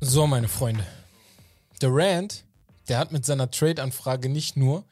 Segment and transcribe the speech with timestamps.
[0.00, 0.86] So, meine Freunde.
[1.78, 2.44] Durant,
[2.88, 4.84] der hat mit seiner Trade-Anfrage nicht nur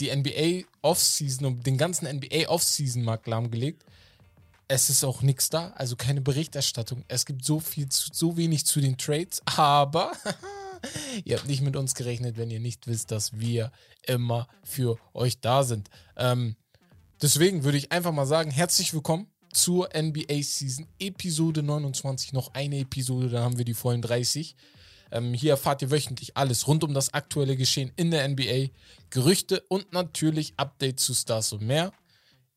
[0.00, 3.84] die NBA Offseason und den ganzen NBA Offseason-Markt lahmgelegt.
[4.68, 7.04] Es ist auch nichts da, also keine Berichterstattung.
[7.08, 10.12] Es gibt so viel, so wenig zu den Trades, aber
[11.24, 13.70] ihr habt nicht mit uns gerechnet, wenn ihr nicht wisst, dass wir
[14.06, 15.88] immer für euch da sind.
[16.16, 16.56] Ähm,
[17.22, 22.32] deswegen würde ich einfach mal sagen, herzlich willkommen zur NBA Season Episode 29.
[22.34, 24.54] Noch eine Episode, dann haben wir die vollen 30.
[25.12, 28.68] Ähm, hier erfahrt ihr wöchentlich alles rund um das aktuelle Geschehen in der NBA,
[29.10, 31.92] Gerüchte und natürlich Updates zu Stars und mehr.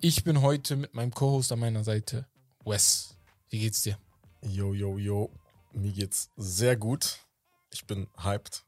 [0.01, 2.27] Ich bin heute mit meinem Co-Host an meiner Seite,
[2.65, 3.15] Wes.
[3.49, 3.97] Wie geht's dir?
[4.41, 5.31] Yo, yo, yo.
[5.73, 7.17] Mir geht's sehr gut.
[7.71, 8.63] Ich bin hyped,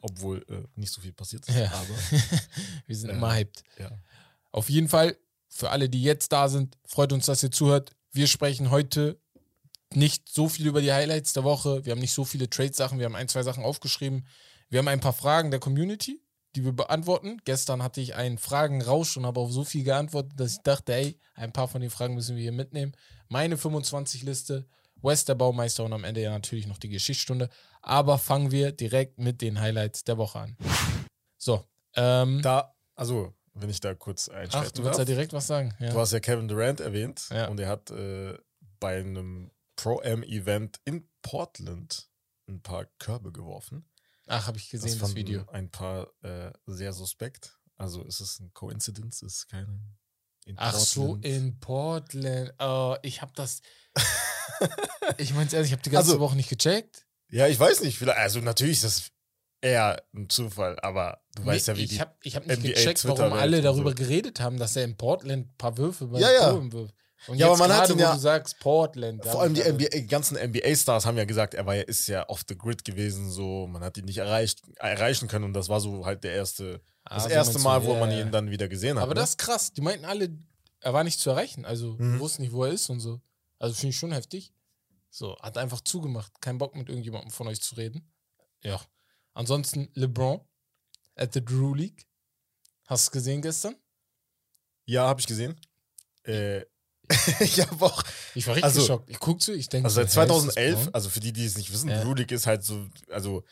[0.00, 1.54] obwohl äh, nicht so viel passiert ist.
[1.56, 1.66] Ja.
[1.72, 1.88] Aber
[2.86, 3.16] Wir sind Ja.
[3.16, 3.62] immer hyped.
[3.78, 3.90] ja.
[4.50, 5.16] Auf jeden Fall,
[5.56, 7.92] für alle, die jetzt da sind, freut uns, dass ihr zuhört.
[8.12, 9.18] Wir sprechen heute
[9.94, 11.84] nicht so viel über die Highlights der Woche.
[11.84, 12.98] Wir haben nicht so viele Trade-Sachen.
[12.98, 14.26] Wir haben ein, zwei Sachen aufgeschrieben.
[14.68, 16.20] Wir haben ein paar Fragen der Community,
[16.54, 17.40] die wir beantworten.
[17.44, 21.18] Gestern hatte ich einen Fragenrausch und habe auf so viel geantwortet, dass ich dachte, ey,
[21.34, 22.92] ein paar von den Fragen müssen wir hier mitnehmen.
[23.28, 24.66] Meine 25-Liste,
[25.02, 27.48] West der Baumeister und am Ende ja natürlich noch die Geschichtsstunde.
[27.82, 30.56] Aber fangen wir direkt mit den Highlights der Woche an.
[31.38, 35.06] So, ähm, Da, also, wenn ich da kurz ach, einschreiten du willst ja darf.
[35.14, 35.74] direkt was sagen.
[35.80, 35.90] Ja.
[35.90, 37.48] Du hast ja Kevin Durant erwähnt Ja.
[37.48, 38.36] und er hat äh,
[38.80, 42.08] bei einem Pro-Am-Event in Portland
[42.48, 43.88] ein paar Körbe geworfen.
[44.26, 45.44] Ach, habe ich gesehen, das, fanden Video.
[45.50, 47.58] ein paar äh, sehr suspekt.
[47.76, 49.80] Also ist es ein Coincidence, ist es keine.
[50.46, 51.24] In Ach so, Portland.
[51.24, 52.54] in Portland.
[52.58, 53.60] Oh, ich habe das.
[55.18, 57.06] ich meine ehrlich, ich habe die ganze Also- Woche nicht gecheckt.
[57.28, 57.98] Ja, ich weiß nicht.
[57.98, 59.10] Vielleicht, also natürlich ist das
[59.66, 62.00] eher ein Zufall, aber du weißt ja, wie ich die.
[62.00, 63.96] habe ich hab nicht NBA gecheckt, warum Twitter-Welt alle darüber so.
[63.96, 66.72] geredet haben, dass er in Portland ein paar Würfe bei Ja, ja.
[66.72, 66.94] Wirft.
[67.28, 69.22] Und Ja, jetzt aber man hat ihn ja- du sagst Portland.
[69.24, 72.28] Vor hab allem die NBA, ganzen NBA-Stars haben ja gesagt, er war ja, ist ja
[72.28, 75.80] off the grid gewesen, so man hat ihn nicht erreicht, erreichen können und das war
[75.80, 78.50] so halt der erste, Ah, das so erste Mal, du, wo ja, man ihn dann
[78.50, 79.02] wieder gesehen hat.
[79.04, 79.20] Aber ne?
[79.20, 79.72] das ist krass.
[79.72, 80.28] Die meinten alle,
[80.80, 81.64] er war nicht zu erreichen.
[81.64, 82.20] Also Mhm.
[82.20, 83.20] wussten nicht, wo er ist und so.
[83.58, 84.52] Also finde ich schon heftig.
[85.10, 86.30] So, hat einfach zugemacht.
[86.42, 88.12] Kein Bock mit irgendjemandem von euch zu reden.
[88.62, 88.80] Ja.
[89.36, 90.40] Ansonsten LeBron
[91.14, 92.06] at the Drew League.
[92.86, 93.76] Hast du es gesehen gestern?
[94.88, 95.60] ja, habe ich gesehen.
[96.24, 96.60] Äh,
[97.40, 98.02] ich habe auch,
[98.34, 99.10] Ich war richtig Also- geschockt.
[99.10, 99.86] Ich guck zu, ich denke.
[99.86, 100.94] also seit so, hä, ist das 2011, Braun?
[100.94, 102.02] also für die, die es nicht wissen, Ja.
[102.02, 103.44] Drew League ist halt so, also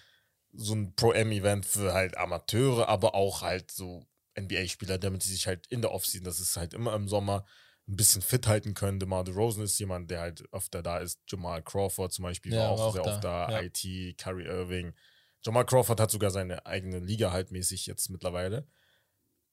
[0.52, 4.06] so ein Pro-M-Event für halt Amateure, aber auch halt so
[4.38, 7.44] NBA-Spieler, damit sie sich halt in der Offseason, das ist halt immer im Sommer,
[7.88, 8.98] ein bisschen fit halten können.
[9.00, 11.20] DeMar DeRozan ist jemand, der halt öfter da ist.
[11.28, 13.50] Jamal Crawford zum Beispiel Ja, war auch, sehr oft da.
[13.50, 13.60] ja.
[13.62, 14.94] IT, Kyrie Irving.
[15.44, 18.66] Jamal Crawford hat sogar seine eigene Liga halt mäßig jetzt mittlerweile.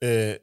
[0.02, 0.40] Äh,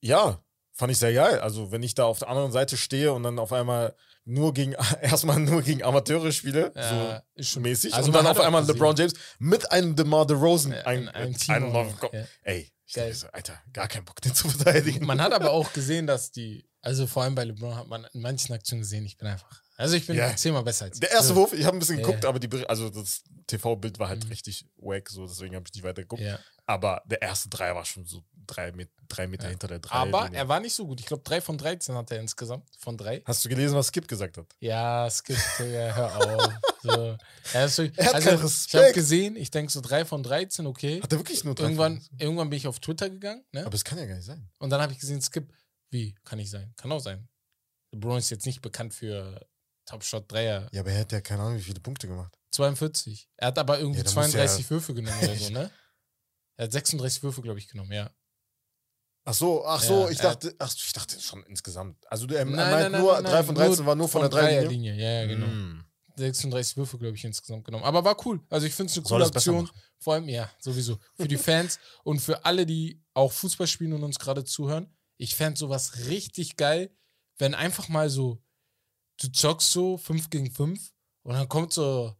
[0.00, 1.40] ja, fand ich sehr geil.
[1.40, 3.94] Also, wenn ich da auf der anderen Seite stehe und dann auf einmal
[4.24, 8.26] nur gegen, erstmal nur gegen Amateure spiele, Ja, so ist schon mäßig, Also und dann
[8.26, 8.64] auf einmal.
[8.66, 12.24] LeBron James mit einem DeMar DeRozan Ja, ein, in einem äh, Team auf- noch, ja.
[12.42, 13.06] Ey, ich Geil.
[13.08, 15.06] dachte so, Alter, gar keinen Bock, den zu verteidigen.
[15.06, 18.20] Man hat aber auch gesehen, dass die, also vor allem bei LeBron hat man in
[18.22, 19.62] manchen Aktionen gesehen, ich bin einfach.
[19.76, 20.34] Also ich bin Ja.
[20.36, 21.34] zehnmal besser als Der erste.
[21.34, 22.28] Wurf, ich habe ein bisschen geguckt, ja.
[22.28, 24.28] aber die, also das TV-Bild war halt Mhm.
[24.30, 26.20] richtig wack, so deswegen habe ich nicht weiter geguckt.
[26.22, 26.38] Ja.
[26.66, 29.50] Aber der erste Dreier war schon so drei, Met drei Meter Ja.
[29.50, 29.94] hinter der drei.
[29.96, 31.00] Aber er war nicht so gut.
[31.00, 32.64] Ich glaube, drei von 13 hat er insgesamt.
[32.78, 33.22] Von drei.
[33.24, 34.46] Hast du gelesen, was Skip gesagt hat?
[34.60, 36.52] Ja, gibt, ja, hör auf.
[36.82, 37.16] So.
[37.52, 41.02] Er so, Er hat also, ich habe gesehen, ich denke so drei von 13, okay.
[41.02, 41.64] Hat er wirklich nur drei?
[41.64, 43.66] Irgendwann, irgendwann bin ich auf Twitter gegangen, ne?
[43.66, 44.48] Aber es kann ja gar nicht sein.
[44.58, 45.52] Und dann habe ich gesehen, Skip.
[45.90, 46.14] Wie?
[46.24, 46.72] Kann nicht sein.
[46.76, 47.28] Kann auch sein.
[47.92, 49.46] LeBron ist jetzt nicht bekannt für
[49.84, 50.68] Top Shot Dreier.
[50.72, 52.32] Ja, aber er hat ja keine Ahnung, wie viele Punkte gemacht.
[52.52, 53.28] 42.
[53.36, 55.70] Er hat aber irgendwie Ja, da muss 32 Würfe genommen oder so, ne?
[56.56, 58.10] Er hat 36 Würfe, glaube ich, genommen, ja.
[59.24, 61.96] Ach so, ach so, Ja, ich dachte, ach, ich dachte schon insgesamt.
[62.10, 64.08] Also er, Nein, meint nein, nein, nur nein, drei nein, von nur 13 war nur
[64.08, 64.92] von, der Dreierlinie.
[64.92, 64.94] Dreierlinie.
[64.94, 65.46] Ja, ja, genau.
[65.46, 65.84] Mm.
[66.16, 67.84] 36 Würfe, glaube ich, insgesamt genommen.
[67.84, 68.40] Aber war cool.
[68.50, 69.70] Also ich finde es eine coole Aktion.
[69.98, 70.98] Vor allem, ja, sowieso.
[71.14, 74.94] Für die Fans und für alle, die auch Fußball spielen und uns gerade zuhören.
[75.22, 76.90] Ich fände sowas richtig geil,
[77.36, 78.42] wenn einfach mal so,
[79.20, 80.80] du zockst so 5 gegen 5
[81.24, 82.14] und dann kommt so,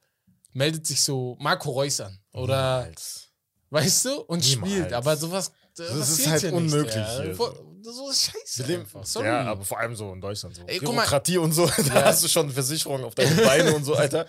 [0.53, 2.19] meldet sich so Marco Reus an.
[2.33, 3.31] Oder, Niemals.
[3.71, 4.71] weißt du, und Niemals.
[4.73, 4.93] spielt.
[4.93, 5.51] Aber sowas.
[5.77, 8.65] Das ist halt unmöglich hier, Vor- So ist scheiße.
[8.65, 8.85] Leben,
[9.25, 10.63] ja, aber vor allem so in Deutschland so.
[10.67, 10.97] Ey, guck mal.
[11.03, 12.05] Bürokratie und so, da Ja.
[12.05, 14.27] hast du schon Versicherung auf deine Beine und so, Alter.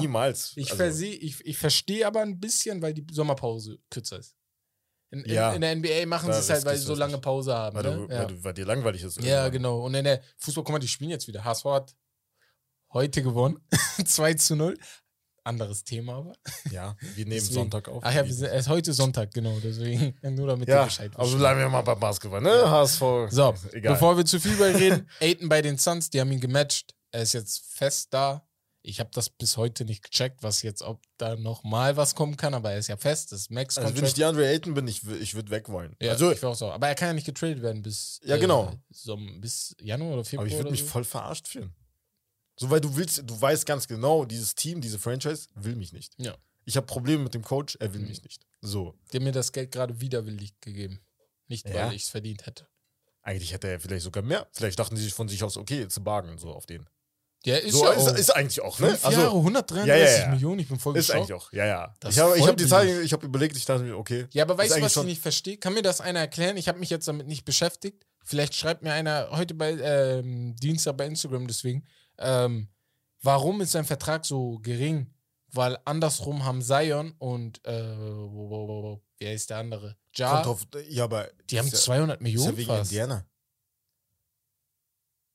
[0.00, 0.52] Niemals.
[0.56, 4.34] Ich, Also, verseh- ich, ich verstehe aber ein bisschen, weil die Sommerpause kürzer ist.
[5.18, 5.52] In, in, Ja.
[5.52, 7.18] in der NBA machen sie es halt, weil sie so lange.
[7.18, 7.76] Pause haben.
[7.76, 7.96] weil, Ne?
[8.06, 8.18] du, ja.
[8.20, 9.16] weil, du, weil dir langweilig ist.
[9.18, 9.52] ja, irgendwann.
[9.52, 9.80] genau.
[9.84, 11.44] Und in der Fußball, guck mal, die spielen jetzt wieder.
[11.44, 11.94] HSV hat
[12.92, 13.58] heute gewonnen.
[14.04, 14.76] 2 zu 0.
[15.46, 16.32] Anderes Thema aber.
[16.70, 17.54] Ja, wir nehmen Deswegen.
[17.54, 18.02] Sonntag auf.
[18.02, 19.58] Ach ja, wir sind, es ist heute Sonntag, genau.
[19.62, 21.36] Deswegen, nur damit ihr ja, Bescheid aber wisst.
[21.36, 22.70] bleiben wir mal beim Basketball, ne?
[22.70, 23.00] HSV.
[23.28, 23.92] So, egal.
[23.92, 26.94] bevor wir zu viel bei reden, Aiden bei den Suns, die haben ihn gematcht.
[27.12, 28.48] Er ist jetzt fest da.
[28.86, 32.52] Ich habe das bis heute nicht gecheckt, was jetzt, ob da nochmal was kommen kann,
[32.52, 35.02] aber er ist ja fest, das ist Max Also wenn ich DeAndre Ayton bin, ich,
[35.08, 35.96] ich würde weg wollen.
[36.02, 36.70] ja, also, ich auch so.
[36.70, 38.74] Aber er kann ja nicht getradet werden bis, Ja, genau.
[38.90, 40.44] so, bis Januar oder Februar.
[40.44, 40.86] aber ich würde mich so.
[40.86, 41.74] voll verarscht fühlen.
[42.56, 46.12] So, weil du willst, du weißt ganz genau, dieses Team, diese Franchise will mich nicht.
[46.18, 46.36] Ja.
[46.66, 48.08] Ich habe Probleme mit dem Coach, er will Mhm.
[48.08, 48.42] mich nicht.
[48.60, 48.94] So.
[49.12, 51.00] Die haben mir das Geld gerade widerwillig gegeben.
[51.48, 51.86] Nicht, Ja.
[51.88, 52.68] weil ich es verdient hätte.
[53.22, 54.46] Eigentlich hätte er vielleicht sogar mehr.
[54.52, 56.86] Vielleicht dachten sie sich von sich aus, okay, zu bargen, so auf den.
[57.46, 58.14] Ja, ist so ja ist, auch.
[58.14, 58.96] ist eigentlich auch, ne?
[58.96, 60.30] Fünf Jahre, 133 ja, ja, ja.
[60.30, 61.30] Millionen, ich bin voll ist geschockt.
[61.30, 61.94] eigentlich auch, ja, ja.
[62.00, 64.26] Das ich habe ist hab die Zahl, ich habe überlegt, ich dachte mir, okay.
[64.32, 65.58] Ja, aber Ist weißt du, was ich nicht verstehe?
[65.58, 66.56] Kann mir das einer erklären?
[66.56, 68.06] Ich habe mich jetzt damit nicht beschäftigt.
[68.24, 71.86] Vielleicht schreibt mir einer heute bei ähm, Dienstag bei Instagram deswegen,
[72.18, 72.68] ähm,
[73.22, 75.10] warum ist sein Vertrag so gering?
[75.52, 79.96] Weil andersrum haben Zion und äh, wo, wo, wo, wo, wie heißt der andere?
[80.16, 80.42] Ja,
[80.88, 82.90] ja, aber die haben ist ja, 200 ist Millionen ja wegen fast.
[82.90, 83.26] Indiana.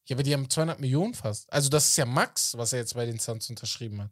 [0.09, 1.51] Ja, aber die haben 200 Millionen fast.
[1.53, 4.11] Also das ist ja Max, was er jetzt bei den Suns unterschrieben hat.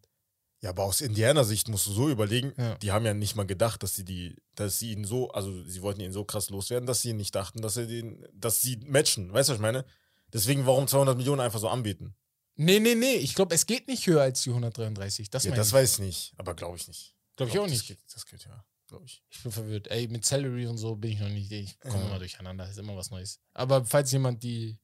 [0.62, 2.76] Ja, aber aus Indianer-Sicht musst du so überlegen, Ja.
[2.76, 5.82] die haben ja nicht mal gedacht, dass sie die, dass sie ihn so, also sie
[5.84, 9.32] wollten ihn so krass loswerden, dass sie nicht dachten, dass sie den, dass sie matchen.
[9.34, 9.86] Weißt du, was ich meine?
[10.34, 12.16] Deswegen, warum 200 Millionen einfach so anbieten?
[12.56, 13.16] Nee, nee, nee.
[13.16, 15.30] Ich glaube, es geht nicht höher als die 133.
[15.30, 15.74] Das ja, das ich.
[15.74, 17.16] weiß ich nicht, aber glaube ich nicht.
[17.36, 17.88] Glaube ich auch das nicht.
[17.88, 19.24] Geht, das geht ja, glaube ich.
[19.30, 19.88] Ich bin verwirrt.
[19.90, 21.52] Ey, mit Salary und so bin ich noch nicht.
[21.52, 22.08] Ich komme Ja.
[22.08, 22.68] immer durcheinander.
[22.68, 23.40] Ist immer was Neues.
[23.54, 24.80] Aber falls jemand die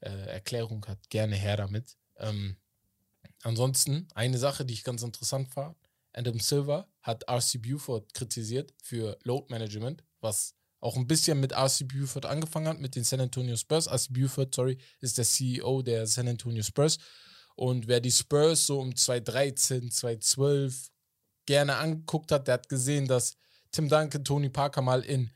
[0.00, 1.96] äh, Erklärung hat, gerne her damit.
[2.16, 2.56] Ähm,
[3.42, 5.76] ansonsten, eine Sache, die ich ganz interessant fand:
[6.12, 11.88] Adam Silver hat RC Buford kritisiert für Load Management, was auch ein bisschen mit RC
[11.88, 13.86] Buford angefangen hat, mit den San Antonio Spurs.
[13.86, 16.98] RC Buford, sorry, ist der CEO der San Antonio Spurs.
[17.56, 20.90] Und wer die Spurs so um 2013, 2012
[21.46, 23.36] gerne angeguckt hat, der hat gesehen, dass
[23.72, 25.30] Tim Duncan, Tony Parker mal in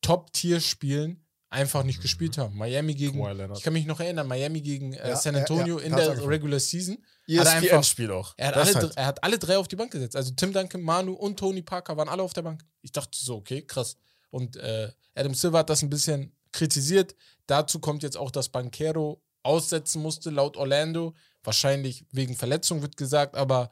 [0.00, 2.56] Top-Tier-Spielen einfach nicht gespielt haben.
[2.56, 3.24] Miami gegen,
[3.54, 6.20] ich kann mich noch erinnern, Miami gegen äh, Ja, San ja, Antonio ja, in hat's
[6.20, 6.28] der.
[6.28, 6.98] Regular Season.
[7.26, 8.34] Er ESPN-Spiel auch.
[8.36, 8.96] Er hat, alle, halt.
[8.96, 10.16] er hat alle drei auf die Bank gesetzt.
[10.16, 12.64] Also Tim Duncan, Manu und Tony Parker waren alle auf der Bank.
[12.82, 13.96] Ich dachte so, okay, krass.
[14.30, 17.14] Und äh, Adam Silver hat das ein bisschen kritisiert.
[17.46, 21.14] Dazu kommt jetzt auch, dass Banquero aussetzen musste, laut Orlando.
[21.42, 23.70] Wahrscheinlich wegen Verletzung wird gesagt, aber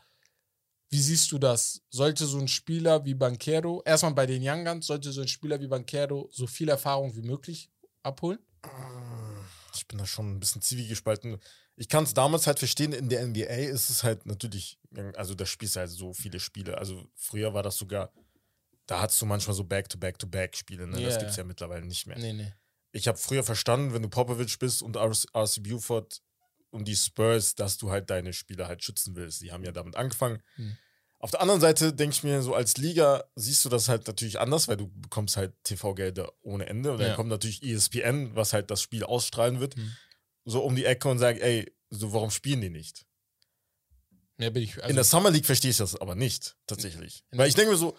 [0.89, 1.83] wie siehst du das?
[1.91, 5.61] Sollte so ein Spieler wie Banquero, erstmal bei den Young Guns, sollte so ein Spieler
[5.61, 7.71] wie Banquero so viel Erfahrung wie möglich
[8.03, 8.39] abholen?
[9.75, 11.39] Ich bin da schon ein bisschen zwiegespalten.
[11.77, 14.79] Ich kann es damals halt verstehen, in der NBA ist es halt natürlich,
[15.15, 16.79] also da spielst du halt so viele Spiele.
[16.79, 18.13] Also früher war das sogar,
[18.87, 20.87] da hattest du manchmal so Back-to-Back-to-Back-Spiele.
[20.87, 21.03] Ne?
[21.03, 21.19] Das Ja.
[21.19, 22.19] gibt es ja mittlerweile nicht mehr.
[22.19, 22.53] Nee, nee.
[22.93, 26.23] Ich habe früher verstanden, wenn du Popovic bist und RC Buford
[26.71, 29.41] und die Spurs, dass du halt deine Spieler halt schützen willst.
[29.43, 30.43] Die haben ja damit angefangen.
[30.57, 30.77] Hm.
[31.19, 34.39] Auf der anderen Seite denke ich mir, so als Liga siehst du das halt natürlich
[34.39, 36.93] anders, weil du bekommst halt TV-Gelder ohne Ende.
[36.93, 37.15] Und dann Ja.
[37.17, 39.93] kommt natürlich ESPN, was halt das Spiel ausstrahlen wird, Hm.
[40.45, 43.07] so um die Ecke und sagt, ey, so warum spielen die nicht?
[44.37, 44.77] Bin ich.
[44.77, 47.25] Also, In der Summer League verstehe ich das aber nicht, tatsächlich.
[47.31, 47.97] Weil ich denke mir so,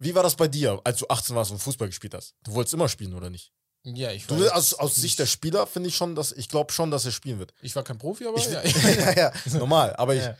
[0.00, 2.34] wie war das bei dir, als du 18 warst und Fußball gespielt hast?
[2.42, 3.52] Du wolltest immer spielen, oder nicht?
[3.84, 6.72] Ja, ich Du, war aus, aus Sicht der Spieler finde ich schon, dass ich glaube
[6.72, 7.54] schon, dass er spielen wird.
[7.62, 8.62] Ich war kein Profi, aber Ich, ja.
[8.64, 9.94] ja, ja, normal.
[9.96, 10.36] Aber ich, Ja.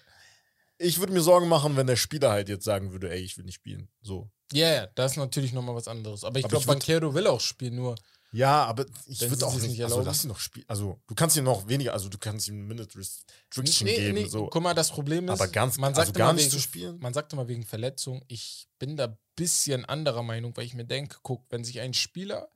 [0.79, 3.45] ich würde mir Sorgen machen, wenn der Spieler halt jetzt sagen würde, ey, ich will
[3.45, 3.89] nicht spielen.
[4.03, 4.29] So.
[4.53, 6.25] Ja, ja, das ist natürlich nochmal was anderes.
[6.25, 7.95] Aber ich glaube, Banquero will auch spielen, nur.
[8.31, 10.07] Ja, aber ich würde auch nicht, nicht also erlauben.
[10.07, 10.67] lass ihn noch spielen.
[10.69, 14.29] Also du kannst ihm noch weniger, also du kannst ihm Minute Restriction geben.
[14.29, 14.49] so.
[14.49, 16.61] Guck mal, das Problem ist, Aber ganz, man also sagt gar immer nicht wegen, zu
[16.61, 16.99] spielen.
[16.99, 18.23] Man sagt immer wegen Verletzung.
[18.29, 21.95] Ich bin da ein bisschen anderer Meinung, weil ich mir denke, guck, wenn sich ein
[21.95, 22.51] Spieler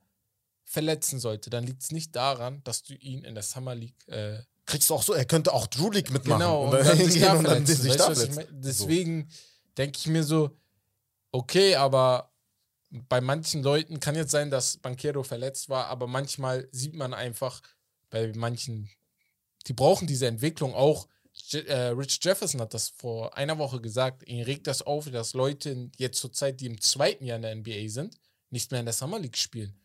[0.63, 4.39] verletzen sollte, dann liegt es nicht daran, dass du ihn in der Summer League äh,
[4.65, 6.39] Kriegst du auch so, er könnte auch Drew League mitmachen.
[6.39, 8.47] Genau, und dann dann sich hingehen da und dann sich Weißt da ich mein?
[8.51, 9.29] Deswegen
[9.77, 10.57] denke ich mir so,
[11.31, 12.31] okay, aber
[13.09, 17.61] bei manchen Leuten kann jetzt sein, dass Banquero verletzt war, aber manchmal sieht man einfach,
[18.09, 18.89] bei manchen,
[19.67, 21.07] die brauchen diese Entwicklung auch.
[21.33, 25.33] Je äh, Rich Jefferson hat das vor einer Woche gesagt, ihn regt das auf, dass
[25.33, 28.19] Leute jetzt zur Zeit, die im zweiten Jahr in der NBA sind,
[28.51, 29.75] nicht mehr in der Summer League spielen.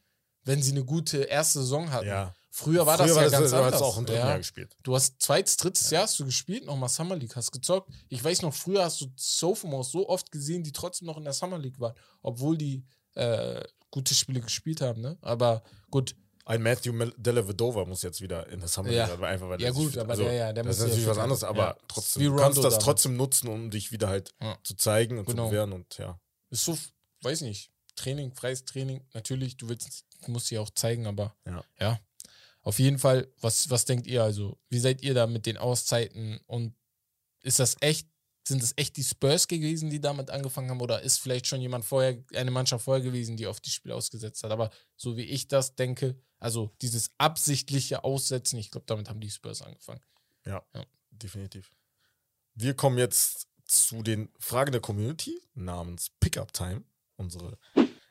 [0.48, 2.08] Wenn sie eine gute erste Saison hatten.
[2.08, 2.34] Ja.
[2.50, 3.82] Früher war Früher das war ja das, ganz du hast anders.
[3.82, 4.28] auch im dritten ja.
[4.30, 4.76] Jahr gespielt.
[4.82, 7.88] Du hast zweites, drittes Jahr hast du gespielt, nochmal Summer League, hast gezockt.
[8.08, 11.32] Ich weiß noch, früher hast du Sophomores so oft gesehen, die trotzdem noch in der
[11.34, 15.16] Summer League waren, obwohl die äh, gute Spiele gespielt haben, ne?
[15.20, 19.06] Aber gut, Ein Matthew Dellavedova muss jetzt wieder in der Summer Ja.
[19.06, 21.62] League, einfach weil Ja, gut, aber der- ja, der das ist natürlich was anderes, aber
[21.62, 21.76] Ja.
[21.88, 22.84] trotzdem, du kannst das damals.
[22.84, 24.56] trotzdem nutzen, um dich wieder halt Ja.
[24.64, 25.44] zu zeigen und Genau.
[25.44, 26.18] zu bewähren und ja.
[26.50, 26.76] ist so,
[27.22, 31.64] weiß nicht, Training, freies Training, natürlich, du willst, du musst sie auch zeigen, aber Ja.
[31.80, 32.00] ja.
[32.62, 34.58] Auf jeden Fall, was, was denkt ihr also?
[34.68, 36.74] Wie seid ihr da mit den Auszeiten und
[37.40, 38.08] ist das echt,
[38.46, 41.84] sind es echt die Spurs gewesen, die damit angefangen haben oder ist vielleicht schon jemand
[41.84, 44.50] vorher, eine Mannschaft vorher gewesen, die auf die Spiele ausgesetzt hat?
[44.50, 49.30] Aber so wie ich das denke, also dieses absichtliche Aussetzen, ich glaube, damit haben die
[49.30, 50.00] Spurs angefangen.
[50.44, 50.84] Ja, Ja.
[51.10, 51.70] definitiv.
[52.54, 56.84] wir kommen jetzt zu den Fragen der Community namens Pickup Time.
[57.16, 57.58] Unsere,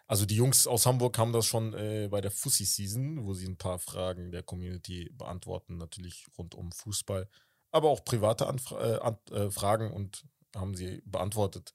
[0.08, 3.48] also die Jungs aus Hamburg haben das schon äh, bei der Fussi Season, wo sie
[3.48, 7.30] ein paar Fragen der Community beantworten, natürlich rund um Fußball,
[7.72, 11.74] aber auch private Anfra äh, äh, Fragen und haben sie beantwortet.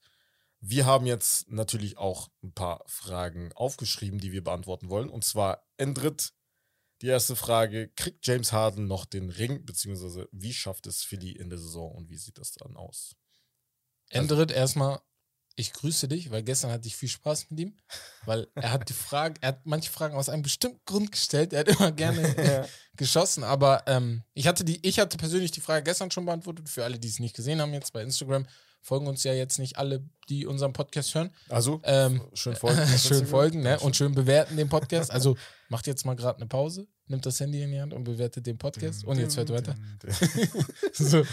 [0.59, 5.09] Wir haben jetzt natürlich auch ein paar Fragen aufgeschrieben, die wir beantworten wollen.
[5.09, 6.33] Und zwar Endrit,
[7.01, 11.49] die erste Frage: Kriegt James Harden noch den Ring, beziehungsweise wie schafft es Philly in
[11.49, 13.15] der Saison und wie sieht das dann aus?
[14.09, 15.01] Endrit, erstmal,
[15.55, 17.77] ich grüße dich, weil gestern hatte ich viel Spaß mit ihm,
[18.25, 21.53] weil er hat die Frage, er hat manche Fragen aus einem bestimmten Grund gestellt.
[21.53, 25.61] Er hat immer gerne äh, geschossen, aber ähm, ich hatte die, ich hatte persönlich die
[25.61, 26.69] Frage gestern schon beantwortet.
[26.69, 28.47] Für alle, die es nicht gesehen haben, jetzt bei Instagram
[28.83, 31.31] folgen uns ja jetzt nicht alle, die unseren Podcast hören.
[31.49, 32.85] Also, Ähm, schön folgen.
[32.97, 33.79] schön folgen, ne?
[33.79, 35.09] Und schön bewerten den Podcast.
[35.09, 35.37] Also
[35.69, 38.57] macht jetzt mal gerade eine Pause, nimmt das Handy in die Hand und bewertet den
[38.57, 39.05] Podcast.
[39.05, 39.75] Und jetzt hört weiter.
[40.93, 41.25] so.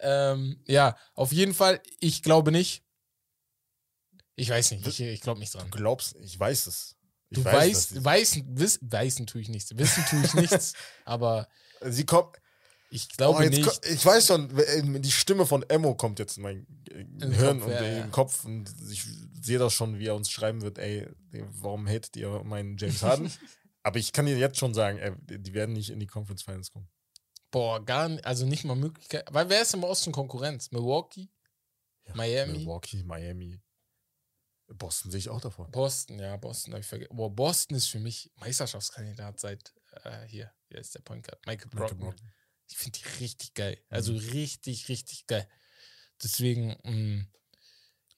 [0.00, 2.82] ähm, ja, auf jeden Fall, ich glaube nicht.
[4.36, 5.70] Ich weiß nicht, ich, ich glaube nicht Du dran.
[5.70, 6.96] glaubst, ich weiß es.
[7.30, 7.54] Ich Du weiß,
[7.94, 10.74] weißt, weißen, wiss, weißen tue ich nichts, wissen tue ich nichts,
[11.04, 11.48] aber
[11.80, 12.36] sie, kommt.
[12.90, 13.64] ich Oh, glaube jetzt nicht.
[13.66, 17.66] ko- ich weiß schon, die Stimme von Emo kommt jetzt in mein den Hirn Kopf,
[17.68, 18.02] und ja, in ja.
[18.02, 19.04] den Kopf und ich
[19.40, 23.32] sehe das schon, wie er uns schreiben wird, ey, warum hatet ihr meinen James Harden?
[23.82, 26.70] Aber ich kann dir jetzt schon sagen, ey, die werden nicht in die Conference Finals
[26.70, 26.88] kommen.
[27.50, 29.26] Boah, gar nicht, also nicht mal Möglichkeit.
[29.30, 30.70] Weil wer ist im Osten Konkurrenz?
[30.70, 31.28] Milwaukee?
[32.14, 32.58] Miami?
[32.58, 33.58] Milwaukee, Miami.
[34.74, 35.70] Boston sehe ich auch davor.
[35.70, 37.16] Boston, ja, Boston habe ich vergessen.
[37.16, 39.72] Boah, Boston ist für mich Meisterschaftskandidat seit
[40.04, 40.52] äh, hier.
[40.68, 41.44] Hier ist der Point Guard.
[41.46, 41.98] Michael Michael Brockton.
[42.00, 42.32] Brockton.
[42.68, 43.78] Ich finde die richtig geil.
[43.90, 44.18] Also Mhm.
[44.30, 45.46] richtig, richtig geil.
[46.22, 47.26] Deswegen, mh,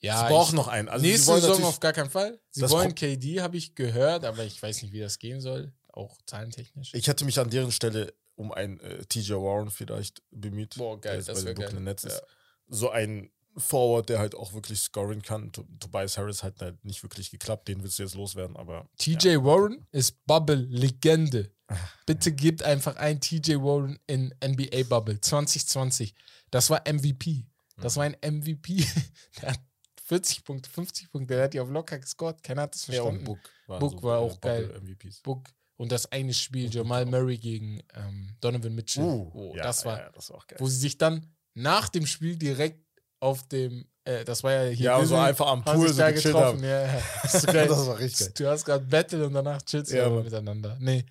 [0.00, 0.20] ja.
[0.20, 0.88] Sie brauchen noch einen.
[0.88, 2.38] Also nächste Saison auf gar keinen Fall.
[2.50, 5.72] Sie wollen KD, habe ich gehört, aber ich weiß nicht, wie das gehen soll.
[5.88, 6.92] Auch zahlentechnisch.
[6.94, 10.74] Ich hätte mich an deren Stelle um einen äh, TJ Warren vielleicht bemüht.
[10.76, 11.72] Boah, geil, das wäre geil.
[11.80, 12.20] Nets Ja.
[12.68, 15.52] So ein Forward, der halt auch wirklich scoren kann.
[15.52, 17.68] To Tobias Harris hat halt nicht wirklich geklappt.
[17.68, 18.88] Den willst du jetzt loswerden, aber.
[18.98, 21.50] TJ Warren ist Bubble-Legende.
[22.06, 26.14] Bitte gebt einfach ein TJ Warren in NBA Bubble 2020.
[26.50, 27.46] Das war MVP.
[27.80, 28.84] Das war ein MVP.
[29.40, 29.60] Der hat
[30.04, 31.34] 40 Punkte, 50 Punkte.
[31.34, 32.42] Der hat die auf locker gescored.
[32.42, 33.24] Keiner hat das Ja, verstanden.
[33.24, 34.80] Book, waren Book war auch Bubble geil.
[34.82, 35.20] MVPs.
[35.22, 35.48] Book.
[35.76, 37.12] Und das eine Spiel, Und Jamal Book.
[37.14, 39.02] Murray gegen ähm, Donovan Mitchell.
[39.02, 40.58] oh, ja, das war, ja, das war auch geil.
[40.60, 42.83] wo sie sich dann nach dem Spiel direkt
[43.24, 44.84] auf dem, äh, das war ja hier.
[44.86, 46.58] Ja, so einfach am Pool so da gechillt getroffen.
[46.58, 46.64] haben.
[46.64, 47.02] Ja, ja.
[47.22, 48.32] Das das war richtig geil.
[48.36, 50.76] Du hast gerade Battle und danach chillst du Ja, miteinander.
[50.78, 51.06] Nee.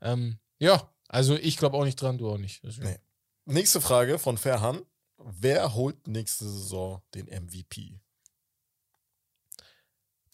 [0.00, 2.62] Ähm, ja, also ich glaube auch nicht dran, du auch nicht.
[2.62, 2.88] Deswegen.
[2.90, 2.98] Nee.
[3.46, 4.80] Nächste Frage von Ferhan.
[5.18, 8.00] Wer holt nächste Saison den MVP?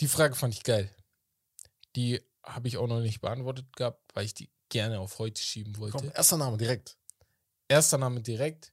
[0.01, 0.91] Die Frage fand ich geil.
[1.97, 5.77] Die habe ich auch noch nicht beantwortet gehabt, weil ich die gerne auf heute schieben
[5.79, 5.99] wollte.
[5.99, 6.97] Komm, erster Name direkt.
[7.69, 8.72] Erster Name direkt.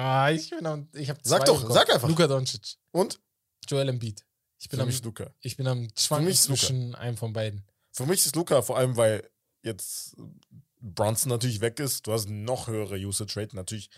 [0.00, 2.08] Ah, ich bin am, ich habe Sag doch, sag einfach.
[2.08, 3.20] Luka Doncic, Und?
[3.68, 4.24] Joel Embiid.
[4.58, 5.30] Ich bin Für am, mich Luca.
[5.40, 6.38] ich bin am Schwanken Luka.
[6.40, 7.64] zwischen einem von beiden.
[7.92, 9.28] Für mich ist Luca vor allem, weil
[9.62, 10.16] jetzt
[10.80, 12.06] Brunson natürlich weg ist.
[12.06, 13.54] Du hast noch höhere Usage Rate.
[13.56, 13.90] Natürlich,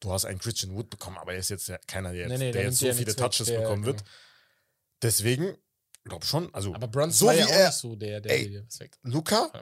[0.00, 2.38] du hast einen Christian Wood bekommen, aber er ist jetzt ja keiner, der jetzt, Nee,
[2.46, 3.18] nee, der jetzt so viele nichts weg.
[3.30, 3.98] Touches Der- bekommen wird.
[3.98, 4.10] genau.
[5.02, 5.56] Deswegen,
[6.04, 6.52] glaub schon.
[6.54, 8.62] Also, Aber Brunson so war wie ja auch er- so der, der Ey.
[9.02, 9.52] Luca,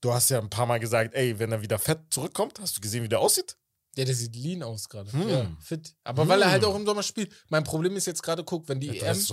[0.00, 2.80] du hast ja ein paar Mal gesagt, ey, wenn er wieder fett zurückkommt, hast du
[2.80, 3.56] gesehen, wie der aussieht?
[3.98, 5.12] Ja, der sieht lean aus gerade.
[5.12, 5.28] Hm.
[5.28, 5.94] Ja, fit.
[6.04, 6.70] Aber weil er halt Hm.
[6.70, 7.34] auch im Sommer spielt.
[7.48, 9.26] Mein Problem ist jetzt gerade, guck, wenn die Ja, EM,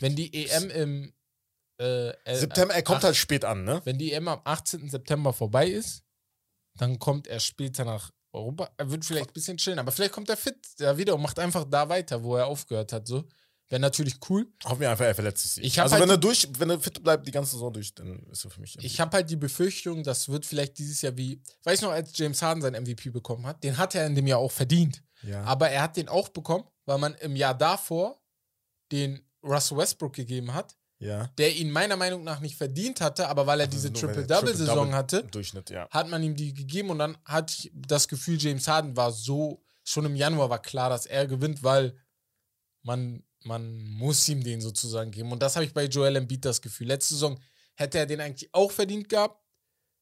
[0.00, 1.12] wenn die EM im
[1.80, 3.80] äh, September, er kommt ach- halt spät an, ne?
[3.84, 4.88] wenn die EM am 18.
[4.88, 6.02] September vorbei ist,
[6.78, 8.70] dann kommt er später nach Europa.
[8.78, 11.38] Er wird vielleicht ein bisschen chillen, aber vielleicht kommt er fit da wieder und macht
[11.38, 13.06] einfach da weiter, wo er aufgehört hat.
[13.06, 13.24] So.
[13.70, 14.46] Wäre natürlich cool.
[14.64, 15.64] Hoffen wir einfach, er verletzt sich.
[15.64, 18.26] Ich also, halt wenn er durch, wenn er fit bleibt die ganze Saison durch, dann
[18.30, 18.78] ist er für mich.
[18.82, 22.40] Ich habe halt die Befürchtung, das wird vielleicht dieses Jahr wie, weiß noch, als James
[22.40, 25.02] Harden sein MVP bekommen hat, den hat er in dem Jahr auch verdient.
[25.22, 25.42] ja.
[25.42, 28.18] Aber er hat den auch bekommen, weil man im Jahr davor
[28.90, 31.26] den Russell Westbrook gegeben hat, ja.
[31.38, 34.90] der ihn meiner Meinung nach nicht verdient hatte, aber weil er diese Also er Triple-Double-Saison
[34.90, 35.88] Triple-Double hatte, ja.
[35.90, 39.62] hat man ihm die gegeben und dann hatte ich das Gefühl, James Harden war so,
[39.84, 41.96] schon im Januar war klar, dass er gewinnt, weil
[42.82, 45.32] man, man muss ihm den sozusagen geben.
[45.32, 46.88] Und das habe ich bei Joel Embiid das Gefühl.
[46.88, 47.40] Letzte Saison
[47.74, 49.42] hätte er den eigentlich auch verdient gehabt.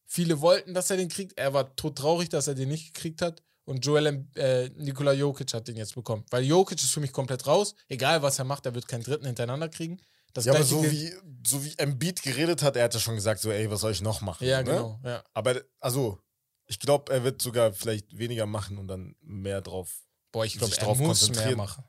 [0.07, 1.39] Viele wollten, dass er den kriegt.
[1.39, 3.43] Er war todtraurig, dass er den nicht gekriegt hat.
[3.65, 6.25] Und Joel, äh, Nikola Jokic hat den jetzt bekommen.
[6.31, 7.75] Weil Jokic ist für mich komplett raus.
[7.89, 10.01] Egal, was er macht, er wird keinen dritten hintereinander kriegen.
[10.33, 11.13] Das Ja, aber so wie,
[11.45, 14.03] so wie Embiid geredet hat, er hat ja schon gesagt, so, ey, was soll ich
[14.03, 14.47] noch machen?
[14.47, 14.65] Ja, ne?
[14.65, 15.01] genau.
[15.03, 15.25] Ja.
[15.35, 16.21] Aber, also,
[16.67, 20.03] ich glaube, er wird sogar vielleicht weniger machen und dann mehr drauf.
[20.31, 21.85] Boah, ich glaube, er drauf muss mehr machen.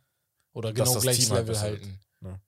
[0.57, 1.99] Oder genau das gleiches Team halt Level halten.
[2.21, 2.41] Ja.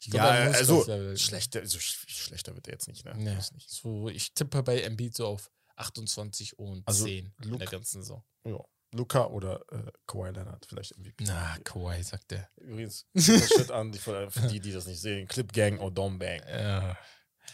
[0.00, 3.14] Ich glaub, Ja, also, schlechter, so sch- schlechter wird er jetzt nicht, ne?
[3.16, 3.70] Nee, nicht.
[3.70, 8.02] so, ich tippe bei Embiid so auf 28 und Also, 10 in der Luke- ganzen
[8.02, 8.22] Saison.
[8.46, 8.58] Ja.
[8.92, 11.24] Luca oder äh, Kawhi Leonard vielleicht MVP.
[11.24, 12.48] Na, Kawhi, sagt er.
[12.56, 15.26] Übrigens, das Shit an, die, für für die, die das nicht sehen.
[15.26, 16.40] Clip Gang oder Dom Bang.
[16.48, 16.96] Ja,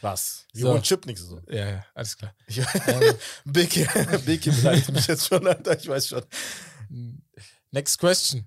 [0.03, 0.47] Was?
[0.53, 0.71] Wir So.
[0.73, 1.41] holen Chip nichts so.
[1.49, 2.35] ja, ja, alles klar.
[2.47, 2.61] Ich,
[3.45, 3.87] Biki,
[4.27, 5.79] Biki beleidigt mich jetzt schon, Alter.
[5.79, 6.25] Ich weiß schon.
[7.71, 8.45] Next question.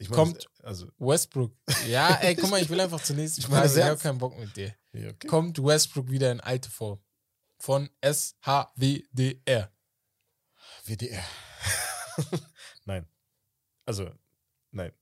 [0.00, 1.54] Ich meine, Kommt- Also, Westbrook.
[1.86, 4.36] Ja, ey, guck mal, ich will einfach zur nächsten Ich meine Ich habe keinen Bock
[4.38, 4.74] mit dir.
[4.92, 5.26] ja, okay.
[5.26, 6.98] Kommt Westbrook wieder in alte Form?
[7.58, 9.70] Von SHWDR.
[10.84, 11.24] WDR.
[12.86, 13.06] nein.
[13.84, 14.10] Also,
[14.70, 14.92] nein.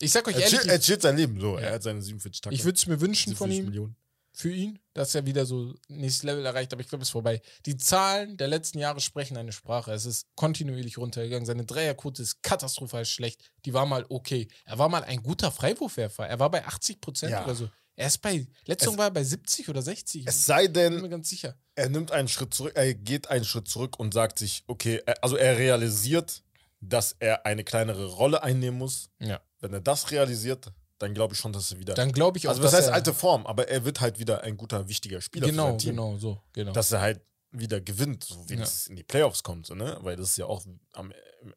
[0.00, 1.54] Ich sag euch Er ehrlich, chillt, er chillt sein Leben so.
[1.58, 1.66] Ja.
[1.66, 2.56] Er hat seine 47 Tage.
[2.56, 3.96] ich würde es mir wünschen von 47 ihm, Millionen.
[4.34, 7.40] Für ihn, dass er wieder so nächstes Level erreicht, aber ich glaube, es ist vorbei.
[7.66, 9.92] Die Zahlen der letzten Jahre sprechen eine Sprache.
[9.92, 11.44] Es ist kontinuierlich runtergegangen.
[11.46, 13.52] Seine Dreierquote ist katastrophal schlecht.
[13.64, 14.48] Die war mal okay.
[14.64, 16.26] Er war mal ein guter Freiwurfwerfer.
[16.26, 17.44] Er war bei 80 Prozent Ja.
[17.44, 17.68] oder so.
[17.94, 20.26] Er ist bei, letzte Saison war er bei 70 oder 60.
[20.26, 21.54] Es sei ich bin denn, mir ganz sicher.
[21.74, 25.36] er nimmt einen Schritt zurück, er geht einen Schritt zurück und sagt sich, okay, also
[25.36, 26.42] er realisiert,
[26.80, 29.10] dass er eine kleinere Rolle einnehmen muss.
[29.20, 29.40] Ja.
[29.60, 30.72] Wenn er das realisiert,
[31.02, 31.94] dann glaube ich schon, dass er wieder.
[31.94, 34.56] Dann glaube ich auch, also, dass heißt alte Form, aber er wird halt wieder ein
[34.56, 35.90] guter, wichtiger Spieler für Genau, sein Team.
[35.90, 36.72] genau, so, genau.
[36.72, 39.98] Dass er halt wieder gewinnt, so wenigstens in die Playoffs kommt, so, ne?
[40.00, 41.12] Weil das ist ja auch am,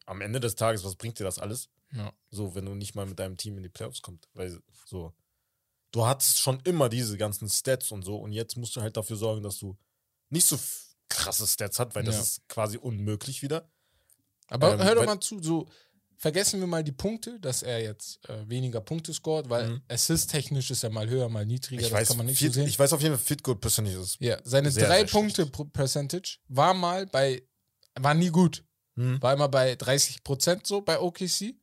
[0.06, 1.70] am Ende des Tages, was bringt dir das alles?
[1.94, 2.12] ja.
[2.32, 4.28] So, wenn du nicht mal mit deinem Team in die Playoffs kommst.
[4.34, 5.14] Weil so,
[5.92, 9.16] du hattest schon immer diese ganzen Stats und so und jetzt musst du halt dafür
[9.16, 9.78] sorgen, dass du
[10.30, 10.60] nicht so
[11.08, 12.22] krasse Stats hast, weil das Ja.
[12.22, 13.72] ist quasi unmöglich wieder.
[14.48, 15.70] Aber Ähm, hör doch mal zu, so
[16.18, 19.82] vergessen wir mal die Punkte, dass er jetzt äh, weniger Punkte scoret, weil Mhm.
[19.88, 22.60] Assist-technisch ist er mal höher, mal niedriger, Ich das weiß, kann man nicht Field, so
[22.62, 22.68] sehen.
[22.70, 24.18] ich weiß auf jeden Fall, Fit Goal Percentage ist.
[24.20, 25.74] ja, seine sehr, drei sehr Punkte schlecht.
[25.74, 27.44] Percentage war mal bei,
[28.00, 28.64] war nie gut,
[28.98, 29.22] Hm.
[29.22, 31.56] war immer bei 30 Prozent so bei OKC.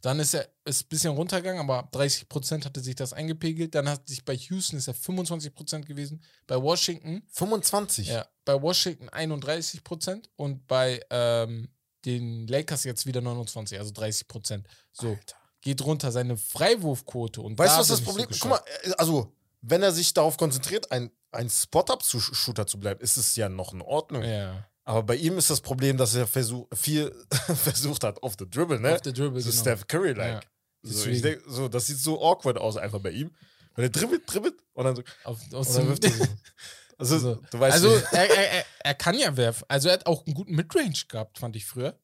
[0.00, 3.74] Dann ist er ist ein bisschen runtergegangen, aber ab 30 Prozent hatte sich das eingepegelt.
[3.74, 6.22] Dann hat sich bei Houston ist er 25 Prozent gewesen.
[6.46, 8.06] Bei Washington 25.
[8.06, 11.68] Ja, bei Washington 31 Prozent und bei ähm,
[12.04, 14.66] den Lakers jetzt wieder 29, also 30 Prozent.
[14.92, 15.36] So, Alter.
[15.60, 17.40] geht runter seine Freiwurfquote.
[17.40, 18.40] Und Weißt da du, was das so Problem ist?
[18.40, 18.64] geschockt.
[18.64, 19.32] Guck mal, äh, also,
[19.62, 23.82] wenn er sich darauf konzentriert, ein, ein Spot-Up-Shooter zu bleiben, ist es ja noch in
[23.82, 24.22] Ordnung.
[24.22, 28.48] Ja, Aber bei ihm ist das Problem, dass er versuch, viel versucht hat auf the
[28.48, 28.94] Dribble, ne?
[28.94, 29.60] auf der Dribble, so genau.
[29.60, 30.34] Steph Curry-like.
[30.34, 30.40] Ja,
[30.82, 31.16] so, deswegen.
[31.16, 33.30] ich denk, so, das sieht so awkward aus einfach bei ihm.
[33.74, 35.02] Wenn er dribbelt, dribbelt und dann so.
[35.24, 36.24] Auf, Und dann wirft er so.
[36.98, 37.34] Also, so.
[37.50, 39.64] du weißt also er, er, er, kann ja werfen.
[39.68, 41.98] Also er hat auch einen guten Midrange gehabt, fand ich früher.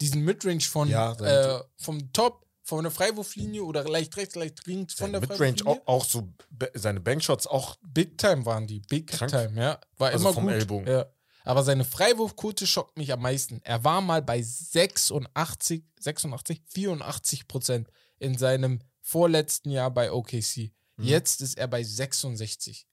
[0.00, 4.94] Diesen Midrange von Ja, äh, vom Top, von der Freiwurflinie oder leicht rechts, leicht links
[4.94, 5.82] von der Midrange Freiwurflinie.
[5.86, 6.28] auch, auch so,
[6.74, 7.76] seine Bankshots auch.
[7.82, 8.80] Big Time waren die.
[8.80, 9.30] Big Krank.
[9.30, 9.80] Time, ja.
[9.96, 10.52] War Also immer vom gut.
[10.54, 10.88] Ellbogen.
[10.88, 11.06] Ja.
[11.44, 13.60] Aber seine Freiwurfquote schockt mich am meisten.
[13.62, 20.72] Er war mal bei 86, 86, 84 Prozent in seinem vorletzten Jahr bei OKC.
[20.96, 21.04] Mhm.
[21.04, 22.88] Jetzt ist er bei 66.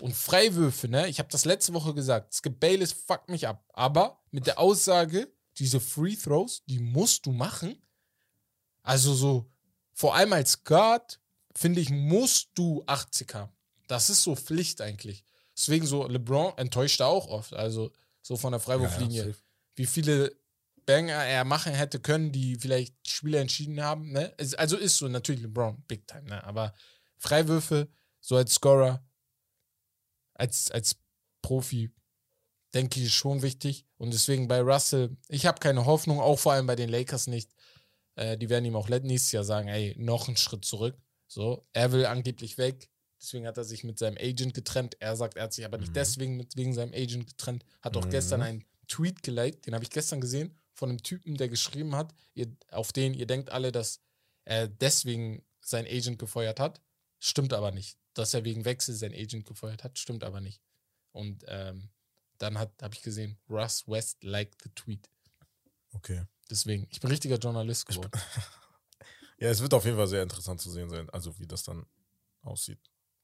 [0.00, 1.08] Und Freiwürfe, ne?
[1.08, 2.32] Ich habe das letzte Woche gesagt.
[2.32, 3.64] Skip Bayless fuckt mich ab.
[3.72, 7.82] Aber mit der Aussage, diese Free Throws, die musst du machen.
[8.82, 9.50] Also so,
[9.92, 11.20] vor allem als Guard,
[11.54, 13.52] finde ich, musst du 80 haben.
[13.88, 15.24] Das ist so Pflicht eigentlich.
[15.56, 17.52] Deswegen so, LeBron enttäuscht er auch oft.
[17.54, 17.90] Also
[18.22, 19.24] so von der Freiwurflinie.
[19.24, 19.42] safe.
[19.74, 20.36] Wie viele
[20.86, 24.12] Banger er machen hätte können, die vielleicht Spieler entschieden haben.
[24.12, 24.32] Ne?
[24.56, 26.22] Also ist so natürlich LeBron, Big Time.
[26.22, 26.44] Ne?
[26.44, 26.72] Aber
[27.18, 27.88] Freiwürfe,
[28.20, 29.04] so als Scorer,
[30.38, 30.96] als, als
[31.42, 31.90] Profi,
[32.74, 33.84] denke ich, schon wichtig.
[33.98, 37.50] Und deswegen bei Russell, ich habe keine Hoffnung, auch vor allem bei den Lakers nicht.
[38.14, 40.96] Äh, die werden ihm auch nächstes Jahr sagen, ey, noch einen Schritt zurück.
[41.26, 42.88] So, er will angeblich weg.
[43.20, 44.96] Deswegen hat er sich mit seinem Agent getrennt.
[45.00, 45.94] Er sagt, er hat sich aber nicht Mhm.
[45.94, 47.64] deswegen mit, wegen seinem Agent getrennt.
[47.82, 48.10] Hat auch Mhm.
[48.10, 52.14] gestern einen Tweet geliked, den habe ich gestern gesehen, von einem Typen, der geschrieben hat,
[52.34, 54.00] ihr, auf den ihr denkt alle, dass
[54.44, 56.80] er deswegen sein Agent gefeuert hat.
[57.18, 57.98] Stimmt aber nicht.
[58.14, 60.60] Dass er wegen Wechsel sein Agent gefeuert hat, stimmt aber nicht.
[61.12, 61.90] Und ähm,
[62.38, 65.08] dann habe ich gesehen, Russ West liked the tweet.
[65.92, 66.24] Okay.
[66.50, 68.10] Deswegen, ich bin richtiger Journalist geworden.
[69.40, 71.86] Ja, es wird auf jeden Fall sehr interessant zu sehen sein, also wie das dann
[72.42, 72.80] aussieht.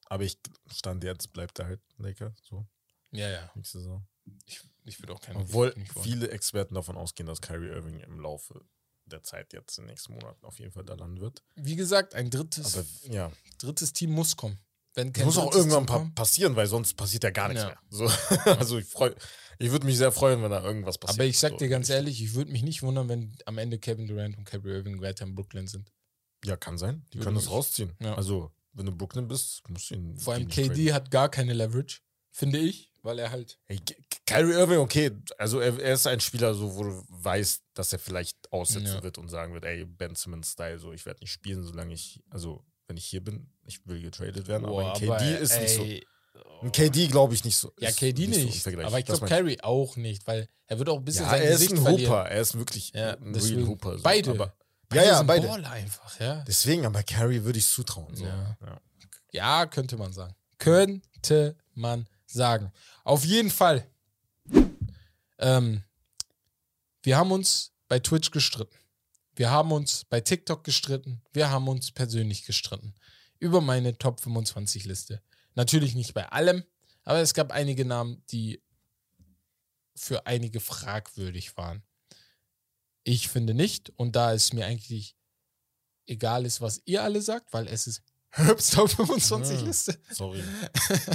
[0.07, 0.38] Aber ich
[0.70, 2.68] stand jetzt, bleibt er halt Laker, so,
[3.11, 3.51] Ja, ja.
[3.57, 4.07] nächste Saison.
[4.47, 8.64] Ich, ich würde auch keine Obwohl viele Experten davon ausgehen, dass Kyrie Irving im Laufe
[9.07, 11.42] der Zeit jetzt in den nächsten Monaten auf jeden Fall da landen wird.
[11.57, 14.59] Wie gesagt, ein drittes, Aber ja, drittes Team muss kommen.
[14.94, 17.68] Wenn das kein muss auch irgendwann pa passieren, weil sonst passiert ja gar nichts Ja.
[17.70, 17.78] mehr.
[17.90, 18.04] So,
[18.59, 19.14] also ich freue,
[19.59, 21.18] ich würde mich sehr freuen, wenn da irgendwas passiert.
[21.20, 24.07] Aber ich sag dir ganz ehrlich, ich würde mich nicht wundern, wenn am Ende Kevin
[24.07, 25.92] Durant und Kyrie Irving weiter in Brooklyn sind.
[26.44, 27.04] Ja, kann sein.
[27.12, 27.92] Die Würde können das rausziehen.
[28.00, 28.14] Ja.
[28.14, 30.16] Also, wenn du Brooklyn bist, musst du ihn.
[30.18, 33.59] Vor allem KD hat gar keine Leverage, finde ich, weil er halt.
[33.64, 33.80] Hey,
[34.26, 37.98] Kyrie Irving, okay, also er, er ist ein Spieler, so, wo du weißt, dass er
[37.98, 39.02] vielleicht aussetzen Ja.
[39.02, 42.64] wird und sagen wird, ey, Ben Simmons-Style, so, ich werde nicht spielen, solange ich, also,
[42.87, 45.83] wenn ich hier bin, ich will getradet werden, aber ein KD ist nicht so.
[45.83, 46.07] ey,
[46.62, 47.73] Ein KD glaube ich nicht so.
[47.79, 48.62] Ja, KD so im nicht.
[48.62, 48.87] Vergleich.
[48.87, 51.51] aber ich glaube Curry auch nicht, weil er wird auch ein bisschen Ja, sein er
[51.51, 52.12] ist ein verlieren.
[52.12, 52.29] Hooper.
[52.31, 53.97] Er ist wirklich Ja, ein real Hooper.
[53.99, 54.03] so.
[54.03, 54.31] beide.
[54.31, 54.55] Aber,
[54.88, 55.49] Beide ja, ja, sind beide.
[55.49, 56.44] Baller einfach, ja.
[56.47, 58.14] Deswegen, aber Carrie würde ich zutrauen.
[58.14, 58.25] So.
[58.27, 58.57] Ja.
[58.61, 58.81] Ja.
[59.33, 60.35] Ja, könnte man sagen.
[60.59, 62.70] Könnte man sagen.
[63.03, 63.87] Auf jeden Fall.
[65.38, 65.83] Ähm,
[67.03, 68.75] wir haben uns bei Twitch gestritten.
[69.37, 71.23] Wir haben uns bei TikTok gestritten.
[71.33, 72.94] Wir haben uns persönlich gestritten.
[73.38, 75.23] Über meine Top 25 Liste.
[75.55, 76.64] Natürlich nicht bei allem,
[77.03, 78.62] aber es gab einige Namen, die
[79.94, 81.83] für einige fragwürdig waren.
[83.05, 83.90] Ich finde nicht.
[83.97, 85.16] Und da es mir eigentlich
[86.07, 89.64] egal ist, was ihr alle sagt, weil es ist Herbst Top 25 Ja.
[89.66, 89.99] Liste.
[90.11, 90.42] Sorry.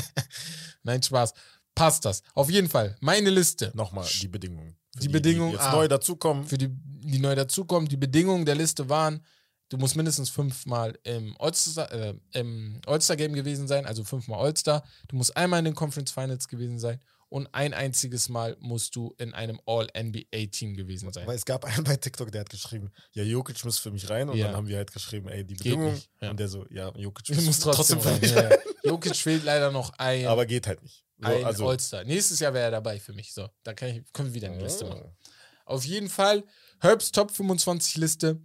[0.84, 1.34] Nein, Spaß.
[1.76, 2.24] Passt das.
[2.34, 2.96] Auf jeden Fall.
[3.00, 3.72] Meine Liste.
[3.74, 4.76] Nochmal die Bedingungen.
[4.94, 5.72] Für Die Bedingungen, Die jetzt ah.
[5.74, 6.46] neu dazukommen.
[6.46, 7.88] Für die, die neu dazukommen.
[7.88, 9.24] Die Bedingungen der Liste waren,
[9.70, 14.84] du musst mindestens fünfmal im All-Star äh, im All-Star-Game gewesen sein, also fünfmal All-Star.
[15.08, 19.14] Du musst einmal in den Conference Finals gewesen sein und ein einziges Mal musst du
[19.20, 21.28] in einem All-NBA-Team gewesen sein.
[21.28, 24.28] Weil es gab einen bei TikTok, der hat geschrieben, ja, Jokic muss für mich rein.
[24.30, 24.48] Und Ja.
[24.48, 25.94] dann haben wir halt geschrieben, ey, die Bedingungen.
[25.94, 26.32] nicht, ja.
[26.32, 28.20] Und der so, ja, Jokic Du musst trotzdem, für rein.
[28.20, 28.50] mich Ja, rein.
[28.52, 28.58] ja.
[28.90, 31.06] Jokic fehlt leider noch ein, Aber geht halt nicht.
[31.22, 32.04] Ein also, All-Star.
[32.04, 33.34] Nächstes Jahr wäre er dabei für mich.
[33.34, 35.04] So, da kann ich, können wir wieder eine Liste machen.
[35.06, 35.30] oh.
[35.66, 36.44] Auf jeden Fall
[36.80, 38.42] Herbs Top 25 Liste.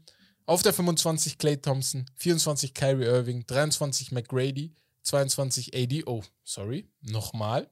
[0.46, 6.02] Auf der 25 Clay Thompson, 24 Kyrie Irving, 23 McGrady, 22 AD.
[6.06, 6.90] Oh, sorry.
[7.00, 7.70] Nochmal.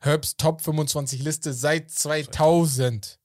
[0.00, 3.20] Herbs Top 25 Liste seit 2000.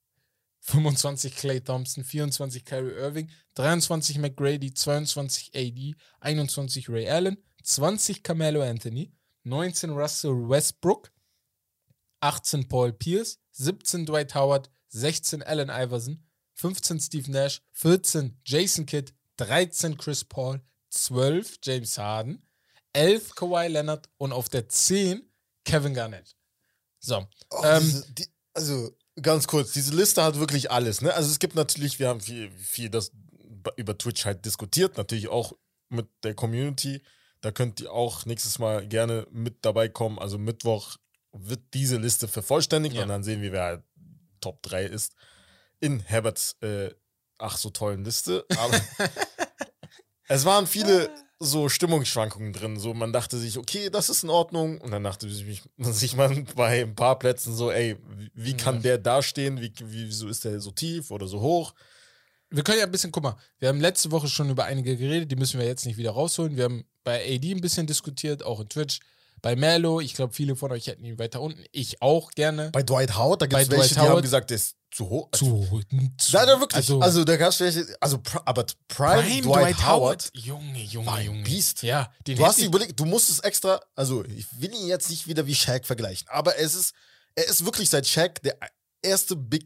[0.64, 8.62] 25 Clay Thompson, 24 Kyrie Irving, 23 McGrady, 22 AD, 21 Ray Allen, 20 Carmelo
[8.62, 9.12] Anthony,
[9.44, 11.12] 19 Russell Westbrook,
[12.22, 16.24] 18 Paul Pierce, 17 Dwight Howard, 16 Allen Iverson,
[16.56, 22.46] 15 Steve Nash, 14 Jason Kidd, 13 Chris Paul, 12 James Harden,
[22.94, 25.24] 11 Kawhi Leonard und auf der 10
[25.64, 26.36] Kevin Garnett.
[27.00, 31.02] So, Oh, ähm, diese, die, also ganz kurz, diese Liste hat wirklich alles.
[31.02, 31.14] Ne?
[31.14, 33.12] Also es gibt natürlich, wir haben viel, viel das
[33.76, 35.54] über Twitch halt diskutiert, natürlich auch
[35.90, 37.02] mit der Community.
[37.42, 40.20] Da könnt ihr auch nächstes Mal gerne mit dabei kommen.
[40.20, 40.98] Also Mittwoch
[41.34, 43.04] wird diese Liste vervollständigt Ja.
[43.04, 43.84] und dann sehen wir, wer halt
[44.42, 45.14] Top 3 ist
[45.80, 46.92] in Herberts äh,
[47.40, 48.46] ach so tollen Liste.
[48.58, 48.80] Aber
[50.28, 52.80] es waren viele so Stimmungsschwankungen drin.
[52.80, 54.80] So, man dachte sich, okay, das ist in Ordnung.
[54.80, 58.76] Und dann dachte sich, sich man bei ein paar Plätzen so, ey, wie, wie kann
[58.76, 58.82] Ja.
[58.82, 59.60] der da stehen?
[59.60, 61.74] Wie, wie, wieso ist der so tief oder so hoch?
[62.52, 65.32] Wir können ja ein bisschen, guck mal, wir haben letzte Woche schon über einige geredet,
[65.32, 66.58] die müssen wir jetzt nicht wieder rausholen.
[66.58, 69.00] Wir haben bei AD ein bisschen diskutiert, auch in Twitch.
[69.42, 71.64] Bei Melo, ich glaube, viele von euch hätten ihn weiter unten.
[71.72, 72.70] Ich auch gerne.
[72.72, 75.30] Bei Dwight Howard, da gibt es welche, Dwight die haben gesagt, der ist zu hoch.
[75.32, 75.46] zu,
[76.18, 76.76] zu Nein, nein, wirklich.
[76.76, 81.22] Also, Also, da gab es welche, also, aber Prime, Prime Dwight, Howard, Junge, Junge, war
[81.22, 81.44] Junge.
[81.44, 81.82] Biest.
[81.82, 85.10] Ja, den Du hast dir überlegt, du musst es extra, also ich will ihn jetzt
[85.10, 86.94] nicht wieder wie Shaq vergleichen, aber es ist,
[87.34, 88.58] er ist wirklich seit Shaq der
[89.02, 89.66] erste Big,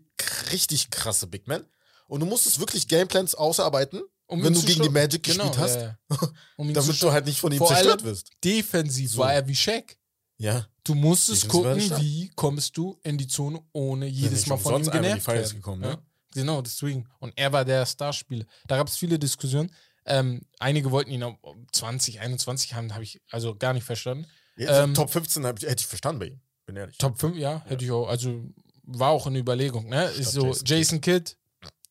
[0.52, 1.66] richtig krasse Big Man.
[2.08, 4.90] Und du musstest wirklich Gameplans ausarbeiten, um wenn du zu gegen die.
[4.90, 6.18] Magic Genau, gespielt hast, ja, ja.
[6.58, 8.32] Um zu damit du halt nicht von ihm Vor zerstört wirst.
[8.44, 9.20] Defensiv So.
[9.20, 9.98] war er wie Shaq.
[10.38, 10.68] Ja.
[10.84, 14.92] Du musstest Defensiv gucken, wie kommst du in die Zone, ohne jedes Mal von ihm
[14.92, 15.56] genervt werden.
[15.56, 15.90] gekommen, ja?
[15.92, 16.00] ne?
[16.34, 17.08] Genau, deswegen.
[17.20, 18.46] Und er war der Starspieler.
[18.68, 19.72] Da gab es viele Diskussionen.
[20.06, 21.36] Ähm, einige wollten ihn auf
[21.72, 24.28] 20, 21 haben, habe ich also gar nicht verstanden.
[24.58, 26.98] Ja, Ähm, Top 15 hab ich, hätte ich verstanden bei ihm, bin ehrlich.
[26.98, 28.08] Top 5, ja, hätte ich auch.
[28.08, 28.44] Also
[28.84, 29.88] war auch eine Überlegung.
[29.88, 30.06] Ne?
[30.12, 31.38] Ist so, Jason Jason, Kidd,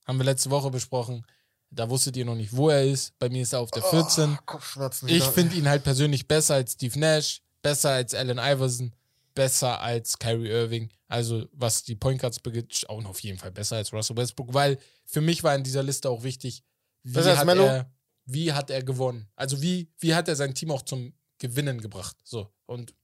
[0.04, 1.24] haben wir letzte Woche besprochen.
[1.70, 3.18] Da wusstet ihr noch nicht, wo er ist.
[3.18, 4.38] Bei mir ist er auf der 14.
[4.52, 4.58] Oh.
[5.06, 8.94] Ich finde ihn halt persönlich besser als Steve Nash, besser als Allen Iverson,
[9.34, 10.90] besser als Kyrie Irving.
[11.08, 14.78] Also, was die Point Guards begeht, auch auf jeden Fall besser als Russell Westbrook, weil
[15.04, 16.62] für mich war in dieser Liste auch wichtig,
[17.02, 17.90] wie, hat, er,
[18.24, 19.28] wie hat er gewonnen?
[19.34, 22.16] Also, wie, wie hat er sein Team auch zum Gewinnen gebracht?
[22.24, 22.48] So.
[22.66, 22.94] Und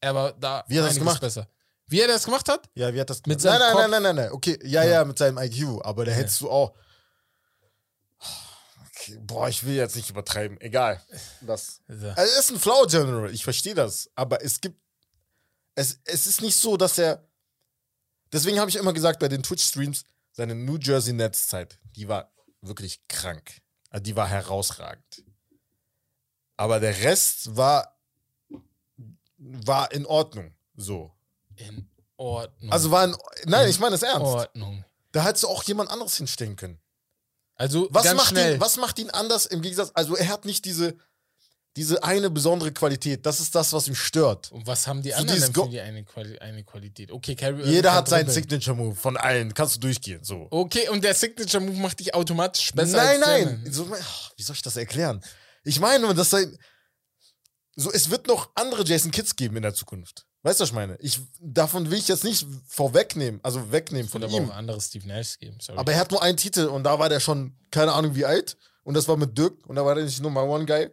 [0.00, 1.20] er war da Wie hat einiges gemacht?
[1.20, 1.48] besser.
[1.88, 2.68] Wie er das gemacht hat?
[2.74, 3.42] Ja, wie hat das Mit gemacht?
[3.42, 4.32] seinem nein, nein, nein, nein, nein, nein.
[4.32, 4.90] Okay, ja, Ja.
[4.90, 6.74] ja, mit seinem IQ, aber da hättest du auch.
[8.88, 10.60] Okay, boah, ich will jetzt nicht übertreiben.
[10.60, 11.00] Egal.
[11.42, 11.80] Das.
[11.86, 12.08] So.
[12.08, 14.10] Also, er ist ein Flower General, ich verstehe das.
[14.14, 14.80] Aber es gibt.
[15.74, 17.28] Es, es ist nicht so, dass er.
[18.32, 23.06] Deswegen habe ich immer gesagt, bei den Twitch-Streams, seine New Jersey Nets-Zeit, die war wirklich
[23.08, 23.60] krank.
[23.90, 25.22] Also die war herausragend.
[26.56, 27.96] Aber der Rest war.
[29.38, 30.54] war in Ordnung.
[30.74, 31.12] So.
[31.56, 32.72] In Ordnung.
[32.72, 34.22] Also war in, Nein, ich meine es ernst.
[34.22, 34.84] Ordnung.
[35.12, 36.78] Da hättest du auch jemand anderes hinstellen können.
[37.54, 38.54] Also, Was ganz macht, schnell.
[38.56, 39.90] ihn, was macht ihn anders im Gegensatz?
[39.94, 40.94] Also, er hat nicht diese,
[41.74, 43.24] diese eine besondere Qualität.
[43.24, 44.52] Das ist das, was ihm stört.
[44.52, 47.10] Und was haben die So anderen für die eine, Quali eine Qualität?
[47.10, 48.42] Okay, Kyrie Irving Jeder hat seinen dribbeln.
[48.60, 49.54] Signature Move von allen.
[49.54, 50.22] Kannst du durchgehen.
[50.22, 50.48] So.
[50.50, 53.68] Okay, und der Signature Move macht dich automatisch besser nein, nein.
[53.72, 55.24] So, ach, wie soll ich das erklären?
[55.64, 56.58] Ich meine, dass sein.
[57.74, 60.25] so, es wird noch andere Jason Kids geben in der Zukunft.
[60.46, 60.96] Weißt du, was ich meine?
[61.00, 64.44] Ich, davon will ich jetzt nicht vorwegnehmen, also wegnehmen von Von ihm.
[64.44, 65.58] aber auch andere Steve Nash geben.
[65.60, 65.76] Sorry.
[65.76, 68.56] Aber er hat nur einen Titel und da war der schon, keine Ahnung wie alt.
[68.84, 70.88] Und das war mit Dirk und da war der nicht Nummer One Guy.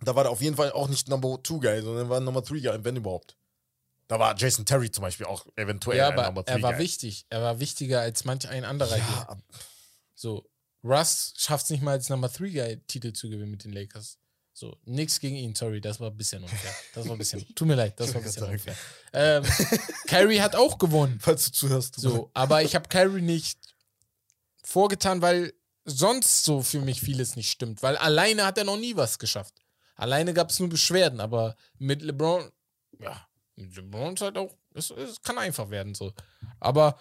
[0.00, 2.60] Da war der auf jeden Fall auch nicht Number Two Guy, sondern war Nummer Three
[2.60, 3.36] Guy, wenn überhaupt.
[4.08, 6.72] Da war Jason Terry zum Beispiel auch eventuell ja, ein aber Number Three er war
[6.72, 6.80] Guy.
[6.80, 7.26] wichtig.
[7.30, 9.42] Er war wichtiger als manch ein anderer Ja, hier.
[10.16, 10.44] So,
[10.82, 14.18] Russ schafft es nicht mal als Number 3 Guy Titel zu gewinnen mit den Lakers.
[14.54, 16.74] So, nix gegen ihn, sorry, das war ein bisschen unfair.
[16.94, 18.76] Das war ein bisschen, tut mir leid, das war ein bisschen unfair.
[19.12, 19.44] Ähm,
[20.06, 21.18] Kyrie hat auch gewonnen.
[21.20, 21.96] falls du zuhörst.
[21.96, 23.58] du- So, aber ich habe Kyrie nicht
[24.64, 25.52] vorgetan, weil
[25.84, 27.82] sonst so für mich vieles nicht stimmt.
[27.82, 29.54] Weil alleine hat er noch nie was geschafft.
[29.96, 32.50] Alleine gab es nur Beschwerden, aber mit LeBron,
[33.00, 36.12] ja, mit LeBron ist halt auch, es, es kann einfach werden so.
[36.60, 36.98] Aber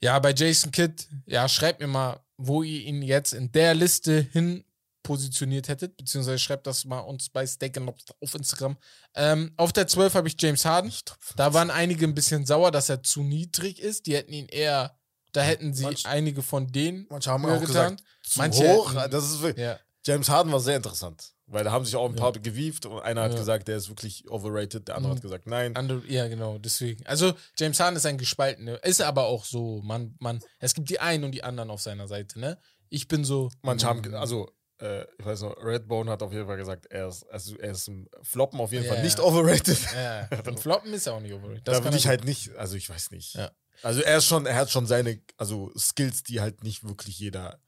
[0.00, 4.20] ja, bei Jason Kidd, ja, schreibt mir mal, wo ihr ihn jetzt in der Liste
[4.32, 4.64] hin
[5.02, 8.76] positioniert hättet, beziehungsweise schreibt das mal uns bei Steak and Lobster auf Instagram.
[9.14, 10.92] Ähm, auf der 12 habe ich James Harden.
[11.36, 14.06] Da waren einige ein bisschen sauer, dass er zu niedrig ist.
[14.06, 14.96] Die hätten ihn eher,
[15.32, 18.94] da hätten sie Manch- einige von denen Manche haben auch gesagt, zu Manche hoch.
[18.94, 22.08] hätten- Das ist wirklich, Ja, James Harden war sehr interessant, weil da haben sich auch
[22.08, 23.38] ein paar gewieft und einer hat Ja.
[23.38, 25.16] gesagt, der ist wirklich overrated, der andere Mhm.
[25.16, 25.76] hat gesagt, nein.
[25.76, 27.06] andere, ja, genau, deswegen.
[27.06, 30.98] Also, James Harden ist ein gespaltener, ist aber auch so, man, man, es gibt die
[31.00, 32.58] einen und die anderen auf seiner Seite, ne?
[32.88, 33.48] Ich bin so.
[33.62, 34.50] Manche haben, ge- also,
[34.82, 37.88] äh, ich weiß noch, Redbone hat auf jeden Fall gesagt, er ist, also er ist
[37.88, 39.24] im Floppen auf jeden Ja, Fall nicht ja.
[39.24, 39.78] overrated.
[39.94, 41.66] Ja, und Floppen ist ja auch nicht overrated.
[41.68, 43.34] Das da würde er ich halt nicht, also ich weiß nicht.
[43.34, 43.50] Ja.
[43.82, 47.60] Also er ist schon, er hat schon seine, also Skills, die halt nicht wirklich jeder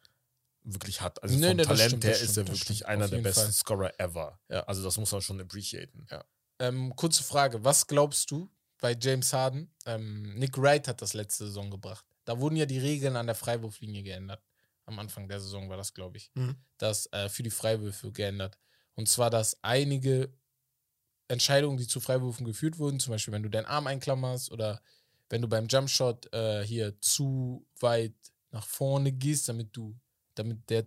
[0.63, 1.23] wirklich hat.
[1.23, 2.87] Also Nee, vom nee, Talent stimmt, her das ist er stimmt, wirklich stimmt.
[2.89, 3.53] einer der besten Fall.
[3.53, 4.41] Scorer ever.
[4.49, 4.61] Ja.
[4.65, 6.07] Also das muss man schon appreciaten.
[6.59, 8.49] Ähm, kurze Frage: Was glaubst du
[8.81, 9.71] bei James Harden?
[9.87, 12.05] Ähm, Nick Wright hat das letzte Saison gebracht.
[12.25, 14.43] Da wurden ja die Regeln an der Freiwurflinie geändert.
[14.87, 16.31] Am Anfang der Saison war das, glaube ich.
[16.35, 16.57] Mhm.
[16.79, 18.59] Das äh, für die Freiwürfe geändert.
[18.95, 20.33] Und zwar, dass einige
[21.29, 24.81] Entscheidungen, die zu Freiwürfen geführt wurden, zum Beispiel, wenn du deinen Arm einklammerst oder
[25.31, 28.15] wenn du beim Jumpshot äh, hier zu weit
[28.51, 29.97] nach vorne gehst, damit du,
[30.35, 30.87] damit der,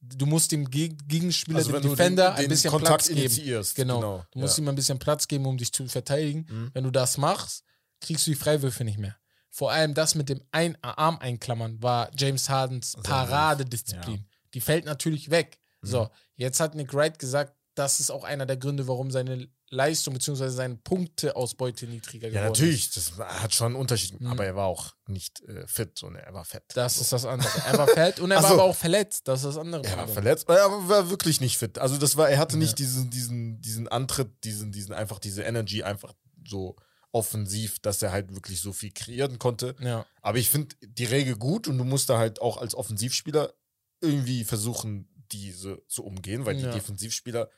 [0.00, 3.64] du musst dem Geg Gegenspieler, Also dem Defender, den, ein den bisschen Kontakt Platz geben.
[3.74, 4.00] Genau.
[4.00, 4.26] genau.
[4.32, 4.64] Du musst ja.
[4.64, 6.46] ihm ein bisschen Platz geben, um dich zu verteidigen.
[6.48, 6.70] Mhm.
[6.74, 7.64] Wenn du das machst,
[8.00, 9.16] kriegst du die Freiwürfe nicht mehr.
[9.56, 14.26] Vor allem das mit dem ein Arm einklammern war James Hardens Paradedisziplin.
[14.52, 15.58] Die fällt natürlich weg.
[15.80, 15.86] Mhm.
[15.86, 20.12] So, jetzt hat Nick Wright gesagt, das ist auch einer der Gründe, warum seine Leistung
[20.12, 20.48] bzw.
[20.48, 22.58] seine Punkteausbeute niedriger geworden Ja, ist.
[22.58, 24.20] natürlich, das hat schon einen Unterschied.
[24.20, 24.26] Mhm.
[24.26, 26.64] Aber er war auch nicht äh, fit, sondern er war fett.
[26.74, 27.48] Das ist das andere.
[27.66, 29.26] Er war fett und er Ach war aber auch verletzt.
[29.26, 29.84] Das ist das andere.
[29.84, 31.78] er war verletzt, aber er war wirklich nicht fit.
[31.78, 32.58] Also das war, er hatte Ja.
[32.58, 36.12] nicht diesen, diesen, diesen Antritt, diesen, diesen einfach diese Energy einfach
[36.46, 36.76] so
[37.16, 39.74] offensiv, dass er halt wirklich so viel kreieren konnte.
[39.80, 40.04] Ja.
[40.22, 43.54] Aber ich finde die Regel gut und du musst da halt auch als Offensivspieler
[44.02, 46.68] irgendwie versuchen, diese zu umgehen, weil Ja.
[46.68, 47.48] die Defensivspieler,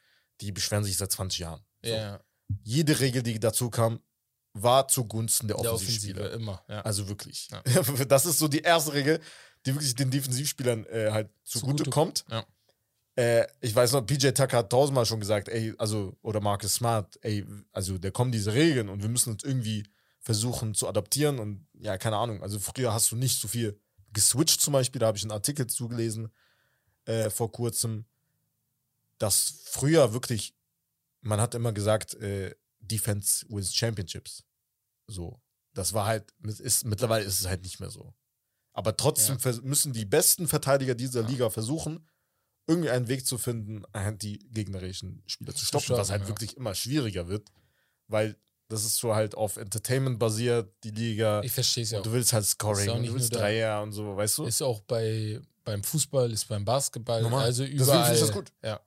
[0.40, 1.64] die beschweren sich seit 20 Jahren.
[1.84, 1.90] So.
[1.90, 2.20] Ja,
[2.62, 4.00] Jede Regel, die dazu kam,
[4.54, 6.20] war zugunsten der der Offensivspieler.
[6.26, 6.64] Offensive immer.
[6.84, 7.48] Also wirklich.
[8.08, 9.20] Das ist so die erste Regel,
[9.66, 12.24] die wirklich den Defensivspielern äh, halt zugute Zugute- kommt.
[12.30, 12.44] Ja.
[13.18, 17.18] Äh, ich weiß noch, PJ Tucker hat tausendmal schon gesagt, ey, also, oder Marcus Smart,
[17.22, 19.85] ey, also da kommen diese Regeln und wir müssen uns irgendwie
[20.20, 22.44] versuchen zu adaptieren und ja, keine Ahnung.
[22.44, 23.81] Also früher hast du nicht so viel
[24.12, 26.33] geswitcht zum Beispiel, da habe ich einen Artikel zugelesen
[27.07, 28.04] äh, vor kurzem,
[29.18, 30.54] dass früher wirklich,
[31.20, 34.44] man hat immer gesagt, äh, Defense wins Championships.
[35.09, 35.40] So.
[35.74, 38.14] Das war halt, ist, mittlerweile ist es halt nicht mehr so.
[38.72, 39.61] Aber trotzdem Ja.
[39.62, 41.28] müssen die besten Verteidiger dieser Ja.
[41.28, 42.07] Liga versuchen,
[42.68, 46.28] irgendwie einen Weg zu finden, halt die gegnerischen Spieler zu stoppen, was halt ja.
[46.28, 47.48] wirklich immer schwieriger wird,
[48.07, 48.37] weil
[48.68, 51.40] das ist so halt auf Entertainment basiert, die Liga.
[51.42, 52.11] Ich verstehe es ja Und auch.
[52.11, 53.35] du willst halt Scoring, und du willst.
[53.35, 54.44] Dreier und so, weißt du?
[54.44, 57.44] Ist auch bei, beim Fußball, ist beim Basketball, Normal.
[57.44, 58.04] also Deswegen überall.
[58.04, 58.52] finde ich das gut.
[58.62, 58.81] Ja.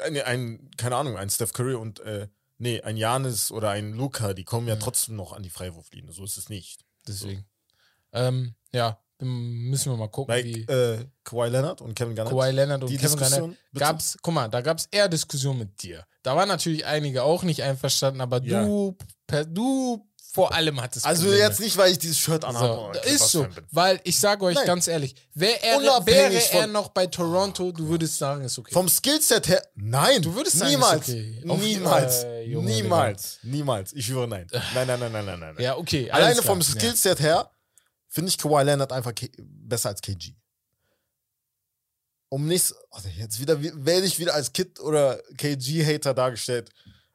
[0.00, 4.34] ein, ein, keine Ahnung, ein Steph Curry und, äh, nee, ein Janis oder ein Luca,
[4.34, 4.80] die kommen ja Ja.
[4.80, 6.12] trotzdem noch an die Freiwurflinie.
[6.12, 6.84] So ist es nicht.
[7.08, 7.46] Deswegen.
[8.12, 12.32] Ähm, ja, müssen wir mal gucken, Like, wie äh, Kawhi Leonard und Kevin Garnett.
[12.32, 13.84] Kawhi Leonard und die Kevin Garnett Diskussion, bitte?
[13.84, 16.04] gab's, guck mal, da gab es eher Diskussionen mit dir.
[16.22, 18.62] Da waren natürlich einige auch nicht einverstanden, aber Ja.
[18.64, 21.44] du, per, du vor allem hattest Also Probleme.
[21.44, 22.92] jetzt nicht, weil ich dieses Shirt anhabe.
[23.02, 24.66] So, ist so, weil ich sage euch Nein.
[24.66, 28.74] ganz ehrlich, wär er, wäre er noch bei Toronto, du würdest sagen, ist okay.
[28.74, 30.20] Vom Skillset her, nein.
[30.20, 31.08] Du würdest sagen, niemals.
[31.08, 31.40] ist okay.
[31.42, 32.24] Niemals.
[32.24, 33.38] äh, Junge, niemals.
[33.44, 33.92] Niemals.
[33.94, 34.46] Ich schwöre nein.
[34.74, 35.54] Nein, nein, nein, nein, nein, nein.
[35.58, 36.10] ja, okay.
[36.10, 37.50] Alleine vom Skillset her
[38.16, 40.32] finde ich Kawhi Leonard einfach besser als KG.
[42.30, 46.70] Um nichts, also jetzt wieder werde ich wieder als Kid oder KG-Hater dargestellt,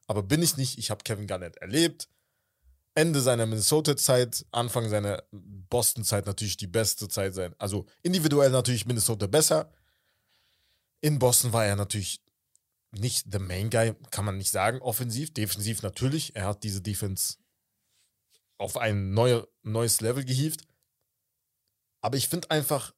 [0.06, 0.78] aber bin ich nicht.
[0.78, 2.08] Ich habe Kevin Garnett erlebt.
[2.94, 7.56] Ende seiner Minnesota-Zeit, Anfang seiner Boston-Zeit natürlich die beste Zeit sein.
[7.58, 9.74] Also individuell natürlich Minnesota besser.
[11.00, 12.22] In Boston war er natürlich
[12.92, 15.34] nicht the main guy, kann man nicht sagen, offensiv.
[15.34, 16.36] Defensiv natürlich.
[16.36, 17.38] Er hat diese Defense
[18.60, 20.68] auf ein neue, neues Level gehievt.
[22.02, 22.94] Aber ich finde einfach,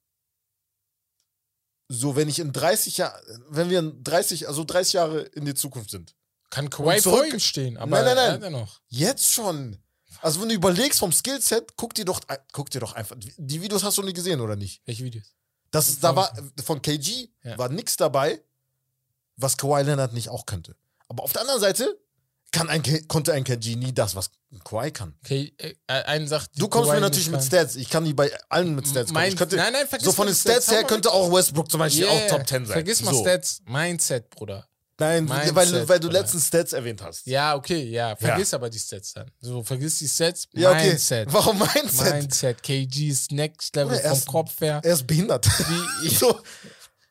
[1.90, 5.54] so, wenn ich in 30 Jahren, wenn wir in 30, also 30 Jahre in die
[5.54, 6.16] Zukunft sind.
[6.50, 8.52] Kann Kawhi zurück- vor ihm stehen, aber Nein, nein, nein.
[8.52, 8.80] noch.
[8.88, 9.78] Jetzt schon.
[10.22, 13.16] Also, wenn du überlegst vom Skillset, guck dir doch, guck dir doch einfach.
[13.20, 14.82] Die Videos hast du nie gesehen, oder nicht?
[14.86, 15.36] Welche Videos?
[15.72, 17.58] Das, Von- da war von KG Ja.
[17.58, 18.42] war nichts dabei,
[19.36, 20.76] was Kawhi Leonard nicht auch könnte.
[21.08, 22.00] Aber auf der anderen Seite
[22.54, 25.14] kann ein, konnte ein KG nie das, was ein Kawhi kann.
[25.26, 26.52] Okay, äh, einen sagt.
[26.56, 27.44] Du kommst Kawhi mir natürlich mit.
[27.44, 27.76] Stats.
[27.76, 29.16] Ich kann die bei allen mit Stats kommen.
[29.26, 30.72] Mein- könnte, nein, nein, vergiss so von mal den Stats Stats.
[30.72, 32.74] her mal könnte auch Westbrook zum Beispiel Yeah, auch Top 10 sein.
[32.74, 33.22] Vergiss mal so.
[33.22, 33.62] Stats.
[33.66, 34.66] Mindset, Bruder.
[35.00, 36.20] Nein, Mindset, weil, weil du Bruder.
[36.22, 37.26] letztens Stats erwähnt hast.
[37.26, 38.16] Ja, okay, ja.
[38.16, 39.30] Vergiss aber die Stats dann.
[39.42, 40.48] So, vergiss die Stats.
[40.54, 40.90] Ja, okay.
[40.90, 41.34] Mindset.
[41.34, 42.14] Warum Mindset?
[42.14, 42.64] Mindset.
[42.64, 44.80] KG ist Next Level Bruder, er vom ist- Kopf her.
[44.84, 45.48] Er ist behindert.
[46.02, 46.40] Wie so,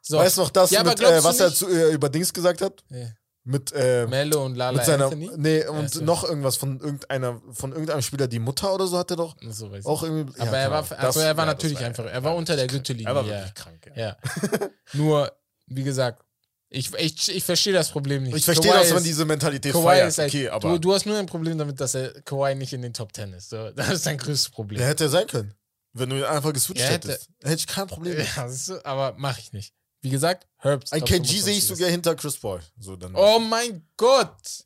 [0.01, 0.19] So.
[0.19, 2.83] Weißt du noch das, Ja, mit, äh, was er zu, äh, über Dings gesagt hat?
[2.91, 3.07] Ja.
[3.45, 5.07] Mit, äh, Mello und Lala mit seiner.
[5.07, 5.31] Anthony?
[5.37, 6.05] Nee, und so.
[6.05, 9.35] noch irgendwas von irgendeiner, von irgendeinem Spieler, die Mutter oder so hat er doch.
[9.51, 9.69] So.
[9.85, 10.41] Auch irgendwie.
[10.41, 12.55] aber ja, er war, aber Das- er war ja, natürlich war- einfach, er war unter
[12.55, 12.69] der.
[12.69, 13.09] Gürtellinie.
[13.11, 13.31] Er war ja.
[13.39, 14.07] wirklich krank, ja.
[14.09, 14.17] Ja.
[14.93, 15.33] Nur,
[15.67, 16.23] wie gesagt,
[16.69, 18.37] ich, ich, ich verstehe das Problem nicht.
[18.37, 20.09] Ich verstehe, dass man diese Mentalität Kawhi feiert.
[20.09, 22.73] ist halt, okay, aber du, du hast nur ein Problem damit, dass er Kawhi nicht
[22.73, 23.51] in den Top 10 ist.
[23.51, 24.79] So, das ist dein größtes Problem.
[24.79, 25.53] der hätte sein können.
[25.95, 27.29] Wenn du ihn einfach geswitcht Er hätte- hättest.
[27.43, 28.17] Hätte ich kein Problem.
[28.37, 29.75] Ja, du, aber mache ich nicht.
[30.03, 30.93] Wie gesagt, Herbst.
[30.93, 32.61] Ein KG 25 sehe ich sogar hinter Chris Paul.
[32.79, 33.15] So, dann.
[33.15, 34.65] Oh mein Gott!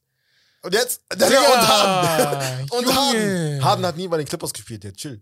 [0.62, 1.02] Und jetzt.
[1.12, 2.70] Digga, und Harden.
[2.72, 3.20] Und Harden.
[3.20, 3.62] Junge.
[3.62, 5.20] Harden hat nie bei den Clippers gespielt, der chill.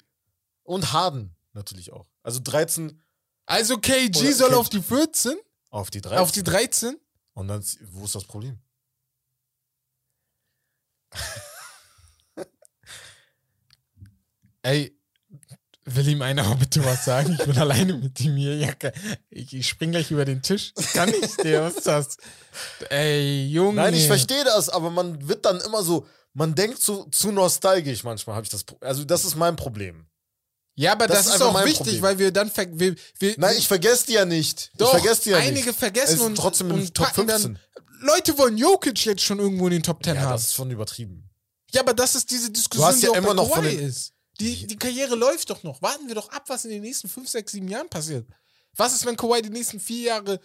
[0.62, 2.06] Und Harden natürlich auch.
[2.22, 3.02] Also 13
[3.44, 4.56] Also KG Oder soll KG.
[4.58, 5.36] auf die 14,
[5.70, 6.18] auf die 13.
[6.18, 6.96] auf die 13.
[7.34, 8.58] Und dann, wo ist das Problem?
[14.62, 14.93] Ey,
[15.84, 17.36] will ihm einer bitte was sagen?
[17.38, 18.56] Ich bin alleine mit ihm hier.
[18.56, 18.72] Ja,
[19.30, 20.72] ich, ich spring gleich über den Tisch.
[20.74, 22.16] Das kann ich dir, was ist das?
[22.90, 23.76] Ey, Junge.
[23.82, 28.04] Nein, ich verstehe das, aber man wird dann immer so, man denkt zu, zu nostalgisch
[28.04, 28.64] manchmal, habe ich das.
[28.80, 30.06] Also, das ist mein Problem.
[30.76, 32.02] Ja, aber Das das, ist auch wichtig, Problem.
[32.02, 34.72] weil wir dann ver wir, wir, Nein, ich vergesse die ja nicht.
[34.76, 35.78] Doch, ich vergesse die ja einige nicht.
[35.78, 37.54] vergessen und, trotzdem in den und Top packen 15.
[37.54, 37.60] Dann,
[38.00, 40.32] Leute wollen Jokic jetzt schon irgendwo in den Top 10 ja, haben.
[40.32, 41.30] das ist schon übertrieben.
[41.72, 44.13] Ja, aber das ist diese Diskussion, ja die auch immer noch von den- ist.
[44.40, 45.80] Die, die Karriere läuft doch noch.
[45.82, 48.26] Warten wir doch ab, was in den nächsten 5, 6, 7 Jahren passiert.
[48.76, 50.40] Was ist, wenn Kawhi die nächsten vier Jahre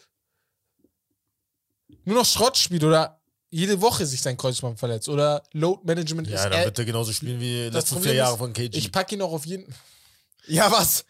[2.05, 6.33] nur noch Schrott spielt oder jede Woche sich sein Kreuzband verletzt oder Load Management ist.
[6.35, 8.77] Ja, dann äh, wird er genauso spielen wie die letzten vier Jahre von KG.
[8.77, 9.73] ich packe ihn auch auf jeden
[10.47, 11.03] ja, was?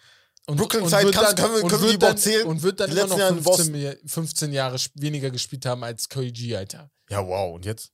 [0.48, 2.48] und, Brooklyn und Zeit kannst- dann- können wir- und können wir die dann- zählen?
[2.48, 5.66] Und wird dann Die immer noch letzten Jahre in 15, Jahr- 15 Jahre weniger gespielt
[5.66, 6.90] haben als KG, Alter.
[7.10, 7.54] Ja, wow.
[7.56, 7.92] Und jetzt?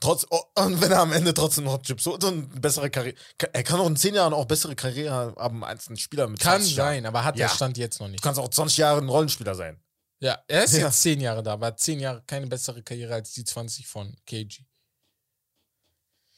[0.00, 3.14] Trotz, oh, und wenn er am Ende trotzdem noch Chips so eine bessere Karriere.
[3.52, 6.60] Er kann auch in 10 Jahren auch bessere Karriere haben als ein Spieler mit Kann
[6.60, 6.88] 20 Jahren.
[6.94, 7.46] sein, aber hat Ja.
[7.48, 8.20] der Stand jetzt noch nicht.
[8.20, 9.78] Du kannst auch 20 Jahre ein Rollenspieler sein.
[10.20, 10.86] Ja, er ist Ja.
[10.86, 14.16] jetzt 10 Jahre da, aber hat 10 Jahre keine bessere Karriere als die 20 von
[14.24, 14.64] KG.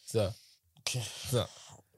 [0.06, 0.32] So.
[0.80, 1.02] Okay.
[1.30, 1.44] so.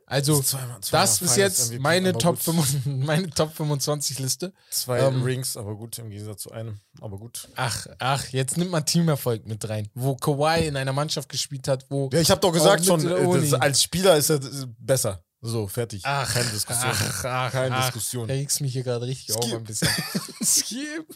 [0.08, 1.36] Also, Zweimal- zweimal das ist Finals
[1.70, 2.44] jetzt meine Top, gut.
[2.44, 4.52] 25, meine Top 25 Liste.
[4.70, 6.78] Zwei Ähm, Rings, aber gut, im Gegensatz zu einem.
[7.00, 7.48] Aber gut.
[7.56, 11.86] Ach, ach, jetzt nimmt man Teamerfolg mit rein, wo Kawhi in einer Mannschaft gespielt hat,
[11.90, 12.08] wo.
[12.12, 15.24] Ja, ich habe doch gesagt schon, äh, das, als Spieler ist er äh, besser.
[15.40, 16.02] So, fertig.
[16.04, 16.90] Ach, Keine Diskussion.
[16.92, 18.28] Ach, ach, Keine ach, Diskussion.
[18.28, 19.54] Da regst mich hier gerade richtig auf Skip.
[19.56, 19.88] ein bisschen.
[20.42, 21.06] Skip.